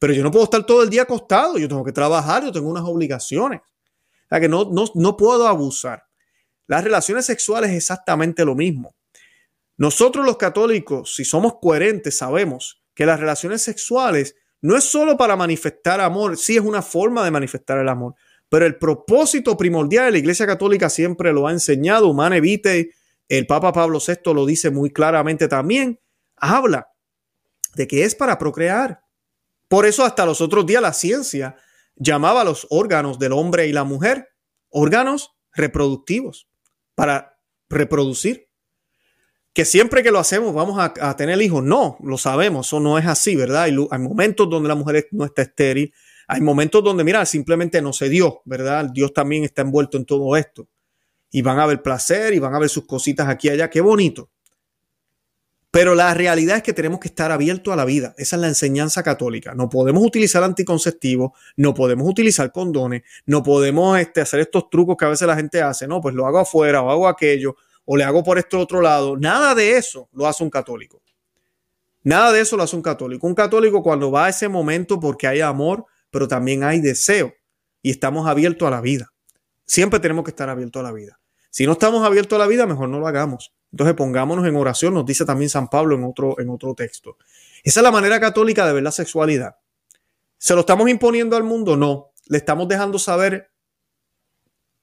Pero 0.01 0.12
yo 0.12 0.25
no 0.25 0.33
puedo 0.33 0.45
estar 0.45 0.66
todo 0.66 0.83
el 0.83 0.91
día 0.91 1.03
acostado, 1.03 1.59
yo 1.59 1.68
tengo 1.68 1.85
que 1.85 1.93
trabajar, 1.93 2.45
yo 2.45 2.51
tengo 2.51 2.68
unas 2.68 2.83
obligaciones. 2.83 3.61
O 3.61 4.29
sea 4.29 4.41
que 4.41 4.49
no, 4.49 4.68
no, 4.73 4.85
no 4.97 5.16
puedo 5.16 5.47
abusar. 5.47 6.03
Las 6.66 6.83
relaciones 6.83 7.27
sexuales 7.27 7.70
es 7.70 7.77
exactamente 7.77 8.45
lo 8.45 8.57
mismo. 8.57 8.97
Nosotros 9.83 10.24
los 10.24 10.37
católicos, 10.37 11.12
si 11.12 11.24
somos 11.24 11.55
coherentes, 11.61 12.16
sabemos 12.16 12.85
que 12.95 13.05
las 13.05 13.18
relaciones 13.18 13.62
sexuales 13.62 14.37
no 14.61 14.76
es 14.76 14.85
solo 14.85 15.16
para 15.16 15.35
manifestar 15.35 16.01
amor, 16.01 16.37
sí 16.37 16.55
es 16.55 16.62
una 16.62 16.83
forma 16.83 17.24
de 17.24 17.33
manifestar 17.33 17.78
el 17.78 17.89
amor, 17.89 18.14
pero 18.49 18.64
el 18.64 18.78
propósito 18.78 19.57
primordial 19.57 20.05
de 20.05 20.12
la 20.12 20.18
Iglesia 20.18 20.47
Católica 20.47 20.89
siempre 20.89 21.33
lo 21.33 21.49
ha 21.49 21.51
enseñado, 21.51 22.07
Humane 22.07 22.41
Vitae, 22.41 22.93
el 23.28 23.49
Papa 23.49 23.72
Pablo 23.72 23.99
VI 23.99 24.33
lo 24.33 24.47
dice 24.47 24.70
muy 24.70 24.93
claramente 24.93 25.49
también, 25.49 25.99
habla 26.37 26.87
de 27.74 27.89
que 27.89 28.05
es 28.05 28.14
para 28.14 28.39
procrear. 28.39 29.01
Por 29.66 29.85
eso 29.85 30.05
hasta 30.05 30.24
los 30.24 30.41
otros 30.41 30.64
días 30.64 30.80
la 30.80 30.93
ciencia 30.93 31.57
llamaba 31.97 32.43
a 32.43 32.45
los 32.45 32.68
órganos 32.70 33.18
del 33.18 33.33
hombre 33.33 33.66
y 33.66 33.72
la 33.72 33.83
mujer 33.83 34.28
órganos 34.68 35.33
reproductivos 35.53 36.49
para 36.95 37.37
reproducir. 37.68 38.52
Que 39.53 39.65
siempre 39.65 40.03
que 40.03 40.11
lo 40.11 40.19
hacemos 40.19 40.55
vamos 40.55 40.79
a, 40.79 41.17
tener 41.17 41.41
hijos. 41.43 41.63
No, 41.63 41.99
lo 42.03 42.17
sabemos, 42.17 42.67
eso 42.67 42.81
no 42.81 42.99
es 42.99 43.07
así, 43.07 43.37
¿verdad? 43.37 43.65
Hay, 43.65 43.77
hay 43.91 43.99
momentos 43.99 44.49
donde 44.49 44.69
la 44.69 44.75
mujer 44.75 45.09
no 45.11 45.25
está 45.25 45.43
estéril, 45.43 45.93
hay 46.27 46.41
momentos 46.41 46.83
donde, 46.83 47.05
mira, 47.05 47.27
simplemente 47.27 47.83
no 47.83 47.93
se 47.93 48.09
dio, 48.09 48.41
¿verdad? 48.47 48.89
Dios 48.93 49.13
también 49.13 49.45
está 49.45 49.63
envuelto 49.63 49.99
en 49.99 50.07
todo 50.07 50.37
esto. 50.37 50.69
Y 51.31 51.43
van 51.43 51.59
a 51.59 51.67
ver 51.67 51.83
placer 51.83 52.33
y 52.33 52.39
van 52.39 52.55
a 52.55 52.59
ver 52.59 52.69
sus 52.69 52.87
cositas 52.87 53.29
aquí 53.29 53.49
y 53.49 53.51
allá. 53.51 53.69
Qué 53.69 53.81
bonito. 53.81 54.31
Pero 55.71 55.95
la 55.95 56.13
realidad 56.13 56.59
es 56.59 56.63
que 56.63 56.75
tenemos 56.75 57.01
que 57.01 57.09
estar 57.09 57.33
abiertos 57.33 57.73
a 57.73 57.77
la 57.77 57.87
vida. 57.87 58.15
Esa 58.19 58.37
es 58.37 58.43
la 58.43 58.49
enseñanza 58.49 59.03
católica. 59.03 59.55
No 59.55 59.71
podemos 59.71 60.05
utilizar 60.05 60.43
anticonceptivos, 60.43 61.33
no 61.57 61.73
podemos 61.73 62.07
utilizar 62.07 62.53
condones, 62.53 63.03
no 63.25 63.43
podemos 63.43 63.99
este, 63.99 64.21
hacer 64.21 64.41
estos 64.41 64.69
trucos 64.69 64.99
que 64.99 65.07
a 65.07 65.09
veces 65.09 65.27
la 65.27 65.35
gente 65.35 65.63
hace. 65.63 65.89
No, 65.89 66.03
pues 66.03 66.15
lo 66.15 66.27
hago 66.27 66.39
afuera 66.39 66.83
o 66.83 66.91
hago 66.91 67.09
aquello 67.09 67.57
o 67.85 67.97
le 67.97 68.05
hago 68.05 68.22
por 68.22 68.39
este 68.39 68.57
otro 68.57 68.80
lado. 68.80 69.16
Nada 69.16 69.55
de 69.55 69.76
eso 69.76 70.09
lo 70.12 70.26
hace 70.26 70.45
un 70.45 70.51
católico. 70.51 71.03
Nada 72.05 72.33
de 72.33 72.41
eso 72.41 72.57
lo 72.57 72.62
hace 72.62 72.76
un 72.76 72.83
católico. 72.83 73.26
Un 73.26 73.35
católico 73.35 73.83
cuando 73.83 74.11
va 74.11 74.26
a 74.26 74.28
ese 74.28 74.49
momento 74.49 74.99
porque 74.99 75.26
hay 75.26 75.41
amor, 75.41 75.87
pero 76.11 76.26
también 76.26 76.64
hay 76.64 76.80
deseo 76.80 77.33
y 77.80 77.91
estamos 77.91 78.26
abiertos 78.26 78.66
a 78.66 78.70
la 78.70 78.80
vida. 78.80 79.12
Siempre 79.64 80.01
tenemos 80.01 80.24
que 80.24 80.30
estar 80.30 80.49
abiertos 80.49 80.80
a 80.80 80.83
la 80.83 80.93
vida. 80.93 81.20
Si 81.51 81.66
no 81.66 81.72
estamos 81.72 82.05
abiertos 82.05 82.37
a 82.37 82.41
la 82.41 82.47
vida, 82.47 82.66
mejor 82.66 82.89
no 82.89 82.99
lo 82.99 83.07
hagamos. 83.07 83.55
Entonces 83.70 83.95
pongámonos 83.95 84.47
en 84.47 84.57
oración, 84.57 84.95
nos 84.95 85.07
dice 85.07 85.24
también 85.24 85.49
San 85.49 85.68
Pablo 85.68 85.95
en 85.95 86.05
otro, 86.05 86.39
en 86.39 86.51
otro 86.51 86.74
texto. 86.74 87.16
Esa 87.62 87.80
es 87.80 87.85
la 87.85 87.91
manera 87.91 88.18
católica 88.20 88.66
de 88.66 88.72
ver 88.72 88.83
la 88.83 88.93
sexualidad. 88.93 89.57
¿Se 90.39 90.55
lo 90.55 90.61
estamos 90.61 90.89
imponiendo 90.89 91.37
al 91.37 91.45
mundo? 91.45 91.76
No. 91.76 92.12
Le 92.26 92.39
estamos 92.39 92.68
dejando 92.68 92.99
saber 92.99 93.51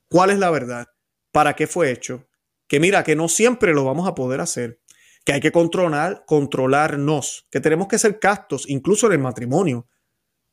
cuál 0.07 0.29
es 0.29 0.39
la 0.39 0.49
verdad, 0.49 0.87
para 1.31 1.55
qué 1.55 1.67
fue 1.67 1.91
hecho, 1.91 2.25
que 2.69 2.79
mira, 2.79 3.03
que 3.03 3.17
no 3.17 3.27
siempre 3.27 3.73
lo 3.73 3.83
vamos 3.83 4.07
a 4.07 4.15
poder 4.15 4.39
hacer, 4.39 4.79
que 5.25 5.33
hay 5.33 5.41
que 5.41 5.51
controlar, 5.51 6.23
controlarnos, 6.25 7.47
que 7.51 7.59
tenemos 7.59 7.89
que 7.89 7.99
ser 7.99 8.19
castos, 8.19 8.63
incluso 8.69 9.07
en 9.07 9.13
el 9.13 9.19
matrimonio. 9.19 9.87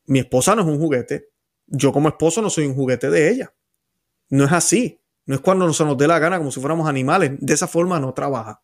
Mi 0.06 0.18
esposa 0.18 0.56
no 0.56 0.62
es 0.62 0.68
un 0.68 0.78
juguete, 0.80 1.28
yo 1.66 1.92
como 1.92 2.08
esposo 2.08 2.40
no 2.42 2.50
soy 2.50 2.66
un 2.66 2.74
juguete 2.74 3.10
de 3.10 3.30
ella. 3.30 3.54
No 4.30 4.44
es 4.44 4.52
así. 4.52 5.00
No 5.26 5.34
es 5.34 5.40
cuando 5.40 5.72
se 5.72 5.84
nos 5.84 5.98
dé 5.98 6.06
la 6.06 6.18
gana 6.18 6.38
como 6.38 6.52
si 6.52 6.60
fuéramos 6.60 6.88
animales. 6.88 7.32
De 7.40 7.54
esa 7.54 7.66
forma 7.66 7.98
no 7.98 8.14
trabaja. 8.14 8.62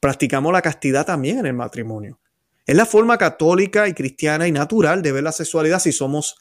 Practicamos 0.00 0.52
la 0.52 0.62
castidad 0.62 1.04
también 1.04 1.38
en 1.38 1.46
el 1.46 1.54
matrimonio. 1.54 2.18
Es 2.64 2.76
la 2.76 2.86
forma 2.86 3.18
católica 3.18 3.88
y 3.88 3.94
cristiana 3.94 4.48
y 4.48 4.52
natural 4.52 5.02
de 5.02 5.12
ver 5.12 5.24
la 5.24 5.32
sexualidad 5.32 5.80
si 5.80 5.92
somos 5.92 6.36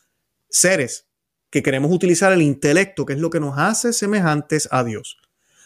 seres 0.50 1.08
que 1.50 1.62
queremos 1.62 1.92
utilizar 1.92 2.32
el 2.32 2.42
intelecto, 2.42 3.06
que 3.06 3.14
es 3.14 3.20
lo 3.20 3.30
que 3.30 3.42
nos 3.42 3.58
hace 3.58 3.92
semejantes 3.92 4.70
a 4.72 4.84
Dios. 4.84 5.18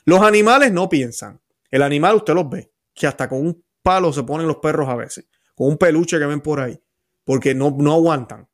Los 0.06 0.22
animales 0.22 0.72
no 0.72 0.88
piensan. 0.88 1.42
El 1.72 1.82
animal 1.82 2.16
usted 2.16 2.36
los 2.36 2.48
ve, 2.48 2.72
que 2.94 3.08
hasta 3.08 3.28
con 3.28 3.40
un 3.40 3.66
palo 3.82 4.14
se 4.14 4.24
ponen 4.24 4.48
los 4.48 4.58
perros 4.58 4.88
a 4.88 4.96
veces, 4.96 5.26
con 5.56 5.68
un 5.68 5.78
peluche 5.78 6.20
que 6.20 6.26
ven 6.26 6.42
por 6.42 6.60
ahí, 6.60 6.80
porque 7.24 7.56
no, 7.56 7.76
no 7.78 7.94
aguantan. 7.94 8.48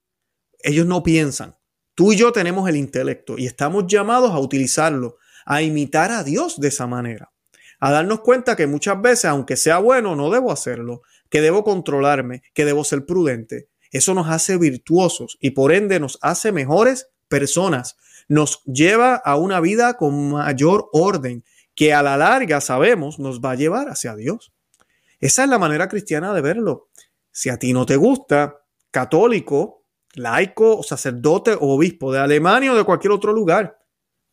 Ellos 0.59 0.85
no 0.85 1.03
piensan. 1.03 1.57
Tú 1.93 2.13
y 2.13 2.15
yo 2.15 2.31
tenemos 2.31 2.69
el 2.69 2.77
intelecto 2.77 3.37
y 3.37 3.45
estamos 3.45 3.85
llamados 3.87 4.31
a 4.31 4.39
utilizarlo 4.39 5.17
a 5.45 5.61
imitar 5.61 6.11
a 6.11 6.23
Dios 6.23 6.59
de 6.59 6.69
esa 6.69 6.87
manera. 6.87 7.31
A 7.79 7.91
darnos 7.91 8.21
cuenta 8.21 8.55
que 8.55 8.67
muchas 8.67 9.01
veces, 9.01 9.25
aunque 9.25 9.57
sea 9.57 9.79
bueno, 9.79 10.15
no 10.15 10.29
debo 10.29 10.51
hacerlo, 10.51 11.01
que 11.29 11.41
debo 11.41 11.63
controlarme, 11.63 12.43
que 12.53 12.63
debo 12.63 12.83
ser 12.83 13.05
prudente. 13.05 13.67
Eso 13.91 14.13
nos 14.13 14.29
hace 14.29 14.57
virtuosos 14.57 15.37
y 15.41 15.51
por 15.51 15.73
ende 15.73 15.99
nos 15.99 16.17
hace 16.21 16.51
mejores 16.51 17.09
personas. 17.27 17.97
Nos 18.31 18.63
lleva 18.63 19.15
a 19.15 19.35
una 19.35 19.59
vida 19.59 19.95
con 19.97 20.31
mayor 20.31 20.87
orden 20.93 21.43
que 21.75 21.93
a 21.93 22.01
la 22.01 22.15
larga 22.15 22.61
sabemos 22.61 23.19
nos 23.19 23.41
va 23.41 23.51
a 23.51 23.55
llevar 23.55 23.89
hacia 23.89 24.15
Dios. 24.15 24.53
Esa 25.19 25.43
es 25.43 25.49
la 25.49 25.59
manera 25.59 25.89
cristiana 25.89 26.33
de 26.33 26.41
verlo. 26.41 26.89
Si 27.31 27.49
a 27.49 27.57
ti 27.57 27.73
no 27.73 27.85
te 27.85 27.97
gusta, 27.97 28.61
católico, 28.89 29.85
laico, 30.13 30.81
sacerdote 30.83 31.53
o 31.53 31.75
obispo 31.75 32.13
de 32.13 32.19
Alemania 32.19 32.71
o 32.71 32.77
de 32.77 32.85
cualquier 32.85 33.11
otro 33.11 33.33
lugar, 33.33 33.81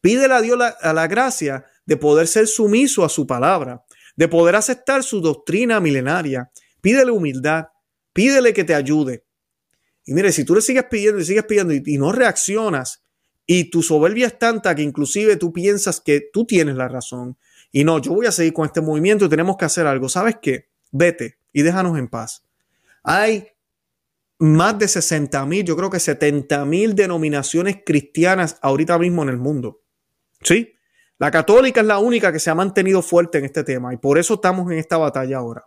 Pídele 0.01 0.35
a 0.35 0.41
Dios 0.41 0.57
la, 0.57 0.69
a 0.69 0.93
la 0.93 1.07
gracia 1.07 1.65
de 1.85 1.97
poder 1.97 2.29
ser 2.29 2.47
sumiso 2.47 3.05
a 3.05 3.09
su 3.09 3.27
palabra, 3.27 3.85
de 4.17 4.29
poder 4.29 4.55
aceptar 4.55 5.03
su 5.03 5.21
doctrina 5.21 5.81
milenaria. 5.81 6.51
Pídele 6.81 7.11
humildad, 7.11 7.67
pídele 8.13 8.53
que 8.53 8.65
te 8.65 8.75
ayude. 8.75 9.25
Y 10.05 10.15
mire, 10.15 10.33
si 10.33 10.45
tú 10.45 10.55
le 10.55 10.63
sigues 10.63 10.85
pidiendo 10.85 11.21
y 11.21 11.25
sigues 11.25 11.45
pidiendo 11.45 11.75
y, 11.75 11.99
no 11.99 12.13
reaccionas, 12.13 13.03
y 13.51 13.71
tu 13.71 13.83
soberbia 13.83 14.27
es 14.27 14.39
tanta 14.39 14.75
que 14.75 14.83
inclusive 14.83 15.37
tú 15.37 15.53
piensas 15.55 16.03
que 16.03 16.29
tú 16.33 16.45
tienes 16.45 16.77
la 16.77 16.87
razón, 16.87 17.39
y 17.73 17.83
no, 17.85 17.99
yo 17.99 18.13
voy 18.13 18.27
a 18.27 18.33
seguir 18.33 18.53
con 18.53 18.67
este 18.67 18.81
movimiento 18.81 19.25
y 19.25 19.29
tenemos 19.29 19.57
que 19.57 19.65
hacer 19.65 19.87
algo. 19.87 20.09
¿Sabes 20.09 20.37
qué? 20.41 20.69
Vete 20.91 21.39
y 21.53 21.63
déjanos 21.63 21.99
en 21.99 22.09
paz. 22.09 22.45
Hay 23.03 23.49
más 24.39 24.79
de 24.79 24.89
60 24.89 25.45
mil, 25.47 25.65
yo 25.65 25.77
creo 25.77 25.91
que 25.91 25.99
70 25.99 26.65
mil 26.65 26.95
denominaciones 26.95 27.79
cristianas 27.85 28.59
ahorita 28.63 28.99
mismo 28.99 29.23
en 29.23 29.31
el 29.31 29.39
mundo. 29.39 29.81
Sí, 30.43 30.75
la 31.19 31.31
católica 31.31 31.81
es 31.81 31.87
la 31.87 31.99
única 31.99 32.33
que 32.33 32.39
se 32.39 32.51
ha 32.51 32.55
mantenido 32.55 33.03
fuerte 33.03 33.39
en 33.39 33.45
este 33.45 33.65
tema 33.65 33.93
y 33.93 33.97
por 33.97 34.19
eso 34.19 34.35
estamos 34.35 34.71
en 34.71 34.79
esta 34.79 34.97
batalla 34.97 35.39
ahora. 35.39 35.67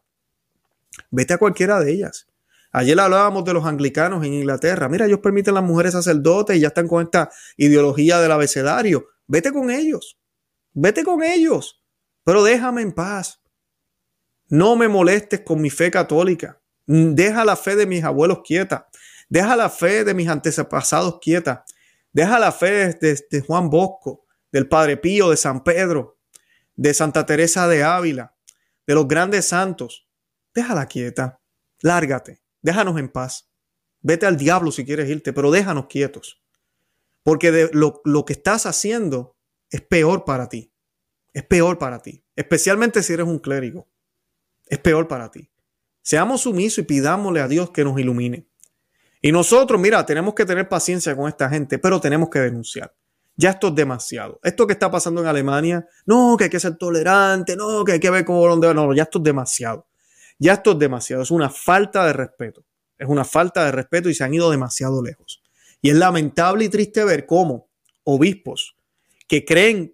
Vete 1.10 1.34
a 1.34 1.38
cualquiera 1.38 1.80
de 1.80 1.92
ellas. 1.92 2.28
Ayer 2.72 3.00
hablábamos 3.00 3.44
de 3.44 3.54
los 3.54 3.66
anglicanos 3.66 4.26
en 4.26 4.34
Inglaterra. 4.34 4.88
Mira, 4.88 5.06
ellos 5.06 5.20
permiten 5.20 5.54
las 5.54 5.64
mujeres 5.64 5.94
sacerdotes 5.94 6.56
y 6.56 6.62
ya 6.62 6.70
están 6.70 6.88
con 6.88 7.04
esta 7.04 7.30
ideología 7.58 8.20
del 8.20 8.32
abecedario. 8.32 9.08
Vete 9.28 9.52
con 9.52 9.70
ellos. 9.70 10.18
Vete 10.74 11.04
con 11.04 11.22
ellos. 11.24 11.84
Pero 12.24 12.44
déjame 12.44 12.82
en 12.82 12.94
paz. 12.94 13.42
No 14.48 14.76
me 14.76 14.88
molestes 14.88 15.42
con 15.42 15.62
mi 15.62 15.70
fe 15.70 15.92
católica. 15.92 16.62
Deja 16.86 17.46
la 17.46 17.56
fe 17.56 17.76
de 17.76 17.86
mis 17.86 18.04
abuelos 18.04 18.40
quieta. 18.46 18.88
Deja 19.30 19.56
la 19.56 19.70
fe 19.70 20.04
de 20.04 20.14
mis 20.14 20.28
antepasados 20.28 21.20
quieta. 21.22 21.66
Deja 22.14 22.40
la 22.40 22.52
fe 22.52 22.94
de 23.00 23.42
Juan 23.46 23.70
Bosco 23.70 24.26
del 24.52 24.68
Padre 24.68 24.98
Pío, 24.98 25.30
de 25.30 25.38
San 25.38 25.64
Pedro, 25.64 26.20
de 26.76 26.94
Santa 26.94 27.26
Teresa 27.26 27.68
de 27.68 27.84
Ávila, 27.84 28.36
de 28.86 28.94
los 28.94 29.08
grandes 29.08 29.46
santos. 29.46 30.08
Déjala 30.54 30.86
quieta, 30.88 31.40
lárgate, 31.82 32.41
déjanos 32.62 32.98
en 33.00 33.10
paz. 33.10 33.52
Vete 34.02 34.26
al 34.26 34.38
diablo 34.38 34.72
si 34.72 34.86
quieres 34.86 35.10
irte, 35.10 35.34
pero 35.34 35.52
déjanos 35.52 35.88
quietos. 35.88 36.42
Porque 37.24 37.52
de 37.52 37.70
lo, 37.74 38.02
lo 38.04 38.26
que 38.26 38.34
estás 38.34 38.66
haciendo 38.66 39.38
es 39.70 39.82
peor 39.82 40.26
para 40.26 40.50
ti. 40.50 40.74
Es 41.34 41.44
peor 41.44 41.78
para 41.78 42.02
ti. 42.02 42.26
Especialmente 42.36 43.04
si 43.04 43.14
eres 43.14 43.28
un 43.28 43.40
clérigo. 43.40 43.88
Es 44.66 44.80
peor 44.80 45.08
para 45.08 45.30
ti. 45.30 45.50
Seamos 46.02 46.42
sumisos 46.42 46.80
y 46.80 46.84
pidámosle 46.84 47.42
a 47.42 47.48
Dios 47.48 47.70
que 47.72 47.84
nos 47.84 48.00
ilumine. 48.00 48.48
Y 49.22 49.32
nosotros, 49.32 49.80
mira, 49.80 50.04
tenemos 50.06 50.34
que 50.34 50.46
tener 50.46 50.68
paciencia 50.68 51.16
con 51.16 51.28
esta 51.28 51.48
gente, 51.48 51.78
pero 51.78 52.02
tenemos 52.02 52.30
que 52.30 52.40
denunciar. 52.40 52.96
Ya 53.36 53.52
esto 53.52 53.68
es 53.68 53.76
demasiado. 53.76 54.40
Esto 54.44 54.66
que 54.66 54.74
está 54.74 54.90
pasando 54.90 55.22
en 55.22 55.28
Alemania, 55.28 55.86
no, 56.06 56.36
que 56.38 56.46
hay 56.46 56.50
que 56.50 56.60
ser 56.60 56.76
tolerante, 56.78 57.56
no, 57.56 57.84
que 57.86 57.94
hay 57.94 58.00
que 58.00 58.10
ver 58.10 58.26
cómo 58.26 58.46
dónde 58.48 58.74
no, 58.74 58.94
ya 58.94 59.04
esto 59.04 59.20
es 59.20 59.24
demasiado. 59.24 59.88
Ya 60.42 60.54
esto 60.54 60.72
es 60.72 60.80
demasiado, 60.80 61.22
es 61.22 61.30
una 61.30 61.52
falta 61.52 62.04
de 62.04 62.14
respeto. 62.14 62.66
Es 62.98 63.08
una 63.08 63.24
falta 63.24 63.64
de 63.64 63.72
respeto 63.72 64.10
y 64.10 64.16
se 64.16 64.24
han 64.24 64.34
ido 64.34 64.50
demasiado 64.50 65.04
lejos. 65.04 65.44
Y 65.84 65.92
es 65.92 65.96
lamentable 65.96 66.66
y 66.66 66.70
triste 66.70 67.06
ver 67.06 67.28
cómo 67.28 67.70
obispos 68.04 68.76
que 69.28 69.46
creen 69.46 69.94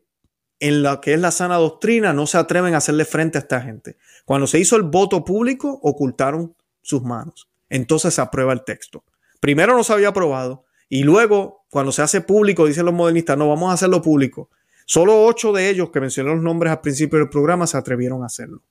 en 0.62 0.84
lo 0.84 1.02
que 1.02 1.16
es 1.16 1.20
la 1.20 1.32
sana 1.32 1.58
doctrina 1.58 2.14
no 2.14 2.28
se 2.28 2.38
atreven 2.38 2.76
a 2.76 2.78
hacerle 2.78 3.04
frente 3.04 3.38
a 3.38 3.42
esta 3.42 3.60
gente. 3.60 3.98
Cuando 4.24 4.48
se 4.48 4.58
hizo 4.58 4.78
el 4.78 4.84
voto 4.84 5.26
público, 5.26 5.82
ocultaron 5.84 6.56
sus 6.82 7.04
manos. 7.04 7.50
Entonces 7.68 8.14
se 8.14 8.22
aprueba 8.22 8.54
el 8.54 8.64
texto. 8.64 9.04
Primero 9.42 9.76
no 9.76 9.84
se 9.84 9.92
había 9.92 10.08
aprobado 10.08 10.64
y 10.88 11.04
luego, 11.04 11.66
cuando 11.70 11.92
se 11.92 12.04
hace 12.04 12.22
público, 12.22 12.66
dicen 12.66 12.86
los 12.86 12.94
modernistas, 12.94 13.38
no, 13.38 13.50
vamos 13.50 13.70
a 13.70 13.74
hacerlo 13.74 14.02
público. 14.02 14.50
Solo 14.86 15.26
ocho 15.26 15.52
de 15.52 15.70
ellos 15.70 15.90
que 15.92 16.00
mencioné 16.00 16.30
los 16.30 16.42
nombres 16.42 16.72
al 16.72 16.80
principio 16.80 17.20
del 17.20 17.28
programa 17.28 17.68
se 17.68 17.76
atrevieron 17.76 18.24
a 18.24 18.28
hacerlo. 18.28 18.62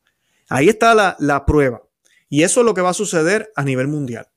Ahí 0.48 0.68
está 0.68 0.94
la, 0.94 1.16
la 1.18 1.44
prueba. 1.44 1.82
Y 2.28 2.42
eso 2.42 2.60
es 2.60 2.66
lo 2.66 2.74
que 2.74 2.80
va 2.80 2.90
a 2.90 2.94
suceder 2.94 3.52
a 3.56 3.64
nivel 3.64 3.88
mundial. 3.88 4.28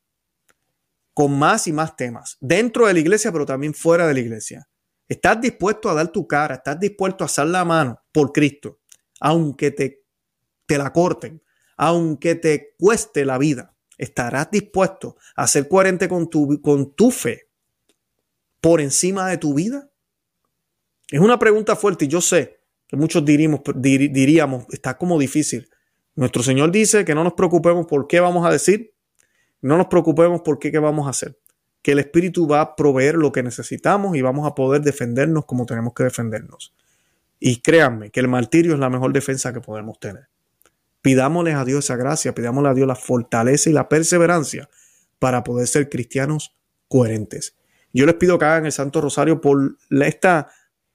Con 1.14 1.38
más 1.38 1.68
y 1.68 1.74
más 1.74 1.95
temas. 1.95 2.38
Dentro 2.39 2.88
de 2.88 2.93
la 2.93 2.99
iglesia, 2.99 3.32
pero 3.32 3.45
también 3.45 3.74
fuera 3.74 4.07
de 4.07 4.14
la 4.14 4.20
iglesia. 4.20 4.70
Estás 5.10 5.41
dispuesto 5.41 5.89
a 5.89 5.95
dar 5.95 6.12
tu 6.12 6.28
cara, 6.28 6.55
estás 6.55 6.80
dispuesto 6.80 7.24
a 7.24 7.26
hacer 7.26 7.47
la 7.47 7.66
mano 7.66 7.99
por 8.12 8.32
Cristo, 8.32 8.80
aunque 9.20 9.72
te, 9.72 10.03
te 10.68 10.78
la 10.78 10.93
corten, 10.93 11.41
aunque 11.78 12.36
te 12.36 12.76
cueste 12.78 13.26
la 13.26 13.39
vida. 13.39 13.76
¿Estarás 13.97 14.51
dispuesto 14.51 15.18
a 15.36 15.47
ser 15.47 15.68
coherente 15.68 16.07
con 16.07 16.30
tu, 16.30 16.62
con 16.62 16.93
tu 16.93 17.10
fe 17.10 17.49
por 18.62 18.80
encima 18.82 19.28
de 19.28 19.38
tu 19.38 19.55
vida? 19.55 19.89
Es 21.10 21.20
una 21.20 21.39
pregunta 21.39 21.76
fuerte 21.76 22.05
y 22.05 22.07
yo 22.07 22.22
sé 22.22 22.62
que 22.88 22.95
muchos 22.95 23.26
diríamos, 23.26 23.62
diríamos, 23.76 24.66
está 24.70 24.97
como 24.97 25.20
difícil. 25.20 25.69
Nuestro 26.20 26.44
Señor 26.44 26.70
dice 26.70 27.06
que 27.06 27.16
no 27.16 27.24
nos 27.24 27.32
preocupemos 27.32 27.86
por 27.86 28.06
qué 28.06 28.20
vamos 28.20 28.46
a 28.46 28.52
decir, 28.52 28.94
no 29.62 29.78
nos 29.78 29.88
preocupemos 29.88 30.42
por 30.42 30.60
qué, 30.60 30.70
qué 30.70 30.78
vamos 30.78 31.08
a 31.08 31.12
hacer. 31.12 31.40
Que 31.82 31.94
el 31.94 32.00
Espíritu 32.00 32.46
va 32.46 32.60
a 32.60 32.76
proveer 32.76 33.16
lo 33.16 33.32
que 33.32 33.42
necesitamos 33.42 34.18
y 34.18 34.22
vamos 34.22 34.46
a 34.46 34.54
poder 34.54 34.82
defendernos 34.82 35.46
como 35.46 35.66
tenemos 35.66 35.94
que 35.94 36.04
defendernos. 36.04 36.76
Y 37.40 37.62
créanme 37.62 38.12
que 38.12 38.20
el 38.20 38.28
martirio 38.28 38.74
es 38.74 38.80
la 38.80 38.90
mejor 38.90 39.14
defensa 39.14 39.54
que 39.54 39.62
podemos 39.62 39.98
tener. 39.98 40.28
Pidámosle 41.02 41.54
a 41.54 41.64
Dios 41.64 41.86
esa 41.86 41.96
gracia, 41.96 42.36
pidámosle 42.36 42.68
a 42.68 42.74
Dios 42.74 42.86
la 42.86 42.96
fortaleza 42.96 43.70
y 43.70 43.74
la 43.74 43.88
perseverancia 43.88 44.70
para 45.20 45.46
poder 45.46 45.70
ser 45.70 45.88
cristianos 45.88 46.54
coherentes. 46.90 47.56
Yo 47.94 48.06
les 48.06 48.16
pido 48.16 48.38
que 48.38 48.44
hagan 48.44 48.66
el 48.66 48.74
Santo 48.74 49.00
Rosario 49.00 49.40
por 49.40 49.78
esta 49.90 50.50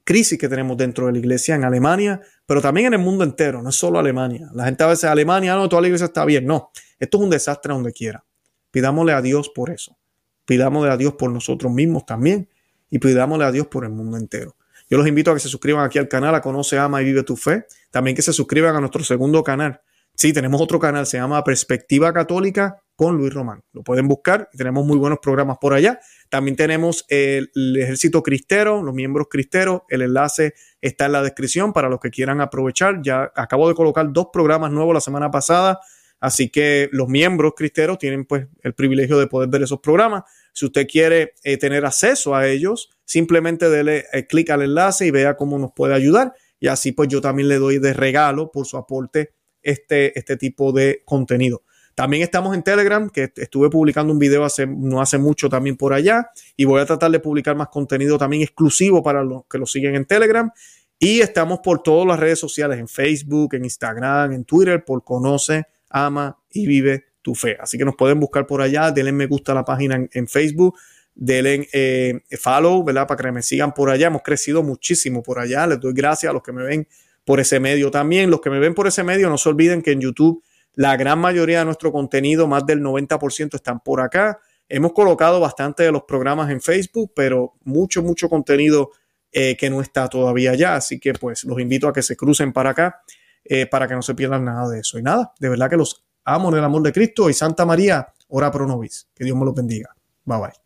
crisis 0.05 0.39
que 0.39 0.51
tenemos 0.51 0.77
dentro 0.77 1.07
de 1.07 1.12
la 1.12 1.18
iglesia 1.18 1.55
en 1.55 1.64
Alemania, 1.64 2.20
pero 2.47 2.61
también 2.61 2.88
en 2.88 2.95
el 2.95 2.99
mundo 3.01 3.24
entero, 3.24 3.62
no 3.62 3.70
es 3.70 3.76
solo 3.76 3.99
Alemania. 3.99 4.51
La 4.55 4.64
gente 4.64 4.84
a 4.84 4.88
veces 4.88 5.05
Alemania, 5.05 5.55
no, 5.55 5.68
toda 5.68 5.82
la 5.82 5.88
iglesia 5.88 6.07
está 6.07 6.24
bien. 6.24 6.47
No, 6.47 6.70
esto 6.99 7.18
es 7.18 7.24
un 7.24 7.30
desastre 7.30 7.72
donde 7.72 7.92
quiera. 7.92 8.24
Pidámosle 8.70 9.12
a 9.12 9.22
Dios 9.22 9.49
por 9.49 9.70
eso. 9.70 9.97
Pidámosle 10.45 10.90
a 10.90 10.97
Dios 10.97 11.14
por 11.14 11.30
nosotros 11.30 11.72
mismos 11.72 12.05
también 12.05 12.49
y 12.90 12.99
pidámosle 12.99 13.45
a 13.45 13.53
Dios 13.53 13.66
por 13.68 13.84
el 13.84 13.90
mundo 13.90 14.16
entero. 14.16 14.57
Yo 14.90 14.99
los 14.99 15.07
invito 15.07 15.30
a 15.30 15.34
que 15.34 15.40
se 15.40 15.49
suscriban 15.49 15.84
aquí 15.84 15.99
al 15.99 16.09
canal, 16.09 16.34
a 16.34 16.42
Conoce, 16.42 16.78
Ama 16.78 17.01
y 17.01 17.07
Vive 17.07 17.22
tu 17.22 17.36
Fe. 17.36 17.66
También 17.90 18.14
que 18.14 18.22
se 18.22 18.32
suscriban 18.32 18.76
a 18.76 18.80
nuestro 18.80 19.03
segundo 19.03 19.42
canal, 19.42 19.80
Sí, 20.16 20.32
tenemos 20.32 20.61
otro 20.61 20.78
canal, 20.78 21.07
se 21.07 21.16
llama 21.16 21.42
Perspectiva 21.42 22.12
Católica 22.12 22.80
con 22.95 23.16
Luis 23.16 23.34
Román. 23.34 23.62
Lo 23.72 23.82
pueden 23.82 24.07
buscar 24.07 24.49
y 24.53 24.57
tenemos 24.57 24.86
muy 24.86 24.97
buenos 24.97 25.18
programas 25.20 25.59
por 25.61 25.74
allá. 25.74 25.99
También 26.29 26.57
tenemos 26.57 27.05
el, 27.09 27.51
Ejército 27.77 28.22
Cristero, 28.22 28.83
los 28.83 28.95
miembros 28.95 29.29
cristeros. 29.31 29.83
El 29.89 30.03
enlace 30.03 30.55
está 30.81 31.07
en 31.07 31.12
la 31.12 31.22
descripción 31.22 31.72
para 31.72 31.89
los 31.89 32.01
que 32.01 32.11
quieran 32.11 32.41
aprovechar. 32.41 33.01
Ya 33.03 33.33
acabo 33.35 33.68
de 33.68 33.75
colocar 33.75 34.12
dos 34.12 34.29
programas 34.33 34.70
nuevos 34.70 34.95
la 34.95 35.01
semana 35.01 35.31
pasada. 35.31 35.81
Así 36.20 36.49
que 36.49 36.89
los 36.93 37.09
miembros 37.09 37.53
cristeros 37.57 37.99
tienen 37.99 38.25
pues 38.25 38.47
el 38.62 38.75
privilegio 38.75 39.18
de 39.18 39.27
poder 39.27 39.51
ver 39.51 39.62
esos 39.62 39.81
programas. 39.81 40.25
Si 40.53 40.64
usted 40.64 40.87
quiere 40.87 41.35
eh, 41.43 41.59
tener 41.59 41.85
acceso 41.85 42.35
a 42.35 42.49
ellos, 42.49 42.91
simplemente 43.05 43.68
dele 43.68 44.07
eh, 44.12 44.27
clic 44.27 44.51
al 44.51 44.62
enlace 44.62 45.07
y 45.07 45.11
vea 45.11 45.37
cómo 45.37 45.59
nos 45.59 45.72
puede 45.72 45.95
ayudar. 45.95 46.33
Y 46.59 46.68
así 46.68 46.93
pues 46.93 47.09
yo 47.09 47.20
también 47.20 47.49
le 47.49 47.59
doy 47.59 47.79
de 47.79 47.93
regalo 47.93 48.51
por 48.51 48.66
su 48.66 48.79
aporte 48.79 49.35
este, 49.62 50.18
este 50.18 50.37
tipo 50.37 50.72
de 50.72 51.03
contenido. 51.05 51.62
También 51.95 52.22
estamos 52.22 52.55
en 52.55 52.62
Telegram, 52.62 53.09
que 53.09 53.32
estuve 53.36 53.70
publicando 53.70 54.12
un 54.12 54.18
video 54.18 54.45
hace, 54.45 54.66
no 54.66 55.01
hace 55.01 55.18
mucho 55.18 55.49
también 55.49 55.76
por 55.76 55.92
allá, 55.92 56.30
y 56.57 56.64
voy 56.64 56.80
a 56.80 56.86
tratar 56.86 57.11
de 57.11 57.20
publicar 57.20 57.55
más 57.55 57.68
contenido 57.68 58.18
también 58.18 58.42
exclusivo 58.42 59.03
para 59.03 59.22
los 59.22 59.45
que 59.49 59.59
lo 59.59 59.66
siguen 59.66 59.95
en 59.95 60.05
Telegram. 60.05 60.51
Y 60.99 61.20
estamos 61.20 61.61
por 61.61 61.82
todas 61.82 62.07
las 62.07 62.18
redes 62.18 62.38
sociales, 62.38 62.78
en 62.78 62.88
Facebook, 62.88 63.55
en 63.55 63.64
Instagram, 63.64 64.32
en 64.32 64.45
Twitter, 64.45 64.84
por 64.84 65.05
Conoce, 65.05 65.66
Ama 65.90 66.36
y 66.51 66.66
Vive 66.66 67.05
tu 67.22 67.34
Fe. 67.34 67.57
Así 67.61 67.78
que 67.78 67.84
nos 67.84 67.97
pueden 67.97 68.18
buscar 68.18 68.47
por 68.47 68.61
allá, 68.61 68.90
denle 68.90 69.12
me 69.12 69.26
gusta 69.26 69.53
a 69.53 69.55
la 69.55 69.64
página 69.64 70.07
en, 70.11 70.28
Facebook, 70.28 70.76
denle 71.14 71.68
eh, 71.72 72.20
follow, 72.40 72.82
¿verdad? 72.84 73.07
Para 73.07 73.22
que 73.22 73.32
me 73.32 73.42
sigan 73.42 73.72
por 73.72 73.90
allá. 73.90 74.09
Hemos 74.09 74.22
crecido 74.22 74.62
muchísimo 74.62 75.22
por 75.22 75.38
allá. 75.38 75.66
Les 75.66 75.80
doy 75.80 75.92
gracias 75.95 76.30
a 76.30 76.32
los 76.32 76.42
que 76.42 76.53
me 76.53 76.62
ven 76.64 76.88
por 77.24 77.40
ese 77.40 77.61
medio 77.61 77.90
también. 77.90 78.30
Los 78.30 78.40
que 78.40 78.51
me 78.51 78.59
ven 78.59 78.74
por 78.74 78.86
ese 78.86 79.03
medio, 79.03 79.28
no 79.28 79.38
se 79.38 79.49
olviden 79.49 79.80
que 79.80 79.92
en 79.92 80.01
YouTube 80.01 80.42
la 80.75 80.97
gran 80.97 81.18
mayoría 81.18 81.61
de 81.61 81.64
nuestro 81.64 81.93
contenido, 81.93 82.47
más 82.47 82.66
del 82.66 82.83
90%, 82.83 83.55
están 83.55 83.81
por 83.81 84.01
acá. 84.01 84.41
Hemos 84.68 84.93
colocado 84.93 85.41
bastante 85.41 85.83
de 85.85 85.93
los 85.93 86.03
programas 86.05 86.51
en 86.51 86.61
Facebook, 86.61 87.12
pero 87.14 87.55
mucho, 87.64 88.03
mucho 88.03 88.29
contenido 88.29 88.91
eh, 89.31 89.57
que 89.57 89.70
no 89.70 89.81
está 89.81 90.09
todavía 90.09 90.53
allá. 90.53 90.77
Así 90.77 90.99
que 90.99 91.12
pues 91.12 91.45
los 91.45 91.61
invito 91.61 91.89
a 91.89 91.93
que 91.93 92.03
se 92.03 92.16
crucen 92.16 92.53
para 92.53 92.70
acá 92.70 93.03
eh, 93.45 93.66
para 93.66 93.87
que 93.87 93.95
no 93.95 94.03
se 94.03 94.14
pierdan 94.14 94.45
nada 94.45 94.68
de 94.68 94.81
eso. 94.81 94.99
Y 94.99 95.03
nada, 95.03 95.33
de 95.39 95.49
verdad 95.49 95.68
que 95.68 95.77
los 95.77 96.05
amo 96.25 96.49
en 96.51 96.59
el 96.59 96.64
amor 96.64 96.83
de 96.83 96.93
Cristo 96.93 97.29
y 97.29 97.35
Santa 97.35 97.66
María, 97.66 98.09
ora 98.29 98.51
pro 98.51 98.66
nobis. 98.66 99.09
Que 99.14 99.25
Dios 99.25 99.37
me 99.37 99.45
los 99.45 99.55
bendiga. 99.55 99.95
Bye 100.25 100.39
bye. 100.39 100.63